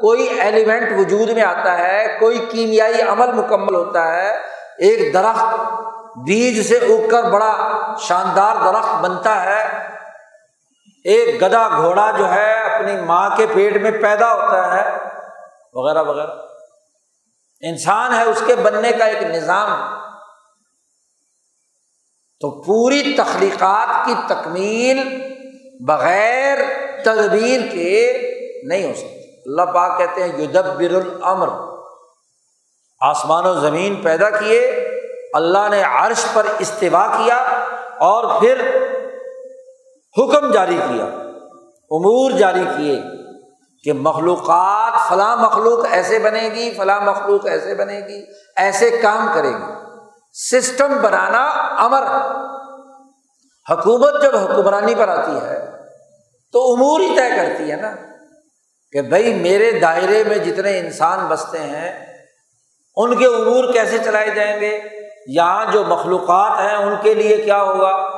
کوئی 0.00 0.28
ایلیمنٹ 0.40 0.88
وجود 0.98 1.28
میں 1.30 1.42
آتا 1.42 1.78
ہے، 1.78 2.16
کوئی 2.20 2.38
کیمیائی 2.38 3.02
عمل 3.02 3.32
مکمل 3.32 3.74
ہوتا 3.74 4.16
ہے۔ 4.16 4.30
ایک 4.78 5.14
درخت 5.14 5.54
بیج 6.16 6.66
سے 6.66 6.76
اگ 6.76 7.08
کر 7.08 7.30
بڑا 7.30 7.56
شاندار 7.98 8.56
درخت 8.64 9.02
بنتا 9.02 9.44
ہے۔ 9.44 9.89
ایک 11.04 11.42
گدا 11.42 11.68
گھوڑا 11.68 12.10
جو 12.18 12.32
ہے 12.32 12.74
اپنی 12.74 13.00
ماں 13.00 13.30
کے 13.36 13.46
پیٹ 13.54 13.76
میں 13.76 13.90
پیدا 13.90 14.34
ہوتا 14.34 14.76
ہے، 14.76 14.98
وغیرہ 15.72 16.02
وغیرہ۔ 16.02 16.30
انسان 17.60 18.14
ہے، 18.14 18.22
اس 18.22 18.42
کے 18.46 18.54
بننے 18.54 18.92
کا 18.92 19.04
ایک 19.04 19.22
نظام۔ 19.22 20.00
تو 22.40 22.62
پوری 22.62 23.14
تخلیقات 23.16 24.06
کی 24.06 24.14
تکمیل 24.26 25.22
بغیر 25.86 26.58
تدبیر 27.04 27.60
کے 27.72 28.22
نہیں 28.62 28.88
ہو 28.88 28.94
سکتی۔ 28.94 29.40
اللہ 29.46 29.62
پاک 29.62 29.98
کہتے 29.98 30.22
ہیں، 30.22 30.38
یدبر 30.38 30.94
الامر۔ 30.94 31.48
آسمان 33.00 33.46
و 33.46 33.54
زمین 33.54 33.96
پیدا 33.96 34.30
کیے، 34.30 34.60
اللہ 35.34 35.68
نے 35.70 35.82
عرش 35.82 36.26
پر 36.32 36.46
استفاع 36.58 37.08
کیا 37.16 37.36
اور 37.98 38.40
پھر 38.40 38.86
حکم 40.18 40.50
جاری 40.50 40.78
کیا، 40.88 41.04
امور 41.90 42.30
جاری 42.30 42.64
کیے 42.76 43.02
کہ 43.84 43.92
مخلوقات 43.92 45.08
فلاں 45.08 45.36
مخلوق 45.36 45.86
ایسے 45.90 46.18
بنے 46.18 46.48
گی، 46.54 46.74
فلاں 46.74 47.00
مخلوق 47.00 47.46
ایسے 47.46 47.74
بنے 47.74 48.00
گی، 48.00 48.24
ایسے 48.56 48.90
کام 48.90 49.28
کرے 49.34 49.50
گی۔ 49.50 49.72
سسٹم 50.32 50.98
بنانا 51.02 51.44
امر۔ 51.78 52.02
حکومت 53.70 54.22
جب 54.22 54.36
حکمرانی 54.36 54.94
پر 54.94 55.08
آتی 55.08 55.36
ہے 55.42 55.70
تو 56.52 56.72
امور 56.72 57.00
ہی 57.00 57.16
طے 57.16 57.36
کرتی 57.36 57.70
ہے 57.70 57.76
نا 57.76 57.94
کہ 58.92 59.02
بھائی 59.02 59.34
میرے 59.34 59.78
دائرے 59.78 60.24
میں 60.24 60.38
جتنے 60.38 60.78
انسان 60.78 61.26
بستے 61.28 61.58
ہیں، 61.58 62.06
ان 62.96 63.16
کے 63.16 63.26
امور 63.26 63.72
کیسے 63.72 63.98
چلائے 63.98 64.30
جائیں 64.30 64.60
گے؟ 64.60 64.80
یہاں 65.26 65.72
جو 65.72 65.84
مخلوقات 65.84 66.58
ہیں، 66.60 66.76
ان 66.76 66.94
کے 67.02 67.14
لیے 67.14 67.36
کیا 67.36 67.62
ہوگا؟ 67.62 68.09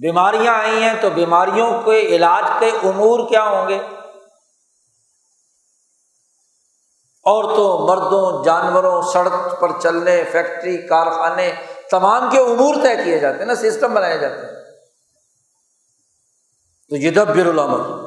بیماریاں 0.00 0.54
آئی 0.54 0.82
ہیں 0.82 0.94
تو 1.00 1.10
بیماریوں 1.10 1.82
کے 1.82 2.00
علاج 2.00 2.44
کے 2.60 2.66
امور 2.66 3.28
کیا 3.28 3.42
ہوں 3.42 3.68
گے؟ 3.68 3.78
عورتوں، 7.24 7.88
مردوں، 7.88 8.44
جانوروں، 8.44 9.02
سڑک 9.02 9.60
پر 9.60 9.68
چلنے، 9.80 10.24
فیکٹری، 10.32 10.76
کارخانے، 10.76 11.52
تمام 11.90 12.30
کے 12.30 12.38
امور 12.38 12.74
طے 12.82 13.04
کیے 13.04 13.18
جاتے 13.18 13.38
ہیں 13.38 13.46
نا، 13.46 13.54
سسٹم 13.54 13.94
بنائے 13.94 14.18
جاتے 14.18 14.46
ہیں۔ 14.46 14.56
تو 16.90 16.96
یہ 16.96 17.10
دبر 17.10 17.46
العمر 17.46 18.06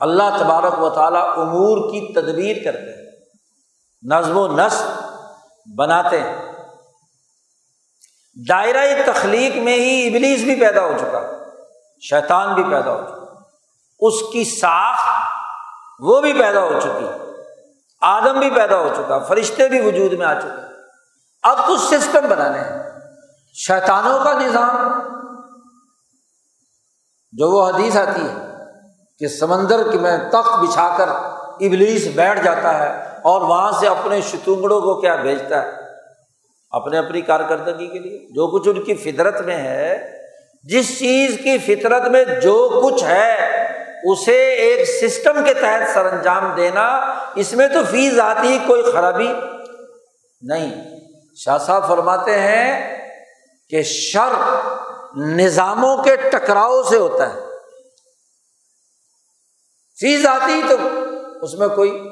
اللہ 0.00 0.38
تبارک 0.38 0.82
و 0.82 0.90
تعالیٰ 0.90 1.38
امور 1.38 1.90
کی 1.90 2.12
تدبیر 2.12 2.56
کرتے 2.64 3.02
ہیں، 3.02 3.10
نظم 4.02 4.36
و 4.36 4.48
نسق 4.48 5.02
بناتے 5.78 6.20
ہیں۔ 6.20 6.51
دائرہ 8.34 9.12
تخلیق 9.12 9.56
میں 9.56 9.74
ہی 9.74 10.06
ابلیس 10.06 10.40
بھی 10.40 10.60
پیدا 10.60 10.84
ہو 10.84 10.92
چکا، 11.00 11.20
شیطان 12.00 12.54
بھی 12.54 12.62
پیدا 12.62 12.92
ہو 12.92 13.02
چکا۔ 13.06 13.34
اس 14.00 14.14
کی 14.32 14.44
ساخ 14.44 15.00
وہ 16.00 16.20
بھی 16.20 16.32
پیدا 16.32 16.60
ہو 16.60 16.80
چکی، 16.80 17.06
آدم 18.00 18.38
بھی 18.38 18.50
پیدا 18.50 18.76
ہو 18.76 18.88
چکا، 18.96 19.18
فرشتے 19.18 19.68
بھی 19.68 19.80
وجود 19.80 20.12
میں 20.12 20.26
آ 20.26 20.34
چکے۔ 20.34 20.62
اب 21.42 21.58
کچھ 21.68 21.80
سسٹم 21.80 22.28
بنانے 22.28 22.58
ہیں۔ 22.58 22.82
شیطانوں 23.54 24.24
کا 24.24 24.32
نظام، 24.32 25.00
جو 27.32 27.50
وہ 27.50 27.68
حدیث 27.68 27.96
آتی 27.96 28.28
ہے 28.28 28.34
کہ 29.18 29.28
سمندر 29.28 29.90
کی 29.90 29.98
میں 29.98 30.18
تخت 30.30 30.58
بچھا 30.58 30.94
کر 30.98 31.08
ابلیس 31.60 32.06
بیٹھ 32.14 32.44
جاتا 32.44 32.78
ہے 32.78 33.18
اور 33.22 33.40
وہاں 33.40 33.72
سے 33.72 33.88
اپنے 33.88 34.20
شتونگڑوں 34.20 34.80
کو 34.80 35.00
کیا 35.00 35.16
بھیجتا 35.16 35.62
ہے؟ 35.62 35.81
اپنے 36.72 36.98
اپنی 36.98 37.20
کارکردگی 37.20 37.86
کے 37.86 37.98
لیے۔ 37.98 38.18
جو 38.18 38.58
کچھ 38.58 38.68
ان 38.68 38.82
کی 38.82 38.94
فطرت 38.94 39.40
میں 39.40 39.56
ہے، 39.56 40.12
جس 40.62 40.98
چیز 40.98 41.38
کی 41.44 41.58
فطرت 41.58 42.08
میں 42.08 42.24
جو 42.24 42.80
کچھ 42.84 43.04
ہے، 43.04 43.62
اسے 44.04 44.54
ایک 44.54 44.88
سسٹم 44.88 45.44
کے 45.44 45.54
تحت 45.54 45.94
سر 45.94 46.04
انجام 46.04 46.54
دینا، 46.56 47.14
اس 47.34 47.52
میں 47.52 47.68
تو 47.68 47.78
فیس 47.90 48.18
آتی 48.18 48.58
کوئی 48.66 48.82
خرابی 48.82 49.32
نہیں۔ 50.42 50.84
شاہ 51.36 51.58
صاحب 51.58 51.88
فرماتے 51.88 52.38
ہیں 52.38 52.98
کہ 53.68 53.82
شر 53.82 54.32
نظاموں 55.16 56.04
کے 56.04 56.16
ٹکراؤ 56.16 56.82
سے 56.82 56.98
ہوتا 56.98 57.34
ہے۔ 57.34 57.38
فیس 60.00 60.26
آتی 60.26 60.62
تو 60.68 60.76
اس 61.42 61.54
میں 61.54 61.68
کوئی۔ 61.68 62.08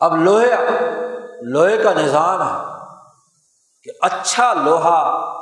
اب 0.00 0.16
لوہے 0.16 0.46
لوہے 1.40 1.76
کا 1.76 1.92
نظام 1.92 2.42
ہے۔ 2.42 2.79
کہ 3.82 3.90
اچھا 4.00 4.52
لوہا، 4.52 5.32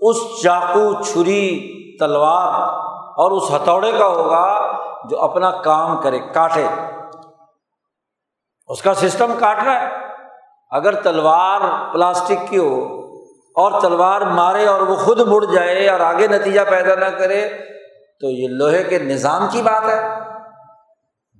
اس 0.00 0.16
چاقو 0.42 1.02
چھری 1.02 1.72
تلوار 1.98 2.60
اور 3.16 3.30
اس 3.30 3.42
ہتھوڑے 3.50 3.92
کا 3.92 4.06
ہوگا 4.06 4.72
جو 5.08 5.20
اپنا 5.20 5.50
کام 5.50 5.96
کرے، 5.96 6.18
کاٹے۔ 6.18 6.66
اس 8.68 8.82
کا 8.82 8.94
سسٹم 8.94 9.32
کاٹنا 9.38 9.80
ہے۔ 9.80 9.88
اگر 10.70 10.94
تلوار 11.02 11.60
پلاسٹک 11.92 12.48
کی 12.48 12.58
ہو 12.58 12.98
اور 13.54 13.80
تلوار 13.80 14.20
مارے 14.20 14.66
اور 14.66 14.80
وہ 14.80 14.96
خود 14.96 15.20
مڑ 15.20 15.44
جائے 15.44 15.88
اور 15.88 16.00
آگے 16.00 16.26
نتیجہ 16.26 16.60
پیدا 16.70 16.94
نہ 16.94 17.18
کرے، 17.18 17.48
تو 18.20 18.26
یہ 18.30 18.48
لوہے 18.48 18.84
کے 18.84 18.98
نظام 18.98 19.46
کی 19.50 19.62
بات 19.62 19.82
ہے۔ 19.84 20.20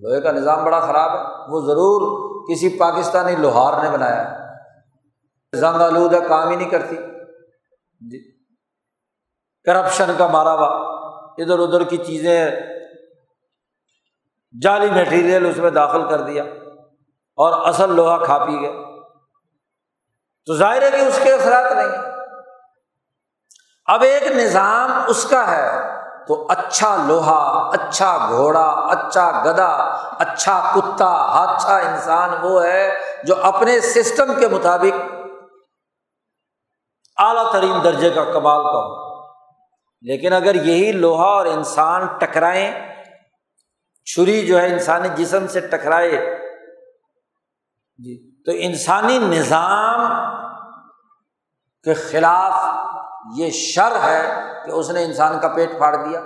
لوہے 0.00 0.20
کا 0.20 0.32
نظام 0.32 0.64
بڑا 0.64 0.80
خراب 0.80 1.10
ہے۔ 1.10 1.20
وہ 1.48 1.60
ضرور 1.60 2.22
کسی 2.50 2.78
پاکستانی 2.78 3.36
لوہار 3.36 3.82
نے 3.82 3.90
بنایا۔ 3.90 4.51
زنگ 5.54 5.80
آلودہ 5.80 6.18
کام 6.28 6.48
ہی 6.48 6.56
نہیں 6.56 6.70
کرتی۔ 6.70 6.96
جی۔ 8.10 8.32
کرپشن 9.64 10.10
کا 10.18 10.26
مارا 10.26 10.52
ہوا 10.52 10.66
ادھر 11.38 11.58
ادھر 11.58 11.84
کی 11.84 11.96
چیزیں 11.96 12.50
جعلی 14.62 14.90
میٹیریل 14.90 15.46
اس 15.46 15.56
میں 15.56 15.70
داخل 15.70 16.08
کر 16.08 16.20
دیا 16.20 16.42
اور 17.36 17.66
اصل 17.66 17.94
لوہا 17.94 18.24
کھا 18.24 18.38
پی 18.38 18.60
گئے۔ 18.60 18.72
تو 20.46 20.54
ظاہر 20.54 20.82
ہے 20.82 20.90
کہ 20.90 20.96
اس 20.96 21.20
کے 21.22 21.32
اثرات 21.32 21.72
نہیں 21.72 22.12
اب 23.86 24.02
ایک 24.02 24.22
نظام 24.22 24.90
اس 25.08 25.24
کا 25.24 25.50
ہے۔ 25.50 25.92
تو 26.28 26.46
اچھا 26.48 26.96
لوہا 27.06 27.70
اچھا 27.72 28.26
گھوڑا 28.28 28.66
اچھا 28.66 29.42
گدا 29.44 29.72
اچھا 30.18 30.72
کتا 30.74 31.12
اچھا 31.42 31.76
انسان 31.76 32.30
وہ 32.42 32.64
ہے 32.64 32.94
جو 33.24 33.34
اپنے 33.42 33.80
سسٹم 33.80 34.34
کے 34.40 34.48
مطابق 34.48 35.11
اعلیٰ 37.22 37.52
ترین 37.52 37.84
درجے 37.84 38.10
کا 38.10 38.24
کمال 38.24 38.62
کا 38.62 38.78
ہو 38.78 39.12
لیکن 40.00 40.32
اگر 40.32 40.54
یہی 40.54 40.92
لوہا 40.92 41.24
اور 41.24 41.46
انسان 41.46 42.06
ٹکرائیں، 42.06 42.94
چھری 44.04 44.46
جو 44.46 44.60
ہے 44.60 44.66
انسانی 44.66 45.08
جسم 45.14 45.46
سے 45.46 45.60
ٹکرائے 45.60 46.38
جی 47.98 48.42
تو 48.42 48.52
انسانی 48.54 49.18
نظام 49.18 50.00
کے 51.84 51.94
خلاف 51.94 52.52
یہ 53.36 53.50
شر 53.50 53.92
ہے 54.02 54.52
کہ 54.64 54.70
اس 54.70 54.90
نے 54.90 55.04
انسان 55.04 55.40
کا 55.40 55.48
پیٹ 55.48 55.78
پھاڑ 55.78 55.96
دیا، 55.96 56.20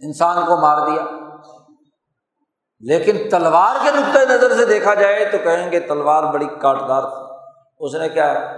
انسان 0.00 0.46
کو 0.46 0.56
مار 0.56 0.86
دیا۔ 0.86 1.02
لیکن 2.80 3.30
تلوار 3.30 3.76
کے 3.84 3.90
نقطۂ 3.90 4.18
نظر 4.18 4.56
سے 4.56 4.64
دیکھا 4.64 4.94
جائے 4.94 5.24
تو 5.24 5.38
کہیں 5.38 5.72
گے 5.72 5.80
تلوار 5.80 6.22
بڑی 6.22 6.46
کاٹدار 6.60 7.02
تھی۔ 7.02 7.34
اس 7.78 7.94
نے 7.94 8.08
کیا 8.08 8.56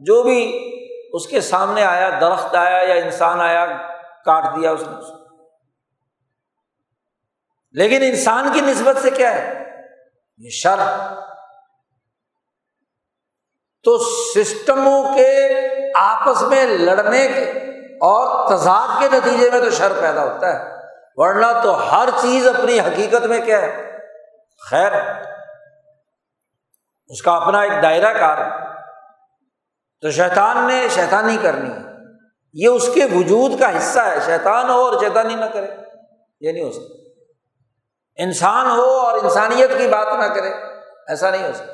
جو 0.00 0.22
بھی 0.22 0.70
اس 1.12 1.26
کے 1.26 1.40
سامنے 1.40 1.84
آیا، 1.84 2.10
درخت 2.20 2.54
آیا 2.54 2.94
یا 2.94 2.94
انسان 2.94 3.40
آیا، 3.40 3.66
کاٹ 4.24 4.56
دیا 4.56 4.70
اس 4.70 4.82
نے۔ 4.82 5.24
لیکن 7.72 8.02
انسان 8.02 8.52
کی 8.52 8.60
نسبت 8.60 8.96
سے 9.02 9.10
کیا 9.10 9.34
ہے؟ 9.34 9.64
یہ 10.38 10.50
شر۔ 10.50 10.78
تو 13.82 13.98
سسٹموں 14.34 15.14
کے 15.14 15.48
آپس 15.94 16.42
میں 16.42 16.66
لڑنے 16.66 17.28
کے 17.28 17.50
اور 17.94 18.52
تضاد 18.52 19.00
کے 19.00 19.08
نتیجے 19.12 19.50
میں 19.50 19.60
تو 19.60 19.70
شر 19.70 19.92
پیدا 20.00 20.24
ہوتا 20.24 20.60
ہے۔ 20.60 20.76
ورنہ 21.16 21.46
تو 21.62 21.92
ہر 21.92 22.08
چیز 22.22 22.48
اپنی 22.48 22.80
حقیقت 22.80 23.26
میں 23.26 23.40
کیا 23.40 23.62
ہے؟ 23.62 23.98
خیر۔ 24.70 24.92
اس 27.08 27.22
کا 27.22 27.32
اپنا 27.32 27.60
ایک 27.60 27.82
دائرہ 27.82 28.18
کار۔ 28.18 28.69
تو 30.00 30.10
شیطان 30.10 30.66
نے 30.66 30.88
شیطانی 30.90 31.36
کرنی 31.42 31.70
ہے۔ 31.70 31.80
یہ 32.52 32.68
اس 32.68 32.90
کے 32.94 33.04
وجود 33.04 33.60
کا 33.60 33.76
حصہ 33.76 34.00
ہے۔ 34.00 34.20
شیطان 34.26 34.70
ہو 34.70 34.86
اور 34.86 35.00
شیطانی 35.00 35.34
نہ 35.34 35.44
کرے۔ 35.44 35.66
یہ 36.40 36.52
نہیں 36.52 36.64
ہو 36.64 36.72
سکتا۔ 36.72 37.22
انسان 38.16 38.66
ہو 38.66 38.84
اور 38.84 39.18
انسانیت 39.24 39.70
کی 39.78 39.88
بات 39.88 40.06
نہ 40.06 40.34
کرے۔ 40.34 40.48
ایسا 41.08 41.30
نہیں 41.30 41.48
ہو 41.48 41.52
سکتا۔ 41.52 41.72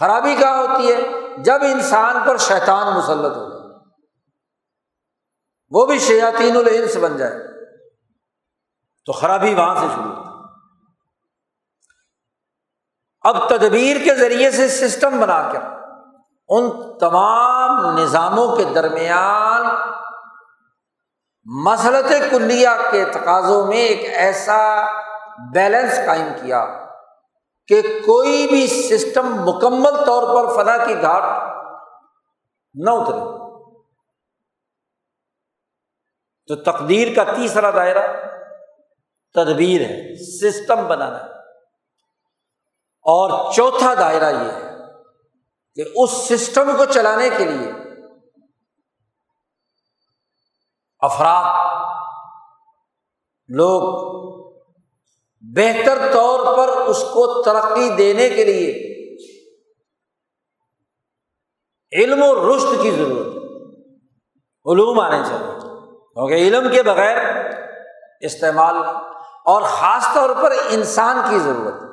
خرابی 0.00 0.36
کہاں 0.36 0.58
ہوتی 0.58 0.92
ہے؟ 0.92 0.98
جب 1.38 1.58
انسان 1.62 2.16
پر 2.26 2.36
شیطان 2.36 2.98
مسلط 2.98 3.36
ہو 3.36 3.48
جائے۔ 3.48 3.90
وہ 5.70 5.86
بھی 5.86 5.98
شیاطین 5.98 6.56
الانس 6.56 6.96
بن 6.96 7.16
جائے۔ 7.16 7.32
تو 9.04 9.12
خرابی 9.12 9.54
وہاں 9.54 9.74
سے 9.74 9.86
شروع 9.94 10.14
ہوتی 10.14 10.30
اب 13.20 13.48
تدبیر 13.48 13.96
کے 14.04 14.14
ذریعے 14.14 14.50
سے 14.50 14.68
سسٹم 14.68 15.20
بنا 15.20 15.52
کر 15.52 15.79
ان 16.50 16.70
تمام 16.98 17.98
نظاموں 17.98 18.56
کے 18.56 18.64
درمیان 18.64 19.66
مسلط 21.44 22.12
کلیہ 22.30 22.68
کے 22.90 23.04
تقاضوں 23.04 23.66
میں 23.66 23.76
ایک 23.76 24.14
ایسا 24.14 24.86
بیلنس 25.54 25.96
قائم 26.06 26.28
کیا 26.42 26.66
کہ 27.66 27.82
کوئی 27.82 28.46
بھی 28.46 28.66
سسٹم 28.66 29.44
مکمل 29.44 30.04
طور 30.04 30.22
پر 30.34 30.54
فنا 30.54 30.84
کی 30.84 30.94
گھاٹ 31.00 31.22
نہ 32.74 32.90
اترے۔ 32.90 33.40
تو 36.46 36.56
تقدیر 36.56 37.08
کا 37.16 37.24
تیسرا 37.24 37.70
دائرہ 37.70 38.12
تدبیر 39.34 39.80
ہے، 39.80 40.16
سسٹم 40.16 40.86
بنانا۔ 40.88 41.16
اور 43.02 43.52
چوتھا 43.52 43.94
دائرہ 43.94 44.30
یہ 44.30 44.50
ہے 44.50 44.69
کہ 45.74 45.84
اس 45.94 46.10
سسٹم 46.10 46.76
کو 46.76 46.84
چلانے 46.84 47.30
کے 47.38 47.44
لیے 47.44 47.72
افراد 50.98 51.44
لوگ 53.48 54.10
بہتر 55.40 55.98
طور 56.12 56.58
پر 56.58 56.68
اس 56.68 57.00
کو 57.02 57.42
ترقی 57.42 57.88
دینے 57.88 58.28
کے 58.28 58.44
لیے 58.44 58.90
علم 61.92 62.22
و 62.22 62.56
رشت 62.56 62.82
کی 62.82 62.90
ضرورت 62.90 63.26
ہے۔ 63.26 63.40
علوم 64.72 65.00
آنے 65.00 65.22
چاہیے۔ 65.28 65.60
کیونکہ 66.14 66.34
علم 66.34 66.72
کے 66.72 66.82
بغیر 66.82 67.16
استعمال 68.20 68.76
اور 69.44 69.62
خاص 69.62 70.06
طور 70.14 70.30
پر 70.42 70.52
انسان 70.70 71.16
کی 71.30 71.38
ضرورت 71.38 71.74
ہے۔ 71.74 71.90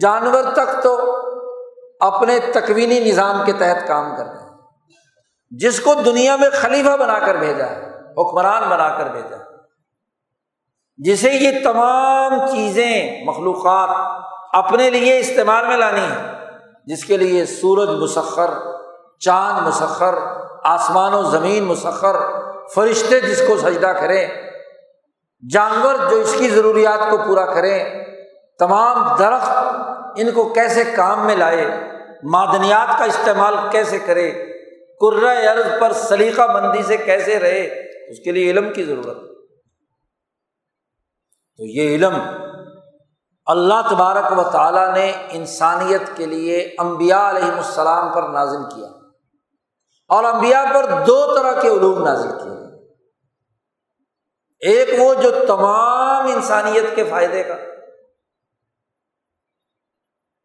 جانور 0.00 0.42
تک 0.52 0.82
تو 0.82 1.17
اپنے 2.00 2.38
تکوینی 2.38 3.00
نظام 3.00 3.44
کے 3.46 3.52
تحت 3.52 3.88
کام 3.88 4.16
کر 4.16 4.24
رہے 4.24 4.40
ہیں۔ 4.40 4.48
جس 5.50 5.80
کو 5.80 5.94
دنیا 5.94 6.36
میں 6.36 6.50
خلیفہ 6.50 6.96
بنا 6.96 7.18
کر 7.18 7.34
بھیجا 7.34 7.66
ہے، 7.66 7.90
حکمران 8.10 8.68
بنا 8.68 8.88
کر 8.98 9.08
بھیجا 9.08 9.36
ہے۔ 9.36 9.48
جسے 10.96 11.32
یہ 11.32 11.50
تمام 11.64 12.46
چیزیں 12.52 13.24
مخلوقات 13.24 14.22
اپنے 14.52 14.90
لیے 14.90 15.18
استعمال 15.18 15.66
میں 15.66 15.76
لانی 15.76 16.00
ہے 16.00 16.32
جس 16.86 17.04
کے 17.04 17.16
لیے 17.16 17.46
سورج 17.46 17.88
مسخر، 17.88 18.50
چاند 19.18 19.66
مسخر، 19.66 20.14
آسمان 20.64 21.14
و 21.14 21.22
زمین 21.22 21.64
مسخر، 21.64 22.16
فرشتے 22.74 23.20
جس 23.20 23.42
کو 23.48 23.56
سجدہ 23.56 23.86
کریں، 23.86 24.28
جانور 25.50 25.94
جو 26.10 26.16
اس 26.16 26.34
کی 26.38 26.48
ضروریات 26.48 27.10
کو 27.10 27.16
پورا 27.26 27.46
کریں 27.46 28.04
تمام 28.58 29.16
درخت 29.18 29.50
ان 30.16 30.30
کو 30.30 30.48
کیسے 30.48 30.84
کام 30.84 31.26
میں 31.26 31.36
لائے، 31.36 31.90
معدنیات 32.22 32.98
کا 32.98 33.04
استعمال 33.04 33.54
کیسے 33.70 33.98
کرے 33.98 34.54
ارض 35.00 35.80
پر 35.80 35.92
سلیقہ 35.92 36.42
بندی 36.42 36.82
سے 36.82 36.96
کیسے 36.96 37.40
رہے، 37.40 37.60
اس 38.10 38.18
کے 38.24 38.32
لیے 38.32 38.50
علم 38.50 38.72
کی 38.72 38.84
ضرورت۔ 38.84 39.16
تو 41.56 41.64
یہ 41.64 41.94
علم 41.94 42.14
اللہ 43.46 43.88
تبارک 43.90 44.38
و 44.38 44.50
تعالیٰ 44.50 44.94
نے 44.94 45.12
انسانیت 45.30 46.16
کے 46.16 46.26
لیے 46.26 46.74
امبیا 46.78 47.30
علیہم 47.30 47.56
السلام 47.56 48.12
پر 48.12 48.22
نازل 48.22 48.74
کیا۔ 48.74 48.88
اور 50.08 50.24
امبیا 50.24 50.64
پر 50.74 50.86
دو 51.06 51.36
طرح 51.36 51.60
کے 51.60 51.68
علوم 51.68 52.04
نازل 52.04 52.30
کیے۔ 52.30 52.88
ایک 54.70 54.88
وہ 54.98 55.14
جو 55.14 55.30
تمام 55.48 56.26
انسانیت 56.26 56.84
کے 56.94 57.04
فائدے 57.04 57.42
کا۔ 57.42 57.54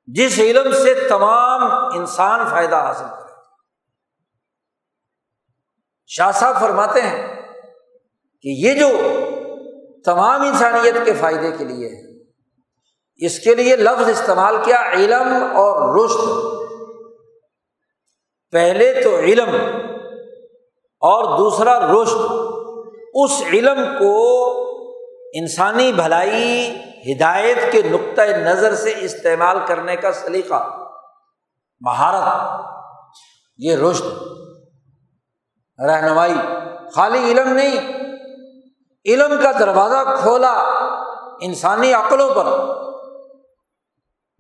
جس 0.08 0.40
علم 0.40 0.74
سے 0.74 0.94
تمام 1.10 1.64
انسان 1.96 2.48
فائدہ 2.50 2.76
حاصل 2.76 3.06
کرے۔ 3.06 3.32
شاہ 6.08 6.32
صاحب 6.32 6.60
فرماتے 6.60 7.02
ہیں 7.02 7.42
کہ 8.42 8.50
یہ 8.50 8.74
جو 8.74 8.88
تمام 10.06 10.42
انسانیت 10.42 10.96
کے 11.06 11.14
فائدے 11.14 11.52
کے 11.52 11.64
لیے 11.64 11.88
ہے، 11.88 12.02
اس 13.26 13.40
کے 13.40 13.56
لیے 13.56 13.76
لفظ 13.76 14.10
استعمال 14.10 14.56
کیا، 14.66 14.92
علم 14.92 15.44
اور 15.56 15.76
رشت 15.96 16.22
پہلے 18.52 19.02
تو 19.04 19.20
علم 19.20 19.50
اور 21.02 21.38
دوسرا 21.38 21.80
رشت 21.80 22.32
اس 23.14 23.42
علم 23.42 23.80
کو 24.00 24.14
انسانی 25.34 25.92
بھلائی 25.94 26.78
ہدایت 27.08 27.72
کے 27.72 27.82
نقطۂ 27.82 28.22
نظر 28.22 28.76
سے 28.76 28.94
استعمال 28.98 29.58
کرنے 29.68 29.96
کا 29.96 30.12
سلیقہ، 30.14 30.62
مہارت، 31.82 32.62
یہ 33.58 33.76
رشت 33.76 34.04
رہنمائی، 35.80 36.36
خالی 36.96 37.20
علم 37.32 37.54
نہیں، 37.54 37.92
علم 39.06 39.34
کا 39.44 39.52
دروازہ 39.52 40.04
کھولا 40.22 40.54
انسانی 41.42 41.94
عقلوں 41.94 42.30
پر، 42.36 42.46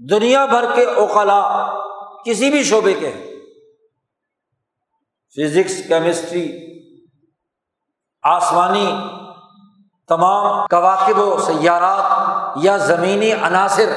دنیا 0.09 0.45
بھر 0.45 0.65
کے 0.75 0.85
اوقلا 0.85 1.41
کسی 2.25 2.49
بھی 2.49 2.63
شعبے 2.63 2.93
کے۔ 2.93 3.09
ہیں 3.09 3.31
فزکس، 5.37 5.87
کیمسٹری، 5.87 6.45
آسمانی 8.23 8.87
تمام 10.09 10.65
کواقب 10.67 11.19
و 11.19 11.37
سیارات 11.37 12.22
یا 12.55 12.77
زمینی 12.77 13.31
عناصر، 13.31 13.89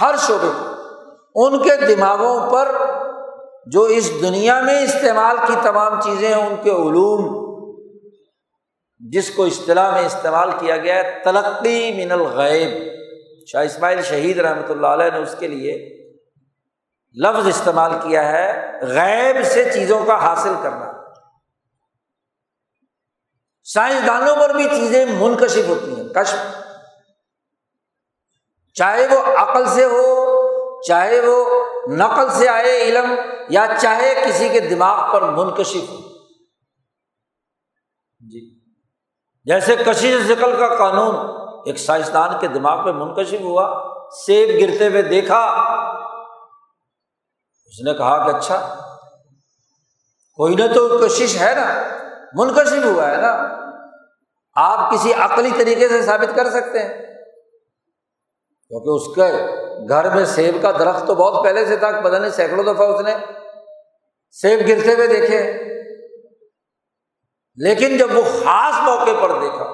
ہر 0.00 0.14
شعبے 0.26 0.50
ان 1.34 1.62
کے 1.62 1.94
دماغوں 1.94 2.50
پر 2.50 2.72
جو 3.66 3.82
اس 3.82 4.10
دنیا 4.22 4.60
میں 4.60 4.82
استعمال 4.82 5.36
کی 5.46 5.52
تمام 5.62 6.00
چیزیں 6.00 6.28
ہیں، 6.28 6.46
ان 6.46 6.54
کے 6.62 6.70
علوم، 6.70 7.46
جس 9.00 9.30
کو 9.30 9.44
اصطلاح 9.44 9.90
میں 9.90 10.06
استعمال 10.06 10.50
کیا 10.58 10.76
گیا 10.76 10.94
ہے، 10.94 11.20
تلقی 11.24 12.04
من 12.04 12.12
الغیب۔ 12.12 12.96
شاہ 13.46 13.64
اسماعیل 13.64 14.02
شہید 14.02 14.38
رحمۃ 14.38 14.70
اللہ 14.70 14.86
علیہ 14.86 15.10
نے 15.10 15.18
اس 15.18 15.34
کے 15.38 15.48
لیے 15.48 15.96
لفظ 17.22 17.46
استعمال 17.46 17.90
کیا 18.02 18.32
ہے، 18.32 18.78
غیب 18.82 19.36
سے 19.44 19.70
چیزوں 19.74 20.04
کا 20.04 20.22
حاصل 20.22 20.54
کرنا۔ 20.62 20.92
سائنسدانوں 23.64 24.36
پر 24.36 24.54
بھی 24.54 24.64
چیزیں 24.64 25.06
منکشف 25.06 25.68
ہوتی 25.68 25.96
ہیں، 25.96 26.08
کشف۔ 26.08 26.65
چاہے 28.78 29.06
وہ 29.06 29.36
عقل 29.36 29.66
سے 29.68 29.84
ہو، 29.84 30.36
چاہے 30.82 31.20
وہ 31.20 31.64
نقل 31.88 32.30
سے 32.30 32.48
آئے 32.48 32.82
علم، 32.82 33.14
یا 33.48 33.66
چاہے 33.80 34.24
کسی 34.26 34.48
کے 34.48 34.60
دماغ 34.60 35.12
پر 35.12 35.22
منکشف 35.22 35.90
ہو۔ 35.90 35.96
جی۔ 38.20 38.60
جیسے 39.44 39.76
کشش 39.76 40.14
ذکل 40.26 40.56
کا 40.56 40.76
قانون 40.76 41.16
ایک 41.66 41.78
سائنسدان 41.78 42.30
کے 42.40 42.48
دماغ 42.48 42.84
پہ 42.84 42.92
منکشف 42.92 43.40
ہوا، 43.40 43.92
سیب 44.26 44.48
گرتے 44.48 44.88
ہوئے 44.88 45.02
دیکھا، 45.02 45.44
اس 47.64 47.80
نے 47.84 47.94
کہا 47.94 48.30
کہ 48.30 48.36
اچھا 48.36 48.80
کوئی 50.34 50.54
نہ 50.54 50.74
تو 50.74 50.98
کشش 50.98 51.36
ہے 51.40 51.54
نا، 51.54 51.82
منکشف 52.34 52.84
ہوا 52.84 53.10
ہے 53.10 53.16
نا۔ 53.16 53.48
آپ 54.54 54.92
کسی 54.92 55.12
عقلی 55.12 55.50
طریقے 55.58 55.88
سے 55.88 56.02
ثابت 56.02 56.36
کر 56.36 56.50
سکتے 56.50 56.78
ہیں۔ 56.78 57.15
کیونکہ 58.68 58.88
اس 58.88 59.14
کے 59.14 59.46
گھر 59.88 60.14
میں 60.14 60.24
سیب 60.24 60.62
کا 60.62 60.70
درخت 60.70 61.06
تو 61.06 61.14
بہت 61.14 61.44
پہلے 61.44 61.64
سے 61.64 61.76
تھا، 61.76 62.00
پتہ 62.04 62.16
نہیں، 62.16 62.30
سینکڑوں 62.30 62.74
دفعہ 62.74 62.86
اس 62.86 63.00
نے 63.00 63.14
سیب 64.30 64.60
گرتے 64.68 64.94
ہوئے 64.94 65.06
دیکھے۔ 65.06 65.52
لیکن 67.56 67.96
جب 67.96 68.08
وہ 68.14 68.22
خاص 68.22 68.74
موقع 68.82 69.26
پر 69.26 69.40
دیکھا، 69.40 69.72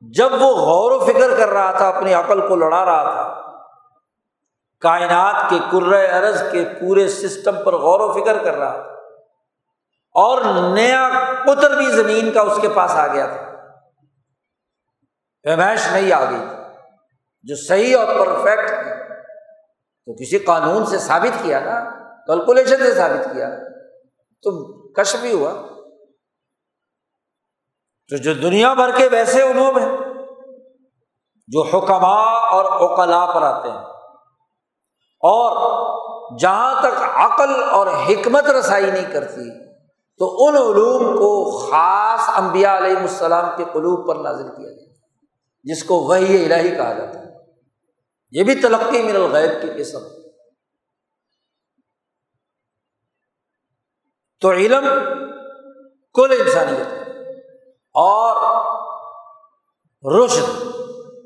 جب 0.00 0.32
وہ 0.32 0.56
غور 0.56 0.90
و 0.90 0.98
فکر 0.98 1.36
کر 1.36 1.48
رہا 1.48 1.72
تھا، 1.72 1.88
اپنی 1.88 2.14
عقل 2.14 2.48
کو 2.48 2.56
لڑا 2.56 2.84
رہا 2.84 3.02
تھا، 3.02 3.40
کائنات 4.80 5.50
کے 5.50 5.56
ارض 6.10 6.42
کے 6.52 6.64
پورے 6.80 7.08
سسٹم 7.08 7.62
پر 7.64 7.72
غور 7.72 8.00
و 8.00 8.12
فکر 8.12 8.38
کر 8.44 8.54
رہا 8.54 8.72
تھا۔ 8.72 8.94
اور 10.14 10.42
نیا 10.74 11.08
قطر 11.46 11.76
بھی 11.76 11.86
زمین 11.86 12.32
کا 12.32 12.40
اس 12.40 12.58
کے 12.62 12.68
پاس 12.68 12.90
آ 12.90 13.06
گیا 13.06 13.26
تھا۔ 13.26 13.52
پیمائش 15.42 15.80
نہیں 15.92 16.12
آ 16.12 16.30
گئی 16.30 16.38
تھی۔ 16.38 16.63
جو 17.44 17.56
صحیح 17.56 17.96
اور 17.96 18.26
پرفیکٹ 18.26 18.70
تو 20.06 20.14
کسی 20.14 20.38
قانون 20.38 20.86
سے 20.86 20.98
ثابت 20.98 21.42
کیا 21.42 21.60
نا 21.60 21.90
کیلکولیشن 22.26 22.76
سے 22.76 22.94
ثابت 22.94 23.24
کیا۔ 23.24 23.48
تو 24.42 24.72
کش 24.92 25.16
بھی 25.16 25.32
ہوا۔ 25.32 25.52
تو 28.10 28.16
جو 28.16 28.34
دنیا 28.34 28.74
بھر 28.74 28.90
کے 28.96 29.08
ویسے 29.08 29.42
علوم 29.42 29.78
ہیں، 29.78 29.96
جو 31.48 31.62
حکما 31.62 32.38
اور 32.48 32.64
اوقلا 32.64 33.26
پر 33.26 33.42
آتے 33.42 33.70
ہیں۔ 33.70 33.84
اور 35.20 35.74
جہاں 36.38 36.82
تک 36.82 37.02
عقل 37.14 37.62
اور 37.70 37.86
حکمت 37.86 38.44
رسائی 38.44 38.90
نہیں 38.90 39.12
کرتی، 39.12 39.66
تو 40.18 40.46
ان 40.46 40.54
علوم 40.54 41.16
کو 41.16 41.58
خاص 41.58 42.20
انبیاء 42.36 42.76
علیہ 42.76 42.96
السلام 42.96 43.56
کے 43.56 43.64
قلوب 43.64 44.08
پر 44.08 44.16
نازل 44.16 44.48
کیا 44.48 44.70
جاتا 44.70 44.90
ہے 44.90 44.94
جس 45.62 45.84
کو 45.84 45.94
وہی 45.94 46.44
الہی 46.44 46.76
کہا 46.76 46.92
جاتا 46.92 47.18
ہے۔ 47.18 47.33
یہ 48.34 48.44
بھی 48.44 48.54
تلقی 48.54 49.02
من 49.02 49.16
الغیب 49.16 49.62
کی 49.62 49.82
قسم۔ 49.82 49.98
تو 54.40 54.52
علم 54.52 54.84
کل 56.14 56.42
انسانیت 56.46 56.92
ہے 56.92 56.98
اور 57.94 58.64
رشد 60.04 60.66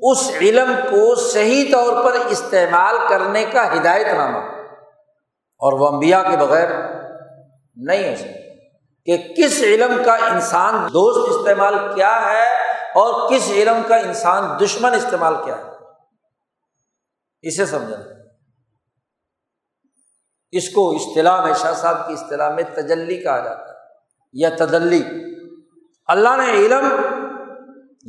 اس 0.01 0.31
علم 0.41 0.73
کو 0.89 1.15
صحیح 1.15 1.71
طور 1.71 2.03
پر 2.03 2.11
استعمال 2.11 2.95
کرنے 3.09 3.45
کا 3.45 3.73
ہدایت 3.73 4.07
نامہ 4.07 4.37
اور 5.59 5.79
وہ 5.79 5.87
انبیاء 5.87 6.21
کے 6.21 6.37
بغیر 6.37 6.69
نہیں 7.75 8.11
ہو 8.11 8.15
سکتا۔ 8.15 8.39
کہ 9.05 9.33
کس 9.37 9.61
علم 9.63 10.03
کا 10.05 10.15
انسان 10.15 10.87
دوست 10.87 11.39
استعمال 11.39 11.75
کیا 11.95 12.31
ہے 12.31 12.47
اور 12.95 13.29
کس 13.29 13.51
علم 13.51 13.81
کا 13.87 13.95
انسان 13.95 14.65
دشمن 14.65 14.93
استعمال 14.93 15.35
کیا 15.45 15.57
ہے۔ 15.57 15.68
اسے 17.41 17.65
سمجھنا۔ 17.65 18.19
اس 20.51 20.69
کو 20.69 20.91
اصطلاح 20.91 21.43
میں 21.43 21.53
شاہ 21.53 21.73
صاحب 21.73 22.07
کی 22.07 22.13
اصطلاح 22.13 22.49
میں 22.49 22.63
تجلی 22.63 23.17
کہا 23.17 23.39
جاتا 23.39 23.61
ہے 23.61 23.77
یا 24.33 24.49
تدلی۔ 24.57 25.03
اللہ 26.07 26.29
نے 26.29 26.51
علم 26.51 26.89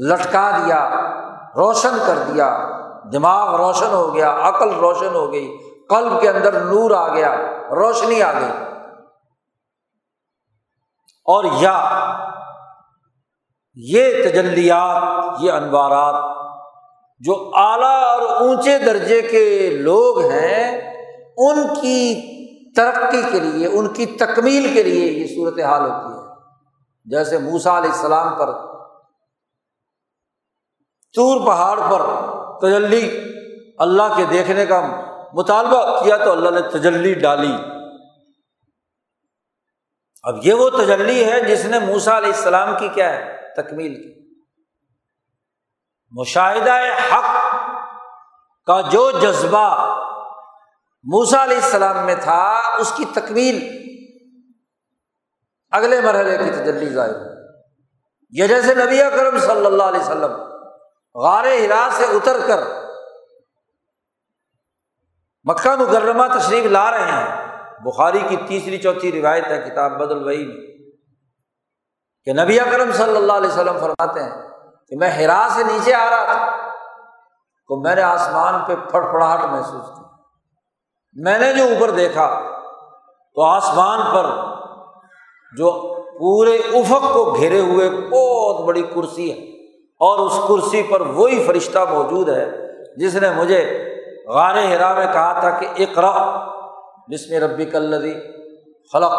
لٹکا 0.07 0.51
دیا، 0.51 0.91
روشن 1.57 1.99
کر 2.07 2.19
دیا، 2.33 2.71
دماغ 3.13 3.57
روشن 3.57 3.87
ہو 3.87 4.15
گیا، 4.15 4.37
عقل 4.43 4.71
روشن 4.71 5.15
ہو 5.15 5.33
گئی، 5.33 5.57
قلب 5.89 6.21
کے 6.21 6.29
اندر 6.29 6.61
نور 6.61 6.91
آ 6.91 7.15
گیا، 7.15 7.37
روشنی 7.71 8.23
آ 8.23 8.33
گئی۔ 8.33 8.65
اور 11.25 11.45
یا، 11.45 12.07
یہ 13.75 14.25
تجلیات، 14.25 15.03
یہ 15.41 15.53
انوارات 15.53 16.40
جو 17.21 17.51
اعلیٰ 17.55 18.03
اور 18.03 18.41
اونچے 18.41 18.79
درجے 18.79 19.23
کے 19.23 19.71
لوگ 19.71 20.21
ہیں، 20.21 20.95
ان 21.37 21.67
کی 21.81 22.31
ترقی 22.77 23.23
کے 23.33 23.41
لیے، 23.41 23.67
ان 23.67 23.89
کی 23.89 24.07
تکمیل 24.07 24.75
کے 24.75 24.83
لیے 24.83 25.13
یہ 25.13 25.27
صورت 25.27 25.61
حال 25.61 25.83
ہوتی 25.83 26.13
ہے۔ 26.15 26.21
جیسے 27.05 27.39
موسا 27.39 27.79
علیہ 27.79 27.91
السلام 27.91 28.35
پر 28.35 28.53
تور 31.15 31.47
پہاڑ 31.47 31.81
پر 31.81 32.03
تجلی، 32.61 33.21
اللہ 33.79 34.15
کے 34.17 34.25
دیکھنے 34.31 34.67
کا 34.67 35.01
مطالبہ 35.33 36.05
کیا 36.05 36.17
تو 36.17 36.33
اللہ 36.33 36.51
نے 36.51 36.61
تجلی 36.61 37.15
ڈالی۔ 37.15 37.53
اب 40.23 40.47
یہ 40.47 40.55
وہ 40.55 40.71
تجلی 40.71 41.25
ہے 41.25 41.41
جس 41.41 41.65
نے 41.65 41.79
موسا 41.79 42.19
علیہ 42.19 42.29
السلام 42.29 42.75
کی 42.81 42.89
کیا 42.89 43.13
ہے؟ 43.13 43.37
تکمیل 43.57 43.95
کی۔ 43.95 44.20
مشاہدہ 46.13 46.77
حق 47.13 47.29
کا 48.67 48.81
جو 48.81 49.11
جذبہ 49.11 49.69
موسا 51.05 51.43
علیہ 51.45 51.57
السلام 51.57 52.05
میں 52.07 52.15
تھا، 52.15 52.43
اس 52.79 52.93
کی 52.97 53.05
تکمیل 53.15 53.59
اگلے 55.73 56.01
مرحلے 56.01 56.37
کی 56.39 56.51
تجلی 56.51 56.89
ظاہر 56.95 57.29
یہ 58.33 58.47
جیسے 58.47 58.75
نبی 58.75 59.03
اکرم 59.03 59.39
صلی 59.39 59.67
اللہ 59.67 59.83
علیہ 59.83 60.01
وسلم 60.01 60.33
غار 61.15 61.45
ہرا 61.45 61.89
سے 61.93 62.05
اتر 62.05 62.37
کر 62.47 62.61
مکہ 65.45 65.75
مکرمہ 65.77 66.27
تشریف 66.39 66.65
لا 66.65 66.91
رہے 66.91 67.11
ہیں۔ 67.13 67.49
بخاری 67.85 68.19
کی 68.29 68.37
تیسری 68.49 68.79
چوتھی 68.79 69.13
روایت 69.13 69.47
ہے، 69.47 69.59
کتاب 69.71 69.93
بدل 69.99 70.25
وئی 70.25 70.45
میں، 70.47 70.57
کہ 72.25 72.33
نبی 72.33 72.61
اکرم 72.61 72.93
صلی 72.93 73.17
اللہ 73.17 73.33
علیہ 73.33 73.51
وسلم 73.51 73.79
فرماتے 73.79 74.23
ہیں 74.23 74.49
کہ 74.91 74.97
میں 74.97 75.11
ہرا 75.11 75.47
سے 75.55 75.63
نیچے 75.63 75.95
آ 75.95 76.09
رہا 76.11 76.25
تھا، 76.25 76.57
تو 77.71 77.81
میں 77.81 77.95
نے 77.95 78.03
آسمان 78.03 78.55
پہ 78.67 78.75
پھڑ 78.91 79.01
پھڑاہٹ 79.11 79.45
محسوس 79.45 79.89
کی۔ 79.89 80.03
میں 81.17 81.39
نے 81.39 81.53
جو 81.53 81.65
اوپر 81.65 81.91
دیکھا، 81.91 82.27
تو 83.37 83.43
آسمان 83.43 84.01
پر 84.15 84.27
جو 85.53 85.71
پورے 86.19 86.57
افق 86.57 87.13
کو 87.13 87.25
گھیرے 87.31 87.61
ہوئے 87.61 87.91
بہت 87.91 88.65
بڑی 88.67 88.83
کرسی 88.95 89.31
ہے، 89.31 89.39
اور 90.01 90.19
اس 90.19 90.39
کرسی 90.49 90.83
پر 90.83 91.01
وہی 91.01 91.43
فرشتہ 91.47 91.79
موجود 91.91 92.29
ہے 92.29 92.47
جس 92.97 93.15
نے 93.15 93.31
مجھے 93.31 93.63
غار 94.29 94.57
ہرا 94.57 94.93
میں 94.95 95.07
کہا 95.13 95.41
تھا 95.41 95.51
کہ 95.51 95.67
اقرا 95.77 96.13
جس 97.09 97.29
میں 97.31 97.41
ربی 97.41 97.65
کلدی 97.65 98.15
خلق۔ 98.93 99.13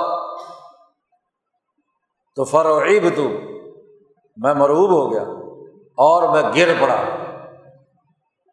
تو 2.38 2.43
فروعیب 2.43 3.07
تو 3.15 3.28
میں 4.38 4.53
مروب 4.53 4.91
ہو 4.91 5.11
گیا۔ 5.11 5.24
اور 5.98 6.30
میں 6.30 6.52
گر 6.56 6.74
پڑا۔ 6.82 6.96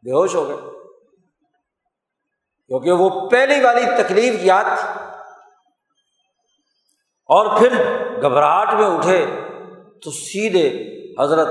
بے 0.02 0.12
ہوش 0.12 0.34
ہو 0.34 0.48
گیا 0.48 0.56
کیونکہ 2.66 2.92
وہ 2.92 3.28
پہلی 3.28 3.64
والی 3.64 4.02
تکلیف 4.02 4.34
یاد 4.42 4.64
تھی۔ 4.64 5.00
اور 7.26 7.58
پھر 7.58 7.72
گھبراہٹ 8.22 8.74
میں 8.74 8.86
اٹھے 8.86 9.26
تو 10.04 10.10
سیدھے 10.10 10.68
حضرت 11.22 11.48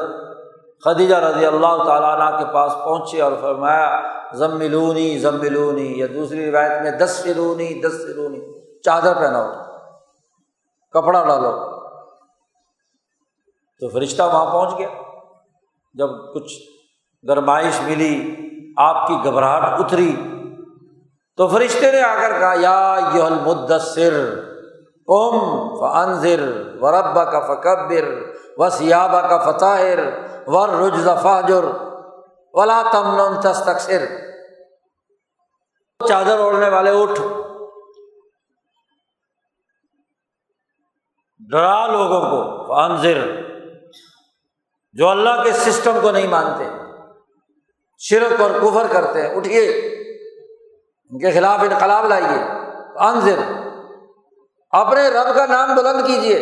خدیجہ 0.83 1.15
رضی 1.15 1.45
اللہ 1.45 1.83
تعالیٰ 1.83 2.21
عنہ 2.21 2.37
کے 2.37 2.53
پاس 2.53 2.73
پہنچے 2.73 3.21
اور 3.21 3.31
فرمایا 3.41 4.01
ضملونی 4.33 5.19
ضملونی 5.19 5.99
یا 5.99 6.07
دوسری 6.13 6.51
روایت 6.51 6.81
میں 6.81 6.91
دس 6.91 7.11
سلونی 7.23 7.81
دس 7.81 7.91
سلونی 7.91 8.39
چادر 8.81 9.13
پہناؤ 9.13 9.51
کپڑا 10.89 11.23
ڈالو۔ 11.23 11.77
تو 13.79 13.89
فرشتہ 13.89 14.23
وہاں 14.23 14.51
پہنچ 14.51 14.77
گیا۔ 14.77 14.89
جب 15.97 16.09
کچھ 16.33 16.53
گرمائش 17.27 17.81
ملی، 17.81 18.35
آپ 18.77 19.07
کی 19.07 19.13
گھبراہٹ 19.23 19.79
اتری۔ 19.79 20.15
تو 21.37 21.47
فرشتے 21.47 21.91
نے 21.91 22.01
آ 22.01 22.15
کر 22.21 22.39
کہا، 22.39 22.53
یا 22.59 22.99
یو 23.13 23.25
المدثر 23.25 24.43
قوم 25.07 25.39
فنظر 25.79 26.61
و 26.81 26.91
ربا 26.91 27.23
کا 27.23 27.39
فقبر 27.39 28.33
و 28.57 28.69
سیابہ 28.69 29.27
کا 29.27 29.51
فطاہر 29.51 29.99
ور 30.47 30.69
رج 30.69 31.09
فاجر، 31.23 31.63
ولا 32.53 32.81
تمن 32.91 33.41
تستقصر 33.41 34.05
چادر 36.07 36.39
اوڑھنے 36.39 36.69
والے 36.69 36.89
اٹھ۔ 36.89 37.21
ڈرا 41.51 41.87
لوگوں 41.87 42.21
کو 42.21 42.65
فنظر 42.67 43.36
جو 44.97 45.09
اللہ 45.09 45.43
کے 45.43 45.51
سسٹم 45.51 45.97
کو 46.01 46.11
نہیں 46.11 46.27
مانتے، 46.27 46.63
شرک 47.97 48.41
اور 48.41 48.51
کفر 48.51 48.87
کرتے 48.91 49.21
ہیں، 49.21 49.35
اٹھیے، 49.35 49.67
ان 51.11 51.19
کے 51.19 51.31
خلاف 51.31 51.59
انقلاب 51.59 52.05
لائیے 52.05 52.39
انضر 52.99 53.39
اپنے 54.73 55.07
رب 55.09 55.35
کا 55.35 55.45
نام 55.45 55.75
بلند 55.75 56.07
کیجیے 56.07 56.39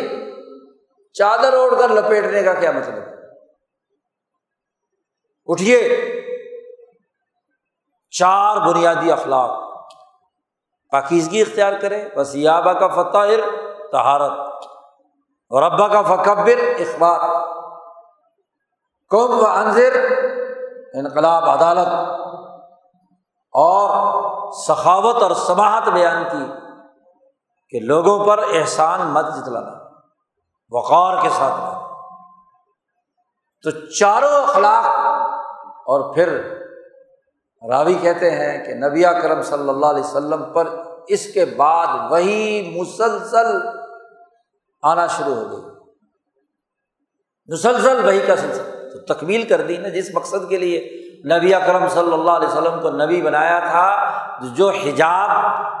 چادر 1.12 1.52
اوڑھ 1.52 1.74
کر 1.80 1.88
لپیٹنے 1.88 2.42
کا 2.42 2.52
کیا 2.52 2.72
مطلب؟ 2.72 3.04
اٹھیے، 5.48 5.80
چار 8.10 8.56
بنیادی 8.66 9.12
اخلاق، 9.12 9.50
پاکیزگی 10.92 11.40
اختیار 11.40 11.72
کرے 11.72 12.08
بس 12.16 12.34
یابا 12.34 12.72
کا 12.72 12.88
فتح 12.88 13.50
تہارت 13.92 14.64
اور 15.50 15.62
ابا 15.62 15.88
کا 15.88 16.02
فکبر، 16.02 16.58
اخبار۔ 16.78 17.45
کم 19.08 19.40
و 19.40 19.46
انضر 19.46 20.06
انقلاب 20.94 21.44
عدالت 21.44 21.88
اور 23.52 24.16
سخاوت 24.52 25.22
اور 25.22 25.30
سماہت 25.30 25.88
بیان 25.88 26.24
کی 26.24 26.52
کہ 27.68 27.80
لوگوں 27.86 28.26
پر 28.26 28.38
احسان 28.38 29.00
مت 29.00 29.24
جتلانا، 29.36 29.72
وقار 30.70 31.22
کے 31.22 31.28
ساتھ 31.28 31.86
تو 33.62 33.70
چاروں 33.70 34.42
اخلاق 34.42 34.86
اور 35.66 36.14
پھر 36.14 36.52
راوی 37.70 37.94
کہتے 37.94 38.30
ہیں 38.30 38.64
کہ 38.64 38.74
نبی 38.74 39.02
کرم 39.02 39.42
صلی 39.42 39.68
اللہ 39.68 39.86
علیہ 39.86 40.04
وسلم 40.04 40.52
پر 40.52 40.68
اس 41.08 41.34
کے 41.34 41.44
بعد 41.44 41.86
وہی 42.10 42.74
مسلسل 42.80 43.68
آنا 44.82 45.06
شروع 45.06 45.34
ہو 45.34 45.50
گئی۔ 45.50 45.92
مسلسل 47.46 48.04
وہی 48.04 48.20
کا 48.20 48.36
سلسلہ۔ 48.36 48.75
تو 48.96 49.14
تکمیل 49.14 49.42
کر 49.42 49.60
دی 49.60 49.76
نا، 49.76 49.88
جس 49.88 50.14
مقصد 50.14 50.48
کے 50.48 50.56
لیے 50.56 51.02
نبی 51.36 51.54
اکرم 51.54 51.88
صلی 51.88 52.12
اللہ 52.12 52.30
علیہ 52.30 52.48
وسلم 52.48 52.80
کو 52.80 52.90
نبی 52.90 53.22
بنایا 53.22 53.58
تھا، 53.58 53.96
جو 54.54 54.68
حجاب 54.68 55.30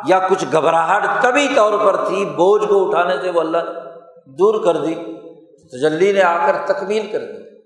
یا 0.08 0.18
کچھ 0.18 0.44
گھبراہٹ 0.52 1.22
طبی 1.22 1.48
طور 1.56 1.78
پر 1.84 1.96
تھی، 2.04 2.24
بوجھ 2.24 2.66
کو 2.68 2.88
اٹھانے 2.88 3.16
سے 3.22 3.30
وہ 3.30 3.40
اللہ 3.40 3.58
دور 4.26 4.64
کر 4.64 4.76
دی، 4.76 4.94
تجلی 5.72 6.12
نے 6.12 6.22
آ 6.22 6.46
کر 6.46 6.56
تکمیل 6.66 7.06
کر 7.12 7.18
دی۔ 7.18 7.60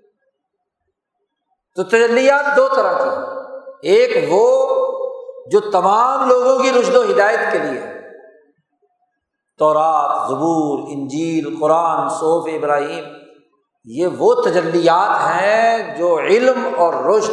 تو 1.75 1.83
تجلیات 1.83 2.57
دو 2.57 2.67
طرح 2.75 2.93
کی 2.93 3.89
ایک 3.89 4.29
وہ 4.29 4.67
جو 5.51 5.59
تمام 5.59 6.29
لوگوں 6.29 6.59
کی 6.59 6.71
رشد 6.79 6.95
و 6.95 7.01
ہدایت 7.01 7.39
کے 7.51 7.57
لیے 7.57 7.81
تورات، 9.57 10.29
زبور، 10.29 10.79
انجیل، 10.91 11.59
قرآن، 11.59 12.09
صوف 12.09 12.49
ابراہیم۔ 12.53 13.20
یہ 13.83 14.07
وہ 14.07 14.33
تجلیات 14.41 15.09
ہیں 15.27 15.97
جو 15.97 16.19
علم 16.19 16.67
اور 16.77 16.93
رشد 16.93 17.31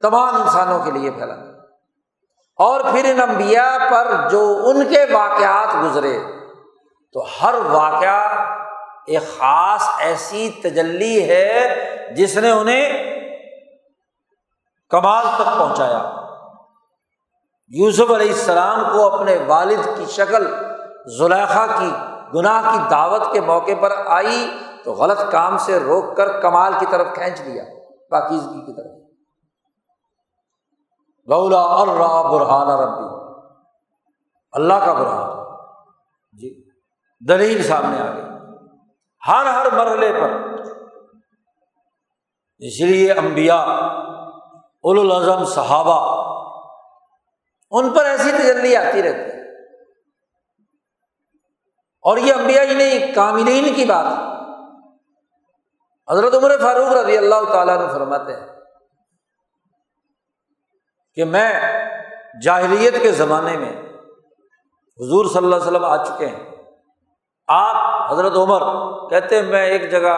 تمام 0.00 0.42
انسانوں 0.42 0.78
کے 0.84 0.90
لیے 0.90 1.10
پھیلا 1.10 1.34
اور 2.58 2.80
پھر 2.80 3.04
ان 3.04 3.20
انبیاء 3.20 3.90
پر 3.90 4.28
جو 4.30 4.60
ان 4.64 4.88
کے 4.88 5.04
واقعات 5.12 5.84
گزرے، 5.84 6.18
تو 7.12 7.26
ہر 7.42 7.54
واقعہ 7.54 8.46
ایک 9.06 9.22
خاص 9.38 9.88
ایسی 9.98 10.50
تجلی 10.50 11.28
ہے 11.28 11.68
جس 12.16 12.36
نے 12.36 12.50
انہیں 12.50 12.92
کمال 14.88 15.24
تک 15.36 15.58
پہنچایا۔ 15.58 16.26
یوسف 17.68 18.10
علیہ 18.10 18.32
السلام 18.32 18.84
کو 18.92 19.14
اپنے 19.14 19.38
والد 19.46 19.88
کی 19.96 20.04
شکل، 20.08 20.46
زلیخا 21.18 21.66
کی 21.66 21.90
گناہ 22.34 22.72
کی 22.72 22.78
دعوت 22.90 23.32
کے 23.32 23.40
موقع 23.40 23.70
پر 23.80 23.92
آئی 24.06 24.56
تو 24.84 24.92
غلط 24.92 25.20
کام 25.30 25.58
سے 25.58 25.80
روک 25.80 26.16
کر 26.16 26.40
کمال 26.40 26.72
کی 26.80 26.86
طرف 26.90 27.06
کھینچ 27.14 27.40
لیا، 27.40 27.64
پاکیزگی 28.10 28.60
کی 28.60 28.76
طرف۔ 28.76 28.96
بولا 31.26 31.62
اللہ 31.62 32.28
برہان 32.28 32.68
ربی 32.68 33.34
اللہ 34.52 34.74
کا 34.74 34.92
برہان۔ 34.92 35.56
جی 36.32 36.68
دلیل 37.28 37.62
سامنے 37.62 38.00
آ 38.00 38.14
گئی۔ 38.14 38.22
ہر 39.28 39.46
ہر 39.46 39.66
مرحلے 39.72 40.12
پر۔ 40.12 40.30
اس 42.58 42.80
لیے 42.80 43.12
امبیا 43.12 43.62
الازم 44.82 45.44
صحابہ، 45.44 46.26
ان 47.70 47.90
پر 47.90 48.04
ایسی 48.04 48.32
تجلی 48.32 48.76
آتی 48.76 49.02
رہتی۔ 49.02 49.18
ہے 49.18 49.35
اور 52.06 52.16
یہ 52.16 52.34
امبیا 52.34 52.62
ہی 52.62 52.74
نہیں، 52.74 53.14
کاملین 53.14 53.74
کی 53.74 53.84
بات۔ 53.84 54.06
حضرت 56.08 56.34
عمر 56.34 56.52
فاروق 56.60 56.92
رضی 56.92 57.16
اللہ 57.16 57.44
تعالیٰ 57.52 57.78
نے 57.78 57.86
فرماتے 57.92 58.32
ہیں 58.32 58.46
کہ 61.14 61.24
میں 61.24 61.50
جاہلیت 62.42 63.02
کے 63.02 63.10
زمانے 63.12 63.56
میں 63.56 63.72
حضور 65.00 65.24
صلی 65.24 65.44
اللہ 65.44 65.56
علیہ 65.56 65.66
وسلم 65.66 65.84
آ 65.84 65.96
چکے 66.04 66.26
ہیں۔ 66.26 66.44
آپ 67.48 68.12
حضرت 68.12 68.36
عمر 68.36 68.62
کہتے 69.08 69.36
ہیں، 69.36 69.42
میں 69.42 69.66
ایک 69.66 69.90
جگہ 69.90 70.16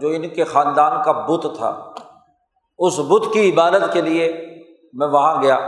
جو 0.00 0.08
ان 0.08 0.28
کے 0.28 0.44
خاندان 0.44 1.02
کا 1.02 1.12
بت 1.12 1.46
تھا، 1.56 1.92
اس 2.78 2.98
بت 2.98 3.32
کی 3.32 3.52
عبادت 3.52 3.92
کے 3.92 4.00
لیے 4.00 4.32
میں 4.92 5.06
وہاں 5.06 5.42
گیا۔ 5.42 5.58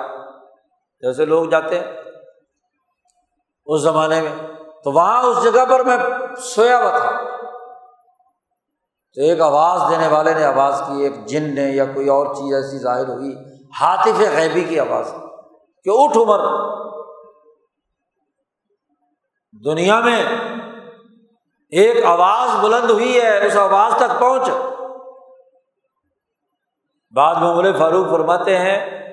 جیسے 1.03 1.25
لوگ 1.25 1.49
جاتے 1.49 1.79
ہیں، 1.81 1.87
اس 3.67 3.81
زمانے 3.81 4.21
میں 4.21 4.54
تو 4.85 4.93
وہاں 4.93 5.23
اس 5.23 5.45
جگہ 5.45 5.65
پر 5.65 5.85
میں 5.85 5.97
سویا 6.37 6.79
ہوا 6.79 6.99
تھا۔ 6.99 7.11
تو 9.15 9.21
ایک 9.21 9.41
آواز 9.41 9.91
دینے 9.91 10.09
والے 10.09 10.35
نے 10.35 10.45
آواز 10.45 10.83
کی، 10.87 11.03
ایک 11.03 11.27
جن 11.27 11.55
نے 11.55 11.63
یا 11.63 11.85
کوئی 11.85 12.09
اور 12.09 12.27
چیز 12.27 12.55
ایسی 12.55 12.79
ظاہر 12.79 13.09
ہوئی 13.09 13.37
ہاتف 13.81 14.21
غیبی 14.37 14.61
کی 14.61 14.81
آواز 14.81 15.15
کہ 15.85 15.91
اٹھ 15.93 16.19
عمر۔ 16.19 16.41
دنیا 19.65 20.01
میں 20.01 20.25
ایک 21.71 22.05
آواز 22.05 22.65
بلند 22.65 22.91
ہوئی 22.91 23.21
ہے، 23.21 23.47
اس 23.47 23.57
آواز 23.57 23.93
تک 23.97 24.21
پہنچ۔ 24.21 24.51
بعد 27.11 27.35
میں 27.35 27.51
عمر 27.51 27.79
فاروق 27.79 28.11
فرماتے 28.11 28.59
ہیں 28.59 29.05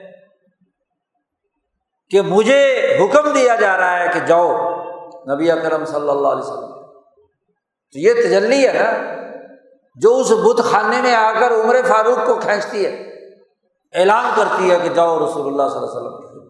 کہ 2.09 2.21
مجھے 2.21 2.79
حکم 2.99 3.33
دیا 3.33 3.55
جا 3.55 3.77
رہا 3.77 3.99
ہے 3.99 4.07
کہ 4.13 4.19
جاؤ۔ 4.19 4.70
نبی 5.25 5.51
اکرم 5.51 5.85
صلی 5.85 6.09
اللہ 6.09 6.27
علیہ 6.27 6.43
وسلم 6.43 6.71
تو 7.95 7.99
یہ 7.99 8.13
تجلی 8.13 8.67
ہے 8.67 8.73
نا، 8.73 8.91
جو 9.97 10.17
اس 10.17 10.31
بت 10.43 10.63
خانے 10.65 11.01
میں 11.01 11.13
آ 11.15 11.31
کر 11.39 11.51
عمر 11.53 11.75
فاروق 11.87 12.25
کو 12.27 12.35
کھینچتی 12.39 12.85
ہے، 12.85 12.91
اعلان 13.93 14.25
کرتی 14.35 14.69
ہے 14.71 14.77
کہ 14.83 14.89
جاؤ 14.89 15.17
رسول 15.19 15.47
اللہ 15.47 15.69
صلی 15.69 15.77
اللہ 15.77 15.89
علیہ 15.89 16.19
وسلم 16.19 16.49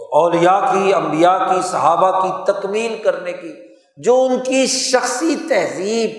تو 0.00 0.04
اولیا 0.16 0.58
کی 0.72 0.92
امبیا 0.94 1.36
کی، 1.40 1.60
صحابہ 1.68 2.10
کی 2.20 2.52
تکمیل 2.52 3.02
کرنے 3.02 3.32
کی، 3.32 3.52
جو 3.98 4.14
ان 4.24 4.38
کی 4.42 4.66
شخصی 4.66 5.36
تہذیب 5.48 6.10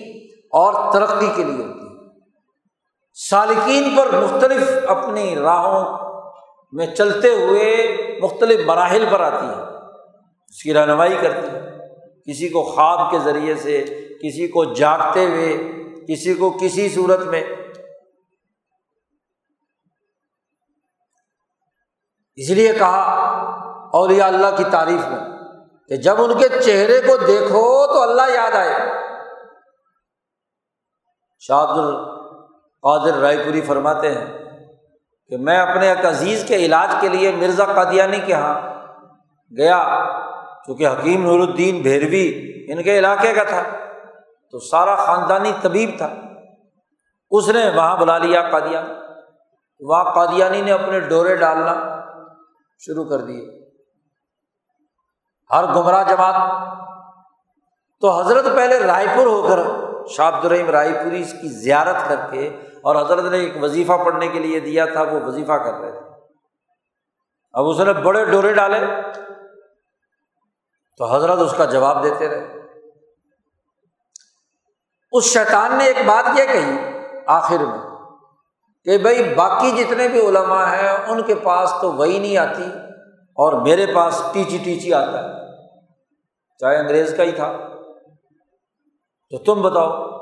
اور 0.53 0.73
ترقی 0.93 1.29
کے 1.35 1.43
لیے 1.43 1.63
ہوتی 1.63 1.85
ہے۔ 1.85 1.87
سالکین 3.17 3.95
پر 3.95 4.11
مختلف 4.13 4.89
اپنی 4.89 5.35
راہوں 5.35 5.83
میں 6.73 6.87
چلتے 6.95 7.33
ہوئے 7.35 7.71
مختلف 8.22 8.65
مراحل 8.65 9.05
پر 9.11 9.20
آتی 9.20 9.47
ہے۔ 9.47 9.78
اس 10.49 10.63
کی 10.63 10.74
رہنمائی 10.74 11.17
کرتی 11.22 11.47
ہے۔ 11.47 11.59
کسی 12.28 12.49
کو 12.49 12.63
خواب 12.63 13.11
کے 13.11 13.20
ذریعے 13.20 13.55
سے، 13.55 13.84
کسی 14.24 14.47
کو 14.47 14.74
جاگتے 14.74 15.26
ہوئے، 15.26 15.57
کسی 16.07 16.34
کو 16.34 16.57
کسی 16.61 16.89
صورت 16.89 17.20
میں۔ 17.20 17.43
اس 22.36 22.49
لیے 22.49 22.74
کہا 22.74 23.26
اولیاء 23.93 24.28
اللہ 24.28 24.47
کی 24.57 24.63
تعریف 24.72 25.07
میں 25.07 25.20
کہ 25.88 25.95
جب 25.95 26.22
ان 26.22 26.38
کے 26.38 26.49
چہرے 26.61 27.01
کو 27.01 27.26
دیکھو 27.28 27.88
تو 27.88 28.01
اللہ 28.01 28.34
یاد 28.34 28.51
آئے۔ 28.51 28.76
شاد 31.39 31.67
القادر 31.67 33.17
رائے 33.17 33.38
پوری 33.38 33.61
فرماتے 33.61 34.11
ہیں 34.11 34.49
کہ 35.30 35.38
میں 35.38 35.59
اپنے 35.59 35.89
ایک 35.89 36.05
عزیز 36.05 36.45
کے 36.47 36.55
علاج 36.55 36.95
کے 37.01 37.07
لیے 37.07 37.32
مرزا 37.32 37.65
قادیانی 37.65 38.19
کے 38.19 38.32
یہاں 38.34 38.61
گیا، 39.57 40.05
چونکہ 40.65 40.88
حکیم 40.88 41.23
نور 41.23 41.39
الدین 41.39 41.82
بھیروی 41.82 42.51
ان 42.69 42.84
کے 42.84 42.99
علاقے 42.99 43.34
کا 43.34 43.43
تھا، 43.43 43.63
تو 44.51 44.59
سارا 44.59 44.95
خاندانی 44.95 45.51
طبیب 45.61 45.89
تھا۔ 45.97 46.09
اس 47.32 47.49
نے 47.49 47.71
وہاں 47.75 47.97
بلا 47.97 48.17
لیا 48.17 48.49
قادیانی۔ 48.49 48.93
وہاں 49.80 50.13
قادیانی 50.13 50.61
نے 50.61 50.71
اپنے 50.71 50.99
ڈورے 50.99 51.36
ڈالنا 51.36 52.01
شروع 52.80 53.05
کر 53.05 53.17
دیے۔ 53.17 53.59
ہر 55.51 55.63
گمراہ 55.63 56.03
جماعت، 56.03 56.69
تو 58.01 58.19
حضرت 58.19 58.55
پہلے 58.55 58.80
رائے 58.80 59.07
پور 59.15 59.27
ہو 59.27 59.47
کر 59.47 59.59
شاہد 60.07 60.45
الرحیم 60.45 60.69
رائے 60.69 61.01
پوری 61.03 61.21
اس 61.21 61.32
کی 61.32 61.47
زیارت 61.47 62.09
کر 62.09 62.15
کے 62.32 62.61
اور 62.84 62.95
حضرت 62.95 63.32
نے 63.32 63.38
ایک 63.38 63.63
وظیفہ 63.63 63.93
پڑھنے 64.05 64.27
کے 64.27 64.39
لیے 64.39 64.59
دیا 64.59 64.86
تھا، 64.86 65.01
وہ 65.01 65.19
وظیفہ 65.25 65.51
کر 65.51 65.73
رہے 65.73 65.91
تھے۔ 65.91 66.09
اب 67.53 67.65
اس 67.67 67.80
نے 67.80 67.93
بڑے 67.93 68.25
ڈورے 68.25 68.53
ڈالے۔ 68.53 68.80
تو 70.97 71.15
حضرت 71.15 71.39
اس 71.39 71.53
کا 71.57 71.65
جواب 71.65 72.03
دیتے 72.03 72.27
رہے۔ 72.27 72.59
اس 75.11 75.23
شیطان 75.23 75.75
نے 75.75 75.84
ایک 75.84 75.97
بات 76.05 76.39
یہ 76.39 76.43
کہی 76.45 76.77
آخر 77.27 77.57
میں 77.59 77.77
کہ 78.84 78.97
بھائی 78.97 79.34
باقی 79.34 79.71
جتنے 79.71 80.07
بھی 80.07 80.27
علماء 80.27 80.65
ہیں، 80.65 80.89
ان 80.89 81.21
کے 81.21 81.36
پاس 81.36 81.73
تو 81.82 81.93
وہی 81.93 82.19
نہیں 82.19 82.38
آتی 82.38 82.63
اور 83.13 83.61
میرے 83.61 83.86
پاس 83.95 84.21
ٹیچی 84.34 84.57
ٹیچی 84.57 84.93
آتا 84.93 85.23
ہے۔ 85.23 85.34
چاہے 86.59 86.77
انگریز 86.77 87.13
کا 87.17 87.23
ہی 87.23 87.32
تھا۔ 87.32 87.51
تو 89.30 89.38
تم 89.38 89.61
بتاؤ۔ 89.61 90.18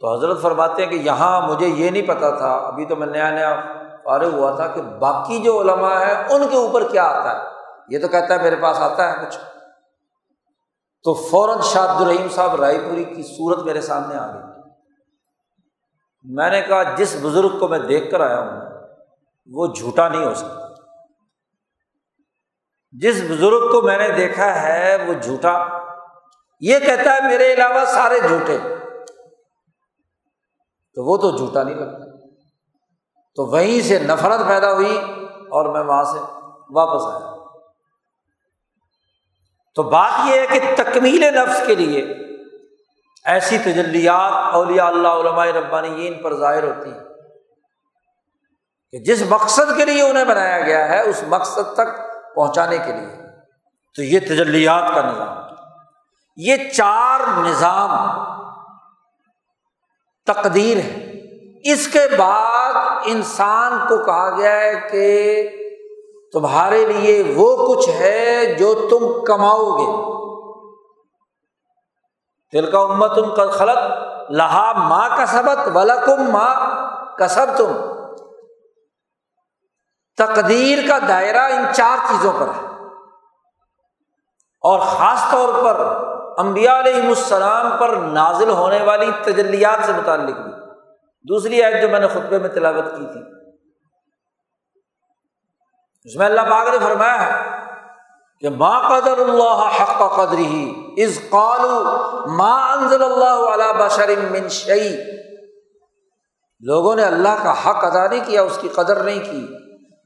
تو 0.00 0.14
حضرت 0.16 0.42
فرماتے 0.42 0.84
ہیں 0.84 0.90
کہ 0.90 0.96
یہاں 0.96 1.48
مجھے 1.48 1.66
یہ 1.66 1.90
نہیں 1.90 2.08
پتا 2.08 2.30
تھا، 2.30 2.54
ابھی 2.54 2.86
تو 2.86 2.96
میں 2.96 3.06
نیا 3.06 3.30
نیا 3.30 3.60
فارغ 4.04 4.34
ہوا 4.34 4.56
تھا 4.56 4.66
کہ 4.66 4.82
باقی 4.82 5.38
جو 5.38 5.60
علماء 5.60 6.00
ہیں 6.00 6.14
ان 6.30 6.48
کے 6.48 6.56
اوپر 6.56 6.88
کیا 6.88 7.04
آتا 7.04 7.40
ہے۔ 7.40 7.46
یہ 7.88 7.98
تو 7.98 8.08
کہتا 8.08 8.34
ہے 8.34 8.42
میرے 8.42 8.56
پاس 8.56 8.80
آتا 8.80 9.12
ہے 9.12 9.26
کچھ۔ 9.26 9.38
تو 11.04 11.14
فوراً 11.14 11.60
شاہ 11.60 11.96
الرحیم 11.96 12.28
صاحب 12.28 12.54
رائے 12.54 12.78
پوری 12.90 13.04
کی 13.04 13.22
صورت 13.22 13.58
میرے 13.58 13.80
سامنے 13.80 14.16
آ 14.16 14.34
گئی۔ 14.34 14.42
میں 16.24 16.50
نے 16.50 16.62
کہا، 16.62 16.82
جس 16.82 17.16
بزرگ 17.22 17.58
کو 17.58 17.68
میں 17.68 17.78
دیکھ 17.78 18.10
کر 18.10 18.20
آیا 18.20 18.40
ہوں، 18.40 18.60
وہ 19.46 19.66
جھوٹا 19.66 20.08
نہیں 20.08 20.24
ہو 20.24 20.34
سکتا۔ 20.34 20.68
جس 22.92 23.22
بزرگ 23.30 23.72
کو 23.72 23.82
میں 23.82 23.98
نے 23.98 24.08
دیکھا 24.08 24.62
ہے، 24.62 25.04
وہ 25.08 25.14
جھوٹا۔ 25.14 25.64
یہ 26.60 26.78
کہتا 26.78 27.14
ہے، 27.14 27.28
میرے 27.28 27.52
علاوہ 27.52 27.84
سارے 27.84 28.20
جھوٹے۔ 28.20 28.58
تو 30.98 31.04
وہ 31.04 31.16
تو 31.16 31.36
جھوٹا 31.36 31.62
نہیں 31.62 31.74
لگتا۔ 31.74 32.26
تو 33.34 33.46
وہیں 33.46 33.80
سے 33.80 33.98
نفرت 33.98 34.48
پیدا 34.48 34.72
ہوئی 34.72 34.98
اور 35.50 35.72
میں 35.72 35.80
وہاں 35.80 36.04
سے 36.04 36.18
واپس 36.70 37.02
آیا۔ 37.06 37.36
تو 39.74 39.82
بات 39.82 40.10
یہ 40.26 40.40
ہے 40.40 40.46
کہ 40.46 40.60
تکمیل 40.76 41.34
نفس 41.34 41.60
کے 41.66 41.74
لیے 41.74 42.14
ایسی 43.24 43.58
تجلیات 43.58 44.54
اولیاء 44.54 44.86
اللہ، 44.86 45.08
علماء 45.08 45.44
ربانی 45.44 46.14
پر 46.14 46.36
ظاہر 46.36 46.62
ہوتی 46.62 46.92
ہیں 46.92 47.04
کہ 48.90 48.98
جس 48.98 49.22
مقصد 49.28 49.76
کے 49.76 49.84
لیے 49.84 50.02
انہیں 50.02 50.24
بنایا 50.24 50.60
گیا 50.60 50.88
ہے، 50.88 51.08
اس 51.08 51.24
مقصد 51.28 51.74
تک 51.74 51.88
پہنچانے 52.34 52.78
کے 52.78 52.92
لیے۔ 52.92 53.16
تو 53.94 54.02
یہ 54.02 54.20
تجلیات 54.20 54.94
کا 54.94 55.12
نظام۔ 55.12 55.36
یہ 56.36 56.56
چار 56.76 57.20
نظام 57.44 58.27
تقدیر 60.28 60.76
ہے۔ 60.76 61.08
اس 61.72 61.88
کے 61.88 62.00
بعد 62.18 62.74
انسان 63.04 63.72
کو 63.88 64.04
کہا 64.04 64.36
گیا 64.36 64.60
ہے 64.60 64.88
کہ 64.92 65.48
تمہارے 66.32 66.86
لیے 66.86 67.32
وہ 67.36 67.74
کچھ 67.74 67.88
ہے 67.88 68.54
جو 68.58 68.88
تم 68.90 69.24
کماؤ 69.24 69.70
گے۔ 69.70 70.18
دل 72.52 72.70
کا 72.70 72.78
امت 72.78 73.14
تم 73.14 73.34
کا 73.34 73.46
خلط 73.46 73.78
لہا 74.30 74.72
ماں 74.72 75.08
کا 75.16 75.26
سبق 75.26 75.76
ولکم 75.76 76.30
ماں 76.30 76.54
کسب 77.16 77.46
تم 77.56 77.72
تقدیر 80.16 80.78
کا 80.88 80.98
دائرہ 81.08 81.52
ان 81.52 81.74
چار 81.74 81.96
چیزوں 82.08 82.32
پر 82.38 82.46
ہے۔ 82.46 82.68
اور 84.60 84.80
خاص 84.80 85.30
طور 85.30 85.64
پر 85.64 86.08
امبیا 86.38 86.78
علیہ 86.78 87.08
السلام 87.08 87.76
پر 87.78 87.88
نازل 87.88 88.50
ہونے 88.50 88.82
والی 88.82 89.10
تجلیات 89.22 89.86
سے 89.86 89.92
متعلق 89.92 90.36
بھی۔ 90.36 90.52
دوسری 91.28 91.62
ایپ 91.62 91.82
جو 91.82 91.88
میں 91.88 92.00
نے 92.00 92.08
خطبے 92.08 92.38
میں 92.38 92.48
تلاوت 92.48 92.84
کی 92.84 93.12
تھی۔ 93.12 93.20
اس 96.04 96.16
میں 96.16 96.26
اللہ 96.26 96.40
پاک 96.40 96.68
نے 96.68 96.78
فرمایا 96.78 97.26
ہے 97.26 97.58
کہ 98.40 98.48
ما 98.48 98.88
قدر 98.88 99.18
اللہ 99.18 99.70
حق 99.80 100.16
قدر 100.16 100.38
ہی 100.38 100.86
از 101.04 101.20
قالو 101.30 101.84
ما 102.26 102.72
انزل 102.72 103.02
اللہ 103.02 103.54
علی 103.54 103.84
بشر 103.84 104.10
من 104.30 104.48
شعی 104.48 104.96
لوگوں 106.60 106.96
نے 106.96 107.02
اللہ 107.02 107.42
کا 107.42 107.52
حق 107.52 107.84
ادا 107.84 108.06
نہیں 108.06 108.24
کیا، 108.26 108.42
اس 108.42 108.58
کی 108.60 108.68
قدر 108.68 109.02
نہیں 109.02 109.18
کی۔ 109.18 109.46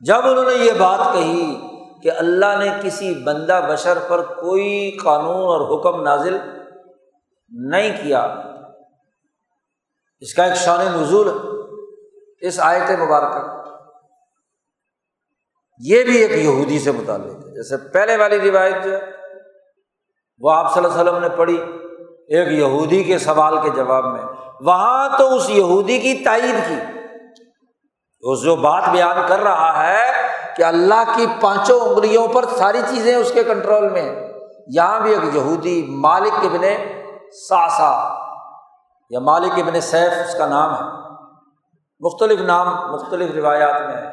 جب 0.00 0.26
انہوں 0.26 0.44
نے 0.44 0.54
یہ 0.54 0.72
بات 0.72 1.12
کہی 1.12 1.71
کہ 2.02 2.10
اللہ 2.10 2.56
نے 2.58 2.68
کسی 2.82 3.14
بندہ 3.14 3.66
بشر 3.72 3.98
پر 4.08 4.22
کوئی 4.22 4.90
قانون 4.90 5.34
اور 5.34 5.80
حکم 5.80 6.02
نازل 6.02 6.38
نہیں 7.48 8.02
کیا۔ 8.02 8.20
اس 10.20 10.34
کا 10.34 10.44
ایک 10.44 10.54
شان 10.54 10.86
نزول 10.92 11.28
ہے 11.28 11.52
اس 12.46 12.60
آیت 12.60 12.90
مبارکہ۔ 13.00 13.62
یہ 15.78 16.02
بھی 16.02 16.16
ایک 16.16 16.44
یہودی 16.44 16.78
سے 16.78 16.92
متعلق 16.92 17.26
ہے۔ 17.26 17.54
جیسے 17.54 17.88
پہلے 17.88 18.16
والی 18.16 18.50
روایت 18.50 18.84
جو 18.84 18.92
ہے، 18.92 19.00
وہ 20.38 20.50
آپ 20.50 20.74
صلی 20.74 20.84
اللہ 20.84 21.00
علیہ 21.00 21.12
وسلم 21.12 21.22
نے 21.22 21.36
پڑھی 21.36 21.62
ایک 22.28 22.48
یہودی 22.52 23.04
کے 23.04 23.18
سوال 23.18 23.56
کے 23.62 23.70
جواب 23.70 24.04
میں۔ 24.04 24.22
وہاں 24.60 25.18
تو 25.18 25.36
اس 25.36 25.50
یہودی 25.50 25.98
کی 25.98 26.24
تائید 26.24 26.68
کی۔ 26.68 26.74
اس 28.20 28.42
جو 28.42 28.56
بات 28.56 28.82
بیان 28.92 29.16
کر 29.28 29.38
رہا 29.38 29.90
ہے 29.90 30.21
کہ 30.56 30.62
اللہ 30.62 31.16
کی 31.16 31.26
پانچوں 31.40 31.80
انگلیوں 31.80 32.28
پر 32.28 32.44
ساری 32.46 32.80
چیزیں 32.88 33.16
اس 33.16 33.32
کے 33.32 33.44
کنٹرول 33.44 33.88
میں 33.88 34.02
ہیں۔ 34.02 34.32
یہاں 34.66 35.00
بھی 35.00 35.14
ایک 35.14 35.34
یہودی 35.34 35.86
مالک 35.88 36.32
ابن 36.32 36.62
ساسا، 37.48 38.18
یا 39.10 39.20
مالک 39.20 39.52
ابن 39.52 39.80
سیف 39.80 40.28
اس 40.28 40.34
کا 40.38 40.46
نام 40.46 40.74
ہے۔ 40.74 40.84
مختلف 42.00 42.40
نام، 42.40 42.92
مختلف 42.92 43.34
روایات 43.34 43.80
میں 43.80 43.96
ہے۔ 43.96 44.12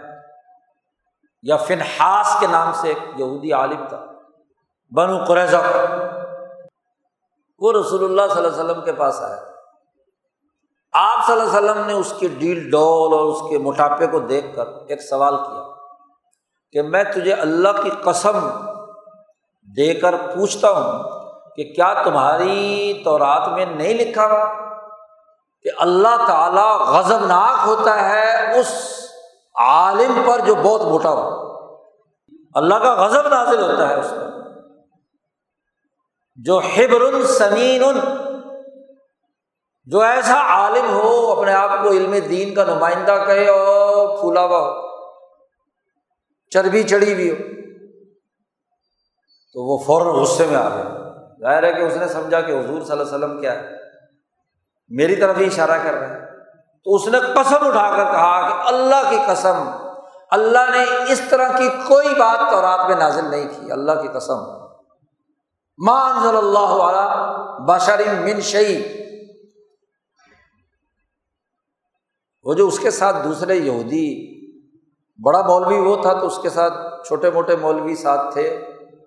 یا 1.44 1.58
فنحاس 1.58 2.36
کے 2.40 2.48
نام 2.48 2.72
سے 2.74 2.88
ایک 2.88 3.20
یہودی 3.20 3.54
عالم 3.54 3.88
تھا، 3.90 4.06
بنو 4.96 5.24
قریضہ 5.28 5.58
کا 5.58 5.96
وہ 7.60 7.72
رسول 7.72 8.04
اللہ 8.04 8.34
صلی 8.34 8.46
اللہ 8.46 8.62
علیہ 8.62 8.72
وسلم 8.72 8.82
کے 8.84 8.94
پاس 8.94 9.22
آیا۔ 9.22 9.40
آپ 10.94 11.26
صلی 11.28 11.42
اللہ 11.42 11.58
علیہ 11.58 11.72
وسلم 11.72 11.86
نے 11.86 11.94
اس 11.94 12.14
کی 12.20 12.28
ڈیل 12.28 12.72
ڈول 12.72 13.14
اور 13.14 13.26
اس 13.26 13.42
کے 13.50 13.58
موٹاپے 13.58 14.08
کو 14.08 14.20
دیکھ 14.20 14.56
کر 14.56 14.66
ایک 14.88 15.02
سوال 15.02 15.38
کیا۔ 15.38 15.69
کہ 16.72 16.82
میں 16.82 17.04
تجھے 17.04 17.34
اللہ 17.34 17.70
کی 17.84 17.90
قسم 18.04 18.50
دے 19.78 19.94
کر 19.94 20.16
پوچھتا 20.18 20.70
ہوں 20.70 21.04
کہ 21.56 21.64
کیا 21.64 22.04
تمہاری 22.04 23.02
تو 23.06 23.20
رات 23.20 23.48
میں 23.48 23.66
نہیں 23.66 23.94
لکھا 23.94 24.26
ہوا 24.26 24.54
کہ 25.62 25.70
اللہ 25.80 26.28
تعالیٰ 26.28 26.80
غضبناک 26.80 27.68
ہوتا 27.68 28.10
ہے 28.10 28.60
اس 28.60 29.00
عالم 29.56 30.22
پر 30.28 30.40
جو 30.40 30.56
بہت 30.56 30.82
موٹا 30.82 31.10
ہو؟ 31.10 31.40
اللہ 32.56 32.76
کا 32.76 32.94
غضب 32.94 33.28
نازل 33.28 33.72
ہوتا 33.72 33.90
ہے 33.90 34.00
اس 34.00 34.10
پر۔ 34.10 34.30
جو 36.36 36.60
ہبر 36.60 37.26
سمین، 37.26 37.84
جو 39.86 40.00
ایسا 40.00 40.42
عالم 40.42 40.94
ہو، 40.94 41.36
اپنے 41.38 41.54
آپ 41.54 41.70
کو 41.84 41.90
علم 41.90 42.16
دین 42.30 42.54
کا 42.54 42.64
نمائندہ 42.64 43.24
کہے 43.26 43.48
اور 43.48 44.20
پھولا 44.20 44.42
ہوا 44.42 44.60
ہو۔ 44.60 44.89
چربی 46.50 46.84
چڑھی 46.84 47.14
ہوئی 47.14 47.32
ہو۔ 47.32 47.36
تو 49.54 49.64
وہ 49.64 49.84
فوراً 49.84 50.08
غصے 50.08 50.46
میں 50.46 50.56
آ 50.56 50.70
گیا 50.70 50.84
ظاہر 51.40 51.64
ہے 51.64 51.74
کہ 51.74 51.82
اس 51.82 51.96
نے 51.96 52.08
سمجھا 52.08 52.42
کہ 52.42 52.52
حضور 52.52 52.82
صلی 52.82 52.92
اللہ 52.92 53.04
علیہ 53.04 53.04
وسلم 53.04 53.42
کیا 53.42 53.54
ہے۔ 53.54 53.70
میری 54.90 55.16
طرف 55.16 55.38
ہی 55.38 55.46
اشارہ 55.46 55.84
کر 55.84 55.94
رہے 55.94 56.08
ہیں۔ 56.08 56.26
تو 56.84 56.96
اس 56.96 57.08
نے 57.08 57.20
قسم 57.20 57.68
اٹھا 57.68 57.90
کر 57.98 58.12
کہا 58.12 58.50
کہ 58.50 58.68
اللہ 58.68 59.10
کی 59.10 59.18
قسم، 59.28 59.70
اللہ 60.32 60.72
نے 60.72 61.12
اس 61.12 61.22
طرح 61.30 61.58
کی 61.58 61.70
کوئی 61.88 62.10
بات 62.10 62.52
تو 62.52 62.62
رات 62.62 62.90
میں 62.90 62.96
نازل 62.96 63.30
نہیں 63.30 63.48
کی۔ 63.48 63.72
اللہ 63.72 63.92
کی 63.92 64.08
قسم۔ 64.08 64.70
ماں 65.86 66.10
انضل 66.10 66.38
اللہ 66.38 66.84
علیہ 66.84 67.38
بشر 67.68 68.02
من 68.20 68.42
شعی 68.42 68.84
وہ 72.44 72.54
جو 72.54 72.68
اس 72.68 72.80
کے 72.80 72.92
ساتھ 72.92 73.16
دوسرے 73.24 73.56
یہودی 73.56 74.39
بڑا 75.26 75.42
مولوی 75.42 75.80
وہ 75.80 75.96
تھا 76.02 76.14
تو 76.14 76.28
اس 76.28 76.38
کے 76.38 76.50
ساتھ 76.50 76.74
چھوٹے 77.08 77.30
موٹے 77.30 77.56
مولوی 77.56 77.96
ساتھ 77.96 78.34
تھے، 78.34 78.62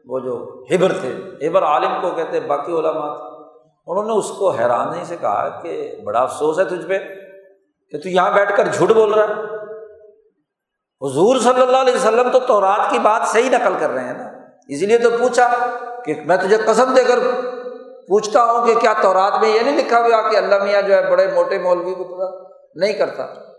وہ 0.07 0.19
جو 0.19 0.65
ہبر 0.75 0.93
تھے۔ 0.93 1.49
ہبر 1.49 1.63
عالم 1.63 2.03
کو 2.03 2.11
کہتے 2.11 2.41
باقی 2.41 2.73
علماء 2.73 3.17
تھے۔ 3.17 3.33
انہوں 3.87 4.05
نے 4.05 4.13
اس 4.13 4.31
کو 4.39 4.51
حیرانی 4.51 5.05
سے 5.05 5.17
کہا 5.21 5.49
کہ 5.63 5.97
بڑا 6.05 6.21
افسوس 6.21 6.59
ہے 6.59 6.65
تجھ 6.65 6.87
پہ 6.87 6.99
کہ 7.91 8.01
تو 8.01 8.09
یہاں 8.09 8.31
بیٹھ 8.31 8.57
کر 8.57 8.69
جھوٹ 8.73 8.91
بول 8.91 9.15
رہا 9.15 9.29
ہے۔ 9.29 9.33
حضور 11.03 11.39
صلی 11.39 11.63
اللہ 11.63 11.77
علیہ 11.77 11.95
وسلم 11.95 12.31
تو 12.31 12.41
تورات 12.41 12.91
کی 12.91 12.99
بات 12.99 13.29
صحیح 13.29 13.51
نقل 13.51 13.73
کر 13.79 13.91
رہے 13.91 14.05
ہیں 14.05 14.15
نا۔ 14.15 14.29
اسی 14.69 14.87
لیے 14.87 14.99
تو 14.99 15.11
پوچھا 15.11 15.49
کہ 16.05 16.15
میں 16.27 16.37
تجھے 16.37 16.57
قسم 16.57 16.95
دے 16.95 17.05
کر 17.05 17.19
پوچھتا 18.09 18.45
ہوں 18.45 18.67
کہ 18.67 18.75
کیا 18.75 18.93
تورات 19.03 19.33
میں 19.41 19.49
یہ 19.49 19.61
نہیں 19.61 19.77
لکھا 19.77 20.01
ہوا 20.01 20.31
کہ 20.31 20.37
اللہ 20.37 20.65
میاں 20.65 20.83
جو 20.83 20.95
ہے 20.95 21.11
بڑے 21.11 21.27
موٹے 21.35 21.59
مولوی 21.59 21.95
کو 21.95 22.05
پتا؟ 22.05 22.45
نہیں 22.75 22.93
کرتا۔ 22.93 23.52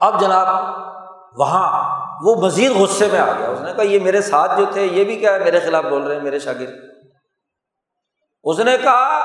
اب 0.00 0.20
جناب 0.20 0.48
وہاں 1.36 1.98
وہ 2.22 2.34
مزید 2.34 2.72
غصے 2.72 3.08
میں 3.12 3.20
آ 3.20 3.32
گیا۔ 3.38 3.48
اس 3.48 3.60
نے 3.60 3.72
کہا، 3.72 3.82
یہ 3.82 3.98
میرے 4.00 4.22
ساتھ 4.22 4.52
جو 4.58 4.64
تھے، 4.72 4.82
یہ 4.82 5.04
بھی 5.04 5.16
کیا 5.16 5.34
ہے، 5.34 5.38
میرے 5.38 5.60
خلاف 5.60 5.84
بول 5.84 6.06
رہے 6.06 6.16
ہیں، 6.16 6.22
میرے 6.22 6.38
شاگرد۔ 6.38 6.74
اس 8.44 8.58
نے 8.58 8.76
کہا، 8.78 9.18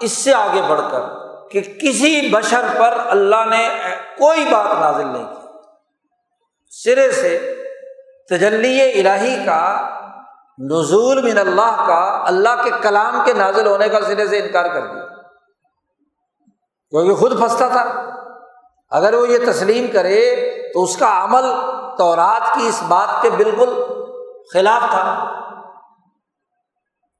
اس 0.00 0.12
سے 0.12 0.34
آگے 0.34 0.62
بڑھ 0.68 0.80
کر 0.90 1.00
کہ 1.48 1.60
کسی 1.60 2.28
بشر 2.32 2.60
پر 2.78 2.98
اللہ 3.06 3.44
نے 3.50 3.68
کوئی 4.18 4.44
بات 4.50 4.80
نازل 4.80 5.06
نہیں 5.06 5.24
کی۔ 5.24 5.46
سرے 6.70 7.12
سے 7.12 7.62
تجلی 8.28 9.00
الہی 9.00 9.44
کا، 9.44 9.88
نزول 10.58 11.22
من 11.22 11.38
اللہ 11.38 11.84
کا، 11.86 12.22
اللہ 12.26 12.62
کے 12.64 12.70
کلام 12.82 13.22
کے 13.24 13.32
نازل 13.32 13.66
ہونے 13.66 13.88
کا 13.88 14.00
سرے 14.00 14.26
سے 14.26 14.38
انکار 14.38 14.64
کر 14.64 14.86
دیا۔ 14.86 15.06
کیونکہ 16.90 17.14
خود 17.14 17.38
پھنستا 17.38 17.68
تھا۔ 17.68 18.10
اگر 18.90 19.14
وہ 19.14 19.28
یہ 19.28 19.38
تسلیم 19.52 19.86
کرے 19.92 20.50
تو 20.74 20.82
اس 20.82 20.96
کا 20.96 21.24
عمل 21.24 21.44
تورات 21.98 22.54
کی 22.54 22.66
اس 22.66 22.82
بات 22.88 23.22
کے 23.22 23.30
بالکل 23.30 23.82
خلاف 24.52 24.90
تھا۔ 24.90 25.24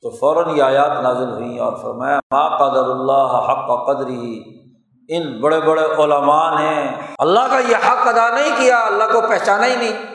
تو 0.03 0.11
فوراً 0.11 0.57
یہ 0.57 0.63
آیات 0.63 1.03
نازل 1.03 1.31
ہوئی 1.31 1.59
اور 1.59 1.73
فرمایا، 1.77 2.17
ما 2.17 2.57
قدر 2.57 2.85
اللہ 2.85 3.51
حق 3.51 3.87
قدری، 3.87 4.43
ان 5.09 5.41
بڑے 5.41 5.61
بڑے 5.61 5.85
علماء 5.85 6.61
نے 6.61 6.87
اللہ 7.19 7.41
کا 7.41 7.59
یہ 7.59 7.77
حق 7.77 8.09
ادا 8.09 8.29
نہیں 8.29 8.51
کیا، 8.57 8.87
اللہ 8.87 9.05
کو 9.13 9.21
پہچانا 9.21 9.67
ہی 9.67 9.77
نہیں۔ 9.77 10.07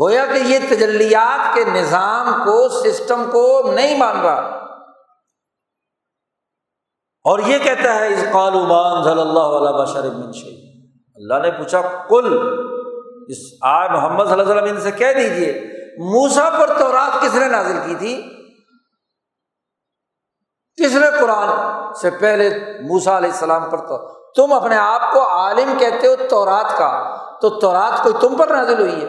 گویا 0.00 0.26
کہ 0.26 0.38
یہ 0.38 0.58
تجلیات 0.68 1.54
کے 1.54 1.64
نظام 1.64 2.32
کو، 2.44 2.68
سسٹم 2.68 3.24
کو 3.32 3.72
نہیں 3.74 3.98
مان 3.98 4.20
رہا۔ 4.20 4.69
اور 7.24 7.38
یہ 7.38 7.58
کہتا 7.58 7.94
ہے 7.94 8.14
اس 8.14 8.24
قالوبان 8.32 9.04
صلی 9.04 9.20
اللہ 9.20 9.56
علیہ 9.58 9.84
بشر 9.84 10.10
منشی 10.10 10.80
اللہ 11.14 11.34
نے 11.42 11.50
پوچھا 11.50 11.80
کل 12.08 12.38
اس 13.28 13.38
آج 13.60 13.90
محمد 13.90 14.24
صلی 14.24 14.32
اللہ 14.32 14.52
علیہ 14.52 14.62
وسلم 14.62 14.80
سے 14.80 14.90
کہہ 14.90 15.12
دیجیے 15.16 15.52
موسا 15.98 16.50
پر 16.50 16.66
تو 16.78 16.92
رات 16.92 17.22
کس 17.22 17.34
نے 17.34 17.48
نازل 17.48 17.78
کی 17.86 17.94
تھی؟ 17.94 18.22
کس 20.76 20.94
نے 20.94 21.06
قرآن 21.20 21.48
سے 21.94 22.10
پہلے 22.10 22.50
موسا 22.80 23.18
علیہ 23.18 23.30
السلام 23.30 23.70
پر 23.70 23.78
تو؟ 23.78 23.98
تم 24.36 24.52
اپنے 24.52 24.76
آپ 24.76 25.12
کو 25.12 25.28
عالم 25.28 25.78
کہتے 25.78 26.06
ہو 26.06 26.14
تورات 26.30 26.78
کا، 26.78 27.16
تو 27.40 27.50
تورات 27.50 28.02
کوئی 28.02 28.14
تم 28.20 28.36
پر 28.36 28.48
نازل 28.48 28.80
ہوئی 28.80 29.04
ہے؟ 29.04 29.08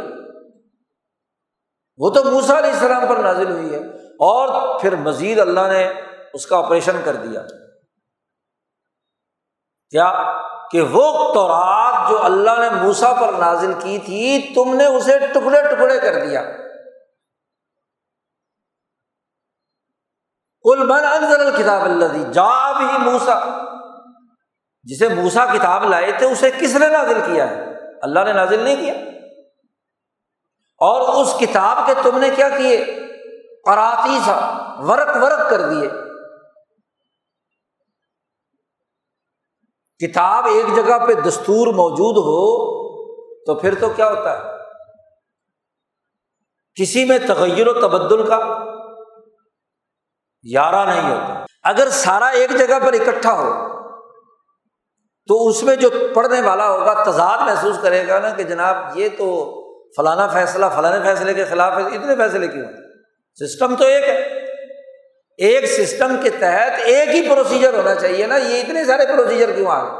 وہ 1.98 2.10
تو 2.10 2.24
موسا 2.24 2.60
علیہ 2.60 2.70
السلام 2.70 3.08
پر 3.08 3.18
نازل 3.18 3.52
ہوئی 3.52 3.74
ہے 3.74 3.80
اور 4.06 4.80
پھر 4.80 4.96
مزید 4.96 5.40
اللہ 5.40 5.68
نے 5.72 5.92
اس 6.34 6.46
کا 6.46 6.58
آپریشن 6.58 7.02
کر 7.04 7.16
دیا۔ 7.16 7.42
کیا 9.92 10.38
کہ 10.72 10.82
وہ 10.82 11.34
تورات 11.34 12.10
جو 12.10 12.26
اللہ 12.26 12.52
نے 12.60 12.70
موسا 12.70 13.14
پر 13.14 13.34
نازل 13.34 13.74
کی 13.74 14.00
تھی، 14.00 14.52
تم 14.56 14.76
نے 14.76 14.86
اسے 14.86 15.20
ٹکڑے 15.20 15.76
ٹکڑے 15.76 16.00
کر 16.00 16.26
دیا۔ 16.26 16.44
کل 20.64 20.84
من 20.84 21.06
انضر 21.06 21.58
کتاب 21.58 21.82
اللہ 21.82 22.06
دی 22.06 22.24
جا 22.34 22.72
بھی 22.72 22.86
موسا 22.86 23.40
جسے 24.84 25.08
موسا 25.08 25.46
کتاب 25.46 25.84
لائے 25.84 26.12
تھے، 26.12 26.26
اسے 26.26 26.52
کس 26.52 26.76
نے 26.76 26.88
نازل 26.88 27.22
کیا 27.26 27.50
ہے؟ 27.50 27.66
اللہ 28.02 28.20
نے 28.20 28.34
نازل 28.34 28.60
نہیں 28.60 28.76
کیا۔ 28.76 28.94
اور 30.78 31.26
اس 31.26 31.36
کتاب 31.40 31.88
کے 31.88 31.94
تم 32.04 32.18
نے 32.18 32.30
کیا 32.30 32.50
کیے؟ 32.50 32.86
قراتی 33.66 34.20
سا 34.26 34.58
ورق 34.80 35.24
ورق 35.24 35.50
کر 35.50 35.62
دیے۔ 35.62 35.90
کتاب 40.02 40.46
ایک 40.46 40.66
جگہ 40.76 41.06
پہ 41.06 41.14
دستور 41.14 41.68
موجود 41.68 42.18
ہو 42.18 42.72
تو 43.46 43.56
پھر 43.56 43.76
تو 43.76 43.90
کیا 43.90 44.10
ہوتا 44.10 44.38
ہے؟ 44.38 44.44
کسی 46.76 47.06
میں 47.06 47.20
تغیر 47.28 47.68
و 47.68 47.74
تبدل 47.74 48.28
کا 48.28 48.66
یارہ 50.44 50.86
نہیں 50.86 51.12
ہوتا۔ 51.12 51.46
اگر 51.64 51.90
سارا 51.90 52.26
ایک 52.26 52.52
جگہ 52.60 52.80
پر 52.84 52.94
اکٹھا 52.94 53.34
ہو 53.34 53.68
تو 55.28 55.48
اس 55.48 55.64
میں 55.64 55.76
جو 55.76 55.90
پڑھنے 56.14 56.42
والا 56.42 56.72
ہوگا 56.72 57.04
تضاد 57.04 57.38
محسوس 57.38 57.78
کرے 57.82 58.08
گا 58.08 58.20
نا 58.20 58.30
کہ 58.30 58.44
جناب 58.44 58.76
یہ 58.96 59.10
تو 59.18 59.62
فلانا 59.96 60.28
فیصلہ، 60.28 60.66
فلانے 60.76 61.04
فیصلے 61.04 61.34
کے 61.34 61.46
خلاف 61.46 61.78
ہے، 61.78 61.84
اتنے 61.84 62.16
فیصلے 62.16 62.48
کیوں 62.48 62.66
سسٹم 63.36 63.76
تو 63.76 63.84
ایک 63.84 64.04
ہے۔ 64.04 64.41
ایک 65.42 65.66
سسٹم 65.66 66.16
کے 66.24 66.30
تحت 66.30 66.80
ایک 66.86 67.10
ہی 67.10 67.30
پروسیجر 67.30 67.74
ہونا 67.74 67.96
چاہیے 67.96 68.26
نا، 68.26 68.36
یہ 68.36 68.62
اتنے 68.62 68.86
سارے 68.86 69.06
پروسیجر 69.06 69.52
کیوں 69.52 69.68
آ 69.68 69.84
گئے 69.84 70.00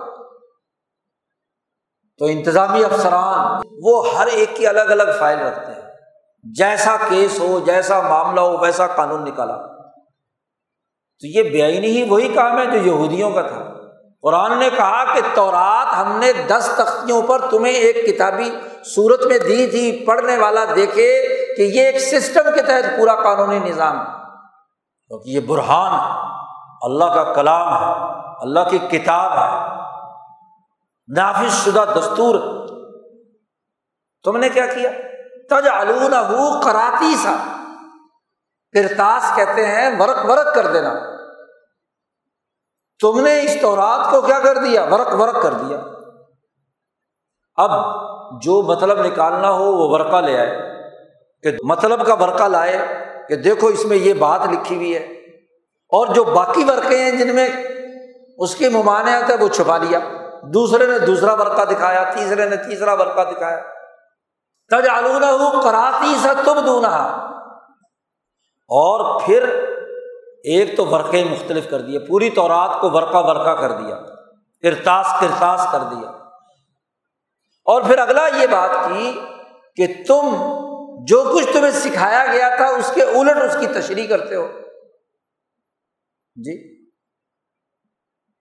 تو 2.20 2.26
انتظامی 2.26 2.84
افسران 2.84 3.62
وہ 3.84 4.14
ہر 4.14 4.28
ایک 4.28 4.56
کی 4.56 4.68
الگ 4.68 4.92
الگ 4.96 5.12
فائل 5.20 5.40
رکھتے 5.40 5.72
ہیں۔ 5.72 5.82
جیسا 6.44 6.96
کیس 7.10 7.40
ہو، 7.40 7.60
جیسا 7.60 8.02
معاملہ 8.02 8.40
ہو، 8.40 8.58
ویسا 8.58 8.88
قانون 8.88 9.26
نکالا۔ 9.26 9.58
تو 11.20 11.28
یہ 11.28 11.44
بے 11.44 11.66
ہی 11.66 12.04
وہی 12.10 12.28
کام 12.28 12.58
ہے 12.58 12.66
جو 12.66 12.86
یہودیوں 12.86 13.32
کا 13.32 13.42
تھا۔ 13.42 13.74
قرآن 14.22 14.60
نے 14.60 14.70
کہا 14.70 15.14
کہ 15.14 15.22
تورات 15.34 15.98
ہم 15.98 16.20
نے 16.20 16.34
دس 16.48 16.70
تختیوں 16.78 17.22
پر 17.22 17.40
تمہیں 17.52 17.74
ایک 17.74 18.06
کتابی 18.06 18.50
صورت 18.96 19.26
میں 19.26 19.38
دی 19.38 19.68
تھی، 19.68 20.06
پڑھنے 20.06 20.38
والا 20.38 20.66
دیکھے 20.76 21.28
کہ 21.58 21.62
یہ 21.62 21.82
ایک 21.82 22.00
سسٹم 22.00 22.44
کے 22.56 22.62
تحت 22.62 22.98
پورا 22.98 23.16
قانونی 23.16 23.60
نظام 23.60 24.21
کیونکہ 25.12 25.30
یہ 25.30 25.40
برہان 25.40 25.94
ہے۔ 25.94 26.28
اللہ 26.82 27.06
کا 27.06 27.34
کلام 27.34 27.74
ہے۔ 27.74 28.06
اللہ 28.42 28.60
کی 28.70 28.78
کتاب 28.78 29.32
ہے۔ 29.32 29.82
نافذ 31.18 31.54
شدہ 31.54 31.86
دستور 32.00 32.40
تم 34.24 34.38
نے 34.38 34.50
کیا 34.50 34.66
کیا؟ 34.66 34.92
تج 35.50 35.68
علون 35.68 36.12
کراتی 36.64 37.16
سا 37.16 37.36
کرتاس 38.72 39.32
کہتے 39.36 39.66
ہیں، 39.66 39.90
ورق 40.00 40.26
ورق 40.26 40.56
کر 40.56 40.72
دینا۔ 40.74 40.94
تم 43.00 43.20
نے 43.20 43.42
اس 43.42 43.62
تورات 43.62 44.12
کو 44.12 44.22
کیا 44.22 44.40
کر 44.40 44.58
دیا؟ 44.58 44.84
ورق 44.84 45.22
ورق 45.22 45.44
کر 45.44 45.54
دیا۔ 45.54 45.78
اب 47.56 47.72
جو 48.42 48.62
مطلب 48.62 49.06
نکالنا 49.06 49.52
ہو، 49.52 49.64
وہ 49.64 49.90
ورقہ 49.90 50.18
لے 50.18 50.40
آئے۔ 50.40 50.82
کہ 51.44 51.58
مطلب 51.64 52.06
کا 52.06 52.14
ورقہ 52.14 52.44
لائے۔ 52.44 53.01
کہ 53.30 53.36
دیکھو 53.36 53.68
اس 53.68 53.86
میں 53.86 53.98
یہ 53.98 54.14
بات 54.14 54.42
لکھی 54.52 54.76
ہوئی 54.76 54.96
ہے 54.96 55.04
اور 55.90 56.08
جو 56.08 56.24
باقی 56.24 56.64
ورقے 56.64 56.98
ہیں 56.98 57.12
جن 57.12 57.36
میں 57.36 57.50
اس 58.38 58.56
کی 58.56 58.70
ممانعت 58.70 59.30
ہے 59.30 59.36
وہ 59.36 59.48
چھپا 59.48 59.78
لیا۔ 59.78 60.00
دوسرے 60.42 60.86
نے 60.86 61.00
دوسرا 61.00 61.34
ورقہ 61.34 61.66
دکھایا، 61.66 62.04
تیسرے 62.04 62.50
نے 62.50 62.56
تیسرا 62.56 62.94
ورقہ 62.94 63.32
دکھایا۔ 63.32 63.60
تج 64.70 64.88
آلودہ 64.88 65.26
ہو 65.26 65.62
کراتی 65.62 66.16
سا 66.24 66.34
تم 66.34 66.60
دونا 66.66 66.98
اور 68.68 69.22
پھر 69.22 69.44
ایک 70.44 70.78
تو 70.78 70.86
ورقے 70.86 71.24
مختلف 71.24 71.70
کر 71.70 71.82
دیے، 71.82 72.00
پوری 72.00 72.30
تورات 72.30 72.82
کو 72.82 72.92
ورقہ 72.92 73.18
ورقہ 73.18 73.62
کر 73.62 73.72
دیا 73.72 73.96
کرتاس 74.62 75.08
کرتاس 75.20 75.68
کر 75.72 75.80
دیا۔ 75.80 76.10
اور 77.66 77.82
پھر 77.82 77.98
اگلا 77.98 78.28
یہ 78.28 78.48
بات 78.48 78.70
کی 78.70 79.20
کہ 79.76 80.04
تم 80.08 80.36
جو 81.08 81.32
کچھ 81.36 81.54
تمہیں 81.54 81.72
سکھایا 81.72 82.26
گیا 82.32 82.56
تھا، 82.56 82.66
اس 82.66 82.92
کے 82.96 83.04
الٹ 83.04 83.38
اس 83.38 83.58
کی 83.60 83.68
تشریح 83.68 84.08
کرتے 84.08 84.36
ہو۔ 84.36 84.48
جی۔ 86.36 86.86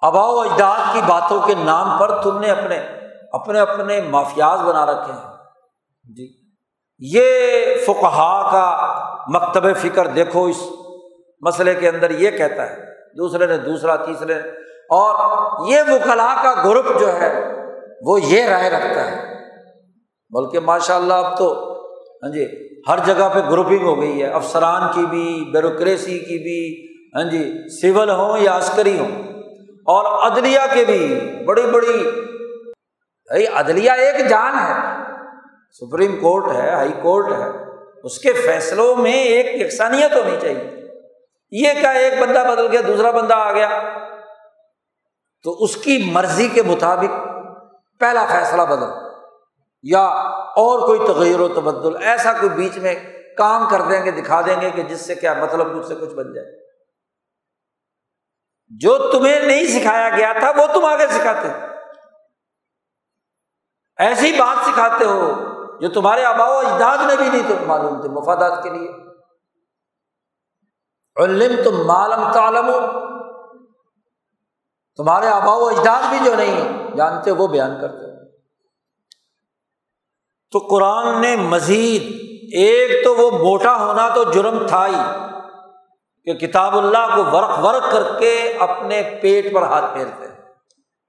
ابا 0.00 0.26
و 0.26 0.40
اجداد 0.40 0.92
کی 0.92 1.00
باتوں 1.06 1.42
کے 1.46 1.54
نام 1.54 1.98
پر 1.98 2.22
تم 2.22 2.38
نے 2.38 2.50
اپنے 2.50 2.86
اپنے 3.32 3.60
اپنے 3.60 4.00
مافیاز 4.00 4.60
بنا 4.60 4.86
رکھے 4.86 5.12
ہیں۔ 5.12 5.36
جی۔ 6.16 6.32
یہ 6.98 7.64
فقہا 7.86 8.50
کا 8.52 8.94
مکتب 9.28 9.76
فکر 9.76 10.06
دیکھو، 10.06 10.44
اس 10.44 10.62
مسئلے 11.40 11.74
کے 11.74 11.88
اندر 11.88 12.10
یہ 12.10 12.30
کہتا 12.30 12.70
ہے، 12.70 12.84
دوسرے 13.16 13.46
نے 13.46 13.56
دوسرا، 13.56 13.96
تیسرے 13.96 14.34
اور 14.90 15.14
یہ 15.68 15.82
وکلا 15.88 16.42
کا 16.42 16.62
گروپ 16.64 17.00
جو 17.00 17.12
ہے، 17.12 17.54
وہ 18.02 18.20
یہ 18.20 18.44
رائے 18.44 18.70
رکھتا 18.70 19.10
ہے۔ 19.10 19.34
بلکہ 20.30 20.60
ماشاء 20.60 20.96
اللہ 20.96 21.14
اب 21.14 21.38
تو 21.38 21.69
ہاں 22.22 22.30
جی 22.32 22.46
ہر 22.88 22.98
جگہ 23.04 23.28
پہ 23.34 23.38
گروپنگ 23.50 23.82
ہو 23.82 24.00
گئی 24.00 24.22
ہے۔ 24.22 24.26
افسران 24.26 24.82
کی 24.94 25.06
بھی 25.06 25.50
بیوروکریسی 25.52 26.18
کی 26.18 26.38
بھی 26.38 26.90
ہاں 27.14 27.30
جی 27.30 27.68
سول 27.80 28.10
ہوں 28.10 28.38
یا 28.38 28.58
عسکری 28.58 28.98
ہوں۔ 28.98 29.22
اور 29.86 30.30
عدلیہ 30.30 30.60
کے 30.72 30.84
بھی 30.84 31.20
بڑی 31.44 31.62
بڑی، 31.62 32.10
بھائی 33.26 33.46
عدلیہ 33.46 33.90
ایک 33.90 34.28
جان 34.28 34.54
ہے۔ 34.58 34.74
سپریم 35.72 36.16
کورٹ 36.20 36.56
ہے، 36.56 36.70
ہائی 36.70 36.92
کورٹ 37.02 37.32
ہے۔ 37.32 37.48
اس 38.02 38.18
کے 38.18 38.32
فیصلوں 38.32 38.96
میں 38.96 39.12
ایک 39.12 39.60
یکسانیت 39.60 40.16
ہونی 40.16 40.36
چاہیے۔ 40.40 40.70
یہ 41.50 41.68
کیا 41.80 41.90
ایک 41.90 42.12
بندہ 42.20 42.52
بدل 42.52 42.66
گیا، 42.72 42.80
دوسرا 42.86 43.10
بندہ 43.10 43.34
آ 43.34 43.52
گیا؟ 43.52 43.82
تو 45.42 45.64
اس 45.64 45.76
کی 45.76 46.10
مرضی 46.12 46.48
کے 46.48 46.62
مطابق 46.62 47.28
پہلا 48.00 48.26
فیصلہ 48.26 48.62
بدل۔ 48.62 48.86
یا 49.82 50.06
اور 50.56 50.86
کوئی 50.86 51.00
تغیر 51.06 51.40
و 51.40 51.48
تبدل، 51.48 52.02
ایسا 52.02 52.32
کوئی 52.32 52.48
بیچ 52.48 52.78
میں 52.78 52.94
کام 53.38 53.68
کر 53.70 53.82
دیں 53.82 54.04
گے، 54.04 54.10
دکھا 54.10 54.40
دیں 54.40 54.60
گے 54.60 54.70
کہ 54.70 54.82
جس 54.82 55.00
سے 55.00 55.14
کیا 55.14 55.34
مطلب 55.34 55.78
اس 55.78 55.88
سے 55.88 55.94
کچھ 55.94 56.14
بن 56.14 56.32
جائے۔ 56.32 56.60
جو 58.68 59.12
تمہیں 59.12 59.40
نہیں 59.40 59.66
سکھایا 59.66 60.08
گیا 60.08 60.32
تھا، 60.38 60.50
وہ 60.50 60.66
تم 60.74 60.84
آگے 60.84 61.06
سکھاتے۔ 61.06 61.48
ایسی 63.96 64.32
بات 64.38 64.66
سکھاتے 64.66 65.04
ہو 65.04 65.34
جو 65.80 65.88
تمہارے 65.88 66.24
آبا 66.24 66.48
و 66.48 66.58
اجداد 66.58 66.98
نے 66.98 67.16
بھی 67.16 67.28
نہیں 67.28 67.48
تم 67.48 67.66
معلوم 67.66 68.00
تھے، 68.00 68.08
مفادات 68.08 68.62
کے 68.62 68.70
لیے۔ 68.70 68.88
علم 71.16 71.62
تم 71.64 71.86
معلوم 71.86 72.32
تعلم 72.32 72.70
تمہارے 74.96 75.26
آبا 75.26 75.54
و 75.54 75.66
اجداد 75.66 76.02
بھی 76.10 76.18
جو 76.24 76.34
نہیں 76.34 76.90
جانتے، 76.96 77.30
وہ 77.30 77.46
بیان 77.46 77.80
کرتے۔ 77.80 78.19
تو 80.50 80.58
قرآن 80.58 81.20
نے 81.20 81.36
مزید، 81.36 82.02
ایک 82.52 83.04
تو 83.04 83.16
وہ 83.16 83.30
موٹا 83.30 83.76
ہونا 83.76 84.08
تو 84.14 84.32
جرم 84.32 84.66
تھا 84.66 84.86
ہی، 84.86 85.28
کہ 86.24 86.46
کتاب 86.46 86.78
اللہ 86.78 87.16
کو 87.16 87.24
ورق 87.24 87.64
ورق 87.64 87.92
کر 87.92 88.18
کے 88.18 88.56
اپنے 88.60 89.18
پیٹ 89.22 89.54
پر 89.54 89.62
ہاتھ 89.62 89.84
پھیرتے 89.92 90.26
ہیں۔ 90.26 90.36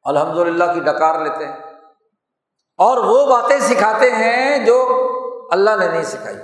الحمد 0.04 0.38
للہ 0.38 0.74
کی 0.74 0.80
ڈکار 0.80 1.20
لیتے 1.20 1.46
ہیں۔ 1.46 1.58
اور 2.78 2.98
وہ 2.98 3.26
باتیں 3.26 3.60
سکھاتے 3.60 4.12
ہیں 4.12 4.66
جو 4.66 5.08
اللہ 5.52 5.70
نے 5.80 5.88
نہیں 5.88 6.04
سکھائی۔ 6.04 6.38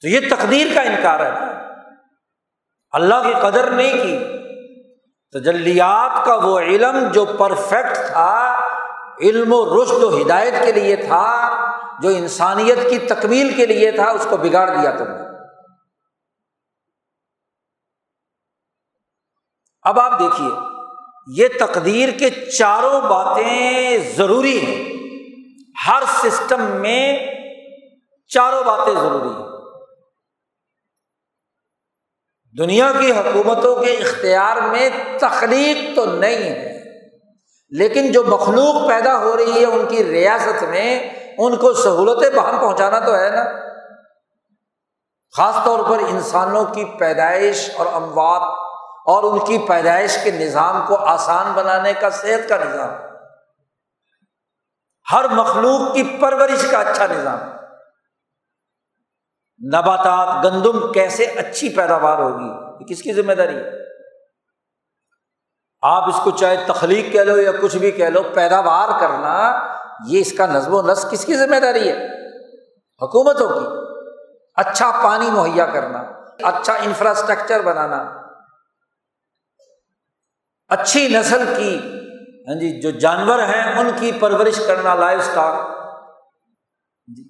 تو 0.00 0.08
یہ 0.08 0.20
تقدیر 0.30 0.66
کا 0.74 0.80
انکار 0.80 1.20
ہے۔ 1.20 1.32
اللہ 2.90 3.14
کی 3.14 3.32
قدر 3.42 3.70
نہیں 3.70 4.02
کی۔ 4.02 4.18
تجلیات 5.32 6.24
کا 6.24 6.34
وہ 6.34 6.58
علم 6.58 7.08
جو 7.12 7.24
پرفیکٹ 7.24 7.96
تھا 8.06 8.47
علم 9.20 9.52
و 9.52 9.84
رشد 9.84 10.04
و 10.04 10.22
ہدایت 10.22 10.54
کے 10.64 10.72
لیے 10.72 10.96
تھا، 10.96 11.54
جو 12.02 12.08
انسانیت 12.08 12.78
کی 12.90 12.98
تکمیل 12.98 13.54
کے 13.56 13.66
لیے 13.66 13.90
تھا، 13.90 14.10
اس 14.10 14.26
کو 14.30 14.36
بگاڑ 14.36 14.68
دیا 14.68 14.90
تم 14.90 15.04
نے۔ 15.04 15.28
اب 19.82 20.00
آپ 20.00 20.20
دیکھیے، 20.20 20.48
یہ 21.26 21.48
تقدیر 21.60 22.08
کے 22.18 22.30
چاروں 22.30 23.00
باتیں 23.00 23.98
ضروری 24.16 24.58
ہیں۔ 24.58 24.84
ہر 25.88 26.02
سسٹم 26.22 26.60
میں 26.60 27.18
چاروں 28.26 28.64
باتیں 28.64 28.94
ضروری 28.94 29.28
ہیں۔ 29.28 29.48
دنیا 32.58 32.92
کی 33.00 33.12
حکومتوں 33.12 33.84
کے 33.84 33.90
اختیار 33.92 34.56
میں 34.56 34.90
تخلیق 35.20 35.96
تو 35.96 36.04
نہیں 36.04 36.50
ہے۔ 36.50 36.77
لیکن 37.70 38.12
جو 38.12 38.24
مخلوق 38.24 38.88
پیدا 38.88 39.18
ہو 39.18 39.36
رہی 39.36 39.60
ہے 39.60 39.64
ان 39.64 39.86
کی 39.86 40.04
ریاست 40.04 40.62
میں، 40.62 41.10
ان 41.38 41.56
کو 41.56 41.72
سہولتیں 41.72 42.30
بہم 42.30 42.60
پہنچانا 42.60 43.00
تو 43.00 43.14
ہے 43.16 43.30
نا۔ 43.30 43.44
خاص 45.36 45.64
طور 45.64 45.78
پر 45.90 45.98
انسانوں 45.98 46.64
کی 46.64 46.84
پیدائش 46.84 47.70
اور 47.76 47.86
اموات 47.92 48.42
اور 49.06 49.22
ان 49.22 49.38
کی 49.38 49.58
پیدائش 49.68 50.18
کے 50.24 50.30
نظام 50.30 50.84
کو 50.88 50.96
آسان 50.96 51.52
بنانے 51.52 51.92
کا، 51.92 52.10
صحت 52.10 52.48
کا 52.48 52.56
نظام۔ 52.56 52.90
ہر 55.12 55.28
مخلوق 55.28 55.94
کی 55.94 56.18
پرورش 56.20 56.66
کا 56.70 56.78
اچھا 56.78 57.06
نظام۔ 57.06 57.38
نباتات، 59.74 60.44
گندم 60.44 60.92
کیسے 60.92 61.24
اچھی 61.24 61.68
پیداوار 61.68 62.18
ہوگی؟ 62.18 62.76
یہ 62.80 62.86
کس 62.86 63.02
کی 63.02 63.12
ذمہ 63.12 63.32
داری 63.32 63.56
آپ 65.82 66.08
اس 66.08 66.20
کو 66.24 66.30
چاہے 66.30 66.64
تخلیق 66.66 67.12
کہہ 67.12 67.20
لو 67.20 67.36
یا 67.36 67.52
کچھ 67.62 67.76
بھی 67.76 67.90
کہہ 67.90 68.06
لو، 68.06 68.22
پیداوار 68.34 69.00
کرنا، 69.00 69.66
یہ 70.06 70.20
اس 70.20 70.32
کا 70.32 70.46
نظم 70.46 70.74
و 70.74 70.82
نسق 70.82 71.10
کس 71.10 71.24
کی 71.24 71.34
ذمہ 71.34 71.56
داری 71.56 71.88
ہے؟ 71.88 72.06
حکومتوں 73.02 73.48
کی۔ 73.48 73.94
اچھا 74.56 75.00
پانی 75.04 75.30
مہیا 75.30 75.66
کرنا 75.66 75.98
اچھا 76.42 76.72
انفراسٹرکچر 76.72 77.60
بنانا۔ 77.60 78.22
اچھی 80.68 81.08
نسل 81.08 81.54
کی 81.56 81.98
ہاں 82.48 82.54
جی 82.54 82.80
جو 82.80 82.90
جانور 82.90 83.38
ہیں، 83.38 83.80
ان 83.80 83.90
کی 83.96 84.12
پرورش 84.20 84.60
کرنا، 84.66 84.94
لائف 84.94 85.20
اسٹاک۔ 85.20 85.68
جی۔ 87.06 87.22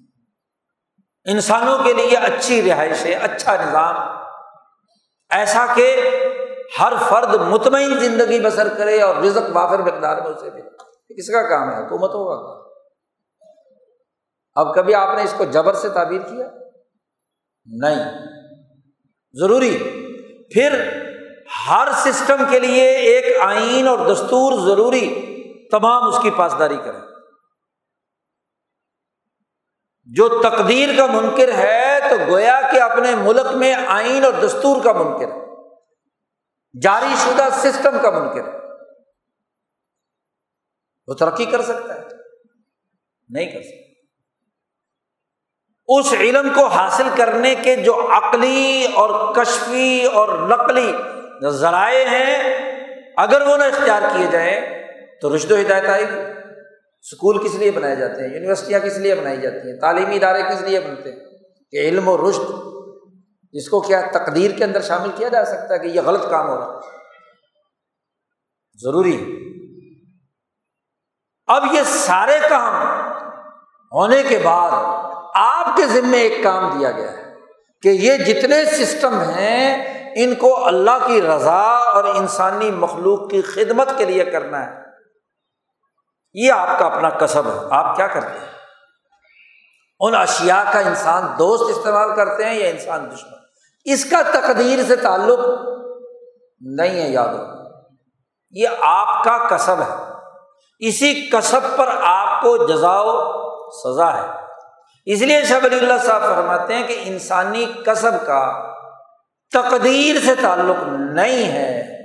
انسانوں 1.31 1.77
کے 1.83 1.93
لیے 1.93 2.17
اچھی 2.17 2.69
رہائشیں 2.69 3.15
اچھا 3.15 3.55
نظام۔ 3.55 3.95
ایسا 5.29 5.65
کہ 5.75 6.11
ہر 6.79 6.93
فرد 7.09 7.35
مطمئن 7.35 7.99
زندگی 7.99 8.39
بسر 8.39 8.67
کرے 8.77 9.01
اور 9.01 9.15
رزق 9.15 9.55
وافر 9.55 9.79
مقدار 9.79 10.17
میں 10.17 10.31
اسے 10.31 10.49
بھی 10.49 10.61
کس 11.17 11.29
کا 11.29 11.49
کام 11.49 11.69
ہے؟ 11.69 11.85
حکومتوں 11.85 12.25
کا 12.25 12.53
کام۔ 12.53 12.69
اب 14.55 14.75
کبھی 14.75 14.93
آپ 14.93 15.17
نے 15.17 15.23
اس 15.23 15.33
کو 15.37 15.45
جبر 15.45 15.73
سے 15.73 15.89
تعبیر 15.89 16.21
کیا؟ 16.21 16.47
نہیں۔ 17.65 18.05
ضروری۔ 19.33 19.77
پھر 20.53 20.89
ہر 21.69 21.87
سسٹم 21.95 22.43
کے 22.49 22.59
لیے 22.59 22.89
ایک 22.89 23.41
آئین 23.41 23.87
اور 23.87 23.97
دستور 24.13 24.67
ضروری۔ 24.67 25.25
تمام 25.71 26.03
اس 26.03 26.19
کی 26.21 26.29
پاسداری 26.31 26.77
کریں۔ 26.77 27.01
جو 30.05 30.41
تقدیر 30.43 30.89
کا 30.97 31.05
منکر 31.05 31.53
ہے 31.53 31.99
تو 32.09 32.15
گویا 32.31 32.61
کہ 32.71 32.81
اپنے 32.81 33.15
ملک 33.15 33.55
میں 33.55 33.73
آئین 33.73 34.25
اور 34.25 34.33
دستور 34.41 34.83
کا 34.83 34.91
منکر 34.91 35.31
ہے۔ 35.31 35.48
جاری 36.81 37.15
شدہ 37.17 37.47
سسٹم 37.53 37.97
کا 38.01 38.09
منکر 38.09 38.59
وہ 41.07 41.13
ترقی 41.13 41.45
کر 41.45 41.61
سکتا 41.61 41.95
ہے۔ 41.95 42.01
نہیں 43.29 43.45
کر 43.45 43.61
سکتا۔ 43.61 43.89
اس 45.87 46.13
علم 46.13 46.49
کو 46.55 46.67
حاصل 46.67 47.09
کرنے 47.17 47.55
کے 47.55 47.75
جو 47.75 48.07
عقلی 48.11 48.87
اور 48.95 49.35
کشفی 49.35 50.05
اور 50.05 50.47
نقلی 50.47 50.93
ذرائع 51.49 52.05
ہیں، 52.05 52.59
اگر 53.17 53.41
وہ 53.41 53.57
نہ 53.57 53.63
اختیار 53.63 54.01
کیے 54.01 54.27
جائیں 54.31 54.61
تو 55.21 55.35
رشد 55.35 55.51
و 55.51 55.55
ہدایت 55.55 55.85
آئے 55.85 56.03
گی۔ 56.03 56.19
اسکول 57.01 57.47
کس 57.47 57.55
لیے 57.55 57.71
بنائے 57.71 57.95
جاتے 57.95 58.27
ہیں؟ 58.27 58.33
یونیورسٹیاں 58.33 58.79
کس 58.79 58.97
لیے 58.97 59.15
بنائی 59.15 59.41
جاتی 59.41 59.71
ہیں؟ 59.71 59.79
تعلیمی 59.79 60.15
ادارے 60.15 60.43
کس 60.43 60.61
لیے 60.61 60.79
بنتے 60.79 61.11
ہیں؟ 61.11 61.19
کہ 61.71 61.77
علم 61.77 62.07
و 62.07 62.31
رشد 62.31 62.68
جس 63.51 63.69
کو 63.69 63.81
کیا 63.81 64.01
تقدیر 64.13 64.51
کے 64.51 64.63
اندر 64.63 64.81
شامل 64.81 65.11
کیا 65.15 65.27
جا 65.27 65.45
سکتا 65.45 65.73
ہے 65.73 65.79
کہ 65.79 65.87
یہ 65.87 66.01
غلط 66.01 66.29
کام 66.29 66.49
ہو 66.49 66.59
رہا 66.59 66.79
ضروری 68.73 69.35
اب 71.47 71.63
یہ 71.71 71.81
سارے 71.85 72.39
کام 72.49 72.73
ہونے 73.91 74.23
کے 74.23 74.39
بعد 74.43 74.71
آپ 75.35 75.77
کے 75.77 75.85
ذمے 75.85 76.17
ایک 76.17 76.43
کام 76.43 76.79
دیا 76.79 76.91
گیا 76.91 77.11
ہے 77.11 77.35
کہ 77.81 77.89
یہ 77.89 78.17
جتنے 78.17 78.65
سسٹم 78.65 79.19
ہیں، 79.19 79.85
ان 80.15 80.35
کو 80.35 80.67
اللہ 80.67 81.07
کی 81.07 81.21
رضا 81.21 81.61
اور 81.67 82.03
انسانی 82.03 82.71
مخلوق 82.71 83.31
کی 83.31 83.41
خدمت 83.41 83.89
کے 83.97 84.05
لیے 84.05 84.25
کرنا 84.25 84.65
ہے۔ 84.65 84.71
یہ 86.33 86.51
آپ 86.51 86.79
کا 86.79 86.85
اپنا 86.85 87.09
کسب 87.09 87.47
ہے۔ 87.47 87.67
آپ 87.71 87.95
کیا 87.95 88.07
کرتے 88.07 88.39
ہیں؟ 88.39 88.58
ان 89.99 90.15
اشیا 90.15 90.63
کا 90.73 90.79
انسان 90.79 91.23
دوست 91.39 91.77
استعمال 91.77 92.15
کرتے 92.15 92.45
ہیں 92.45 92.53
یا 92.53 92.69
انسان 92.69 93.09
دشمن؟ 93.11 93.39
اس 93.85 94.05
کا 94.05 94.21
تقدیر 94.21 94.79
سے 94.87 94.95
تعلق 94.95 95.39
نہیں 96.61 97.01
ہے، 97.01 97.09
یاد 97.09 97.33
یہ 98.51 98.67
آپ 98.79 99.23
کا 99.23 99.57
کسب 99.57 99.75
ہے۔ 99.79 99.95
اسی 100.79 101.29
کسب 101.29 101.77
پر 101.77 101.89
آپ 102.01 102.41
کو 102.41 102.57
جزاؤ 102.57 103.31
سزا 103.71 104.17
ہے۔ 104.17 104.27
اس 105.05 105.21
لیے 105.21 105.41
شب 105.43 105.59
علی 105.63 105.77
اللہ 105.77 106.05
صاحب 106.05 106.21
فرماتے 106.21 106.73
ہیں 106.73 106.87
کہ 106.87 106.99
انسانی 107.05 107.73
کسب 107.85 108.11
کا 108.25 108.73
تقدیر 109.51 110.15
سے 110.25 110.35
تعلق 110.41 110.83
نہیں 110.87 111.51
ہے۔ 111.51 111.99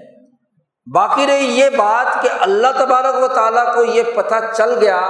باقی 0.94 1.26
رہی 1.26 1.44
یہ 1.44 1.70
بات 1.70 2.22
کہ 2.22 2.28
اللہ 2.40 2.66
تبارک 2.78 3.22
و 3.22 3.28
تعالیٰ 3.28 3.74
کو 3.74 3.84
یہ 3.84 4.02
پتہ 4.14 4.34
چل 4.56 4.78
گیا 4.78 5.00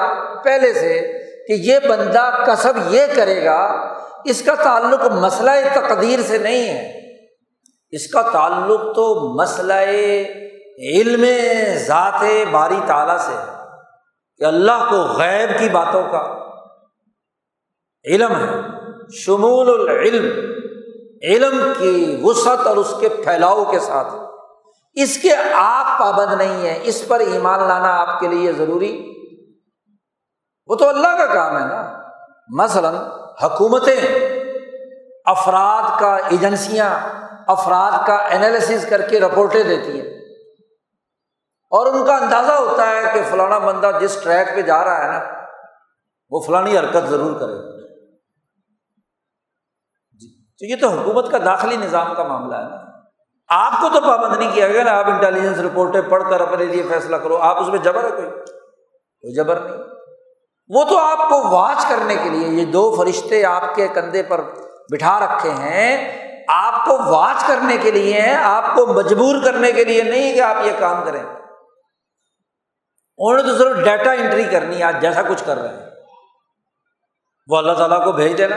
پہلے 0.45 0.75
سے 0.75 1.24
کہ 1.49 1.53
یہ 1.53 1.79
بندہ 1.89 2.45
کسب 2.47 2.73
یہ 2.89 3.03
کرے 3.17 3.45
گا، 3.45 3.65
اس 4.25 4.43
کا 4.43 4.55
تعلق 4.55 5.05
مسئلہ 5.05 5.51
تقدیر 5.75 6.19
سے 6.23 6.39
نہیں 6.39 6.69
ہے۔ 6.69 6.93
اس 7.91 8.07
کا 8.07 8.23
تعلق 8.23 8.81
تو 8.81 9.35
مسئلہ 9.41 9.73
علم 10.79 11.25
ذات 11.87 12.23
باری 12.51 12.81
تعالیٰ 12.87 13.19
سے 13.19 13.35
کہ 14.39 14.45
اللہ 14.45 14.87
کو 14.91 14.97
غیب 14.97 15.59
کی 15.59 15.69
باتوں 15.69 16.03
کا 16.03 16.39
علم 18.05 18.33
ہے۔ 18.33 18.61
شمول 19.17 19.91
العلم، 19.91 20.41
علم 21.23 21.73
کی 21.79 22.19
وسعت 22.23 22.67
اور 22.67 22.77
اس 22.77 22.95
کے 23.01 23.09
پھیلاؤ 23.09 23.65
کے 23.65 23.79
ساتھ۔ 23.79 24.15
اس 24.95 25.19
کے 25.19 25.31
آپ 25.55 25.99
پابند 25.99 26.33
نہیں 26.33 26.67
ہے، 26.67 26.79
اس 26.83 27.09
پر 27.09 27.21
ایمان 27.21 27.69
لانا 27.69 28.01
آپ 28.01 28.21
کے 28.21 28.29
لیے 28.29 28.53
ضروری 28.53 29.11
وہ 30.67 30.75
تو 30.75 30.89
اللہ 30.89 31.17
کا 31.19 31.35
کام 31.35 31.57
ہے 31.57 31.67
نا۔ 31.67 32.03
مثلاً 32.49 32.95
حکومتیں 33.43 34.01
افراد 35.25 36.01
کا 36.01 36.17
ایجنسیاں 36.17 37.01
افراد 37.47 38.07
کا 38.07 38.15
انالیسز 38.15 38.87
کر 38.89 39.01
کے 39.09 39.21
رپورٹیں 39.21 39.63
دیتی 39.63 40.01
ہیں۔ 40.01 40.15
اور 41.71 41.87
ان 41.87 42.07
کا 42.07 42.17
اندازہ 42.17 42.53
ہوتا 42.53 42.87
ہے 42.87 43.01
کہ 43.15 43.21
فلانا 43.31 43.59
بندہ 43.59 43.91
جس 44.01 44.19
ٹریک 44.23 44.49
پہ 44.55 44.63
جا 44.63 44.85
رہا 44.85 45.05
ہے 45.05 45.09
نا، 45.09 45.25
وہ 46.31 46.41
فلانی 46.47 46.79
حرکت 46.79 47.09
ضرور 47.09 47.41
کرے۔ 47.41 47.83
جی، 50.13 50.45
تو 50.47 50.65
یہ 50.65 50.77
تو 50.81 50.89
حکومت 50.89 51.31
کا 51.31 51.39
داخلی 51.45 51.77
نظام 51.77 52.15
کا 52.15 52.23
معاملہ 52.23 52.57
ہے 52.57 52.69
نا۔ 52.69 52.77
آپ 53.49 53.73
کو 53.81 53.89
تو 53.95 54.01
پابند 54.01 54.37
نہیں 54.37 54.55
کیا 54.55 54.69
گیا 54.69 54.83
نا 54.83 54.99
آپ 54.99 55.07
انٹیلیجنس 55.07 55.59
رپورٹیں 55.59 56.03
پڑھ 56.03 56.31
کر 56.31 56.41
اپنے 56.41 56.65
لیے 56.65 56.83
فیصلہ 56.83 57.17
کرو، 57.17 57.37
آپ 57.37 57.61
اس 57.61 57.69
میں 57.69 57.79
جبر 57.79 58.05
ہے 58.05 58.11
کوئی؟ 58.11 58.31
کوئی 59.21 59.35
جبر 59.35 59.61
نہیں۔ 59.61 59.94
وہ 60.69 60.85
تو 60.85 60.99
آپ 60.99 61.29
کو 61.29 61.49
واچ 61.49 61.87
کرنے 61.89 62.17
کے 62.23 62.29
لیے، 62.29 62.49
یہ 62.49 62.65
دو 62.65 62.95
فرشتے 62.97 63.45
آپ 63.45 63.75
کے 63.75 63.89
کندھے 63.89 64.23
پر 64.23 64.41
بٹھا 64.93 65.21
رکھے 65.21 65.51
ہیں، 65.51 66.19
آپ 66.49 66.85
کو 66.85 66.99
واچ 67.13 67.45
کرنے 67.47 67.77
کے 67.77 67.91
لیے 67.91 68.21
ہیں، 68.21 68.37
آپ 68.37 68.65
کو 68.75 68.87
مجبور 68.87 69.35
کرنے 69.45 69.73
کے 69.73 69.85
لیے 69.85 70.03
نہیں 70.03 70.33
کہ 70.33 70.41
آپ 70.41 70.57
یہ 70.65 70.73
کام 70.79 71.05
کریں۔ 71.05 71.23
انہوں 73.19 73.37
نے 73.37 73.43
تو 73.43 73.59
صرف 73.59 73.85
ڈیٹا 73.85 74.13
انٹری 74.13 74.45
کرنی 74.45 74.79
ہے 74.79 74.85
آج 74.85 75.03
جیسا 75.03 75.23
کچھ 75.23 75.45
کر 75.47 75.59
رہے 75.59 75.69
ہیں۔ 75.69 75.87
وہ 77.49 77.57
اللہ 77.57 77.73
تعالیٰ 77.73 78.05
کو 78.05 78.13
بھیج 78.13 78.39
دینا۔ 78.39 78.57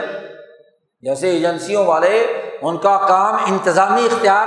جیسے 1.00 1.30
ایجنسیوں 1.30 1.86
والے، 1.86 2.22
ان 2.62 2.78
کا 2.78 3.00
کام 3.08 3.34
انتظامی 3.34 4.04
اختیار 4.04 4.46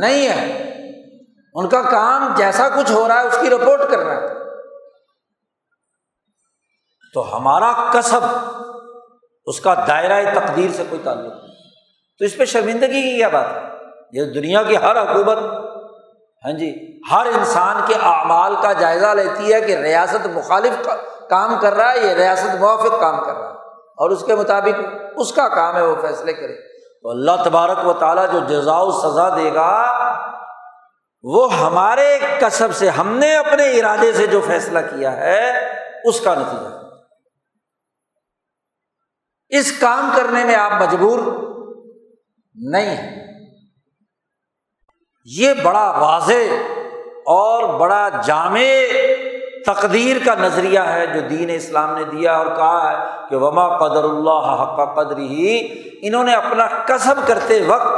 نہیں 0.00 0.28
ہے۔ 0.28 0.72
ان 1.54 1.68
کا 1.68 1.82
کام 1.82 2.34
جیسا 2.36 2.68
کچھ 2.68 2.92
ہو 2.92 3.08
رہا 3.08 3.20
ہے، 3.20 3.26
اس 3.26 3.38
کی 3.40 3.50
رپورٹ 3.50 3.80
کرنا 3.90 4.12
ہے۔ 4.12 4.47
تو 7.14 7.36
ہمارا 7.36 7.72
کسب 7.92 8.20
اس 9.46 9.60
کا 9.60 9.74
دائرۂ 9.88 10.34
تقدیر 10.34 10.70
سے 10.72 10.82
کوئی 10.88 11.00
تعلق 11.04 11.44
نہیں۔ 11.44 11.54
تو 12.18 12.24
اس 12.24 12.36
پہ 12.36 12.44
شرمندگی 12.44 13.02
کی 13.02 13.16
کیا 13.16 13.28
بات 13.28 13.46
ہے؟ 13.54 13.60
یہ 14.12 14.24
دنیا 14.24 14.62
کی 14.62 14.76
ہر 14.76 15.02
حکومت 15.02 15.38
ہاں 16.44 16.52
جی 16.52 17.00
ہر 17.10 17.26
انسان 17.26 17.76
کے 17.86 17.94
اعمال 18.02 18.54
کا 18.62 18.72
جائزہ 18.72 19.06
لیتی 19.06 19.52
ہے 19.52 19.60
کہ 19.60 19.76
ریاست 19.76 20.26
مخالف 20.26 20.88
کام 21.28 21.58
کر 21.60 21.74
رہا 21.74 21.92
ہے 21.92 21.98
یہ 21.98 22.10
ریاست 22.10 22.60
موافق 22.60 23.00
کام 23.00 23.24
کر 23.24 23.34
رہا 23.34 23.48
ہے۔ 23.48 23.54
اور 23.74 24.10
اس 24.10 24.24
کے 24.26 24.36
مطابق 24.36 24.80
اس 25.16 25.32
کا 25.32 25.48
کام 25.48 25.76
ہے، 25.76 25.82
وہ 25.82 25.94
فیصلے 26.00 26.32
کرے۔ 26.32 26.54
تو 27.02 27.10
اللہ 27.10 27.30
تبارک 27.44 27.86
و 27.86 27.92
تعالیٰ 27.92 28.32
جو 28.32 28.38
جزا 28.38 28.80
سزا 29.02 29.28
دے 29.36 29.54
گا، 29.54 29.94
وہ 31.22 31.54
ہمارے 31.54 32.18
کسب 32.40 32.68
سے، 32.74 32.88
ہم 32.88 33.18
نے 33.18 33.36
اپنے 33.36 33.78
ارادے 33.78 34.12
سے 34.12 34.26
جو 34.26 34.40
فیصلہ 34.46 34.78
کیا 34.78 35.16
ہے، 35.16 35.68
اس 36.04 36.20
کا 36.20 36.34
نتیجہ 36.34 36.87
اس 39.48 39.72
کام 39.72 40.10
کرنے 40.16 40.44
میں 40.44 40.54
آپ 40.54 40.82
مجبور 40.82 41.18
نہیں 42.54 42.96
ہیں۔ 42.96 43.18
یہ 45.24 45.52
بڑا 45.62 45.90
واضح 45.90 46.56
اور 47.26 47.78
بڑا 47.78 48.08
جامع 48.26 48.60
تقدیر 49.66 50.16
کا 50.24 50.34
نظریہ 50.34 50.78
ہے 50.78 51.06
جو 51.06 51.20
دین 51.20 51.50
اسلام 51.50 51.94
نے 51.96 52.04
دیا 52.04 52.36
اور 52.36 52.46
کہا 52.46 52.92
ہے 52.92 53.06
کہ 53.30 53.36
وما 53.36 53.78
قدر 53.78 54.04
اللہ 54.04 54.62
حق 54.62 54.96
قدر 54.96 55.16
ہی 55.16 55.68
انہوں 56.02 56.24
نے 56.24 56.34
اپنا 56.34 56.66
کسب 56.86 57.14
کرتے 57.26 57.64
وقت 57.66 57.94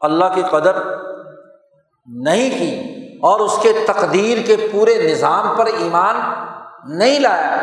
اللہ 0.00 0.24
کی 0.34 0.42
قدر 0.50 0.76
نہیں 2.06 2.50
کی 2.50 2.94
اور 3.22 3.40
اس 3.40 3.58
کے 3.62 3.72
تقدیر 3.88 4.38
کے 4.46 4.68
پورے 4.72 5.10
نظام 5.10 5.56
پر 5.56 5.66
ایمان 5.66 6.16
نہیں 6.98 7.20
لایا۔ 7.20 7.56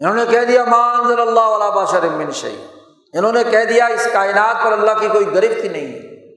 انہوں 0.00 0.14
نے 0.14 0.24
کہہ 0.30 0.44
دیا 0.48 0.64
مان 0.64 1.20
اللہ 1.20 1.40
علیہ 1.40 1.70
باشر 1.70 2.08
من 2.08 2.30
شعی 2.30 2.66
انہوں 3.12 3.32
نے 3.32 3.44
کہہ 3.44 3.64
دیا، 3.64 3.86
اس 3.86 4.08
کائنات 4.12 4.64
پر 4.64 4.72
اللہ 4.72 4.90
کی 5.00 5.08
کوئی 5.08 5.26
گرفت 5.34 5.64
ہی 5.64 5.68
نہیں 5.68 5.86
ہے. 5.86 6.32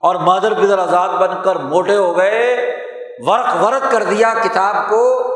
اور 0.00 0.14
مادر 0.14 0.54
پدر 0.54 0.78
آزاد 0.78 1.08
بن 1.08 1.42
کر 1.44 1.56
موٹے 1.56 1.96
ہو 1.96 2.16
گئے، 2.16 2.70
ورق 3.26 3.62
ورق 3.62 3.92
کر 3.92 4.02
دیا 4.02 4.34
کتاب 4.42 4.90
کو 4.90 5.26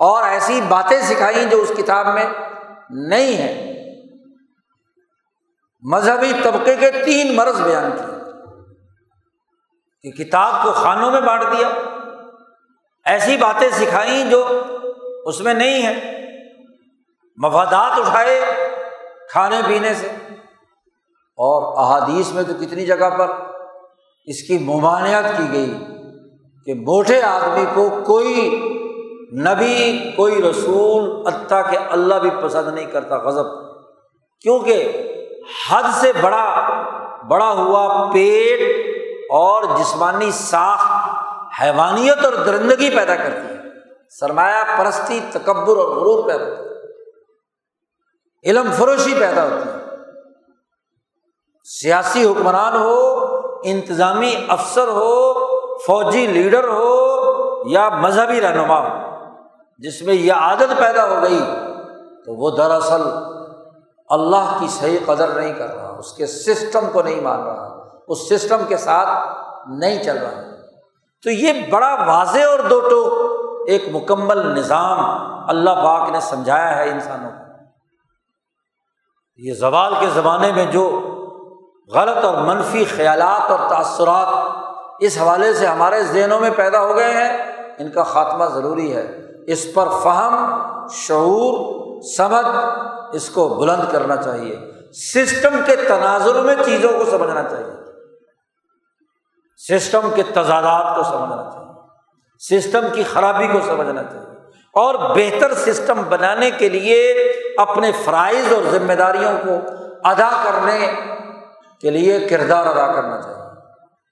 اور 0.00 0.22
ایسی 0.22 0.60
باتیں 0.68 1.00
سکھائی 1.00 1.44
جو 1.44 1.60
اس 1.60 1.72
کتاب 1.76 2.06
میں 2.06 2.24
نہیں 2.90 3.36
ہے 3.36 3.74
مذہبی 5.82 6.32
طبقے 6.42 6.76
کے 6.76 6.90
تین 6.90 7.36
مرض 7.36 7.60
بیان 7.60 7.90
کیے۔ 7.90 8.14
کہ 10.02 10.24
کتاب 10.24 10.62
کو 10.62 10.72
خانوں 10.72 11.10
میں 11.10 11.20
بانٹ 11.20 11.42
دیا، 11.42 11.68
ایسی 13.04 13.36
باتیں 13.36 13.70
سکھائیں 13.70 14.30
جو 14.30 14.48
اس 15.24 15.40
میں 15.40 15.54
نہیں 15.54 15.86
ہے 15.86 16.23
مفادات 17.36 17.98
اٹھائے 17.98 18.40
کھانے 19.30 19.60
پینے 19.66 19.94
سے۔ 19.94 20.06
اور 21.36 21.84
احادیث 21.84 22.32
میں 22.32 22.42
تو 22.42 22.52
کتنی 22.60 22.86
جگہ 22.86 23.10
پر 23.18 23.30
اس 24.26 24.42
کی 24.42 24.58
ممانعت 24.58 25.24
کی 25.36 25.52
گئی 25.52 25.74
کہ 26.66 26.74
موٹے 26.74 27.22
آدمی 27.22 27.64
کو 27.74 27.90
کوئی 28.06 28.50
نبی، 29.32 30.10
کوئی 30.16 30.42
رسول 30.42 31.26
عطا 31.26 31.62
کہ 31.62 31.78
اللہ 31.90 32.14
بھی 32.14 32.30
پسند 32.42 32.74
نہیں 32.74 32.86
کرتا 32.86 33.16
غضب۔ 33.16 33.44
کیونکہ 34.40 34.92
حد 35.70 35.82
سے 35.94 36.12
بڑا 36.20 36.68
بڑا 37.28 37.52
ہوا 37.52 38.10
پیٹ 38.12 38.86
اور 39.30 39.62
جسمانی 39.78 40.30
ساخت 40.30 41.10
حیوانیت 41.62 42.24
اور 42.24 42.32
درندگی 42.32 42.96
پیدا 42.96 43.16
کرتی 43.16 43.48
ہے۔ 43.48 43.56
سرمایہ 44.20 44.78
پرستی، 44.78 45.20
تکبر 45.32 45.76
اور 45.76 45.88
غرور 45.88 46.24
پیدا 46.28 46.44
کرتی 46.44 46.68
ہے۔ 46.68 46.73
علم 48.44 48.70
فروشی 48.72 49.14
پیدا 49.18 49.44
ہوتی 49.44 49.68
ہے۔ 49.68 49.74
سیاسی 51.64 52.26
حکمران 52.26 52.76
ہو، 52.76 53.20
انتظامی 53.64 54.34
افسر 54.48 54.88
ہو، 54.88 55.32
فوجی 55.78 56.26
لیڈر 56.26 56.64
ہو 56.64 57.04
یا 57.66 57.88
مذہبی 57.88 58.40
رہنما 58.40 58.78
ہو، 58.80 59.16
جس 59.78 60.02
میں 60.02 60.14
یہ 60.14 60.32
عادت 60.32 60.78
پیدا 60.78 61.04
ہو 61.04 61.22
گئی 61.22 61.40
تو 62.24 62.34
وہ 62.34 62.50
دراصل 62.50 63.02
اللہ 64.08 64.56
کی 64.60 64.68
صحیح 64.68 64.98
قدر 65.06 65.28
نہیں 65.28 65.52
کر 65.52 65.74
رہا، 65.74 65.96
اس 65.98 66.12
کے 66.12 66.26
سسٹم 66.26 66.84
کو 66.92 67.02
نہیں 67.02 67.20
مان 67.20 67.42
رہا، 67.42 67.88
اس 68.08 68.28
سسٹم 68.28 68.60
کے 68.68 68.76
ساتھ 68.76 69.08
نہیں 69.68 70.02
چل 70.02 70.18
رہا۔ 70.18 70.42
تو 71.22 71.30
یہ 71.30 71.52
بڑا 71.70 71.94
واضح 71.94 72.40
اور 72.40 72.58
دو 72.58 72.80
ٹو 72.80 73.02
ایک 73.68 73.84
مکمل 73.92 74.58
نظام 74.58 74.98
اللہ 75.48 75.70
پاک 75.70 76.10
نے 76.10 76.20
سمجھایا 76.20 76.76
ہے 76.76 76.90
انسانوں 76.90 77.30
کو۔ 77.30 77.43
یہ 79.36 79.54
زوال 79.54 79.94
کے 80.00 80.06
زمانے 80.14 80.52
میں 80.52 80.66
جو 80.66 81.00
غلط 81.94 82.24
اور 82.24 82.34
منفی 82.36 82.84
خیالات 82.84 83.50
اور 83.50 83.58
تأثرات 83.68 84.56
اس 85.00 85.18
حوالے 85.18 85.54
سے 85.54 85.66
ہمارے 85.66 86.02
ذہنوں 86.02 86.40
میں 86.40 86.50
پیدا 86.50 86.80
ہو 86.80 86.96
گئے 86.96 87.10
ہیں، 87.10 87.38
ان 87.78 87.90
کا 87.90 88.02
خاتمہ 88.02 88.44
ضروری 88.44 88.96
ہے۔ 88.96 89.20
اس 89.46 89.74
پر 89.74 89.88
فہم، 90.02 90.58
شعور، 90.90 91.74
سمجھ 92.16 92.46
اس 93.12 93.30
کو 93.30 93.48
بلند 93.48 93.92
کرنا 93.92 94.16
چاہیے۔ 94.16 94.58
سسٹم 94.92 95.60
کے 95.66 95.76
تناظر 95.76 96.42
میں 96.42 96.54
چیزوں 96.64 96.98
کو 96.98 97.04
سمجھنا 97.04 97.42
چاہیے۔ 97.42 97.74
سسٹم 99.68 100.10
کے 100.14 100.22
تضادات 100.22 100.96
کو 100.96 101.02
سمجھنا 101.02 101.50
چاہیے۔ 101.52 101.72
سسٹم 102.38 102.84
کی 102.92 103.02
خرابی 103.02 103.46
کو 103.46 103.58
سمجھنا 103.66 104.02
چاہیے۔ 104.02 104.33
اور 104.74 104.94
بہتر 104.94 105.54
سسٹم 105.54 106.02
بنانے 106.08 106.50
کے 106.50 106.68
لیے 106.68 107.12
اپنے 107.58 107.90
فرائض 108.04 108.52
اور 108.52 108.62
ذمہ 108.70 108.92
داریوں 108.92 109.38
کو 109.46 109.70
ادا 110.04 110.30
کرنے 110.44 110.92
کے 111.80 111.90
لیے 111.90 112.20
کردار 112.20 112.66
ادا 112.66 112.92
کرنا 112.92 113.20
چاہیے۔ 113.22 113.44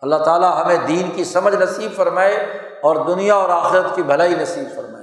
اللہ 0.01 0.17
تعالیٰ 0.17 0.65
ہمیں 0.65 0.77
دین 0.89 1.11
کی 1.11 1.25
سمجھ 1.25 1.55
نصیب 1.55 1.97
فرمائے 1.97 2.35
اور 2.83 2.97
دنیا 2.97 3.35
اور 3.35 3.49
آخرت 3.49 3.97
کی 3.97 4.03
بھلائی 4.03 4.35
نصیب 4.35 4.77
فرمائے۔ 4.77 5.02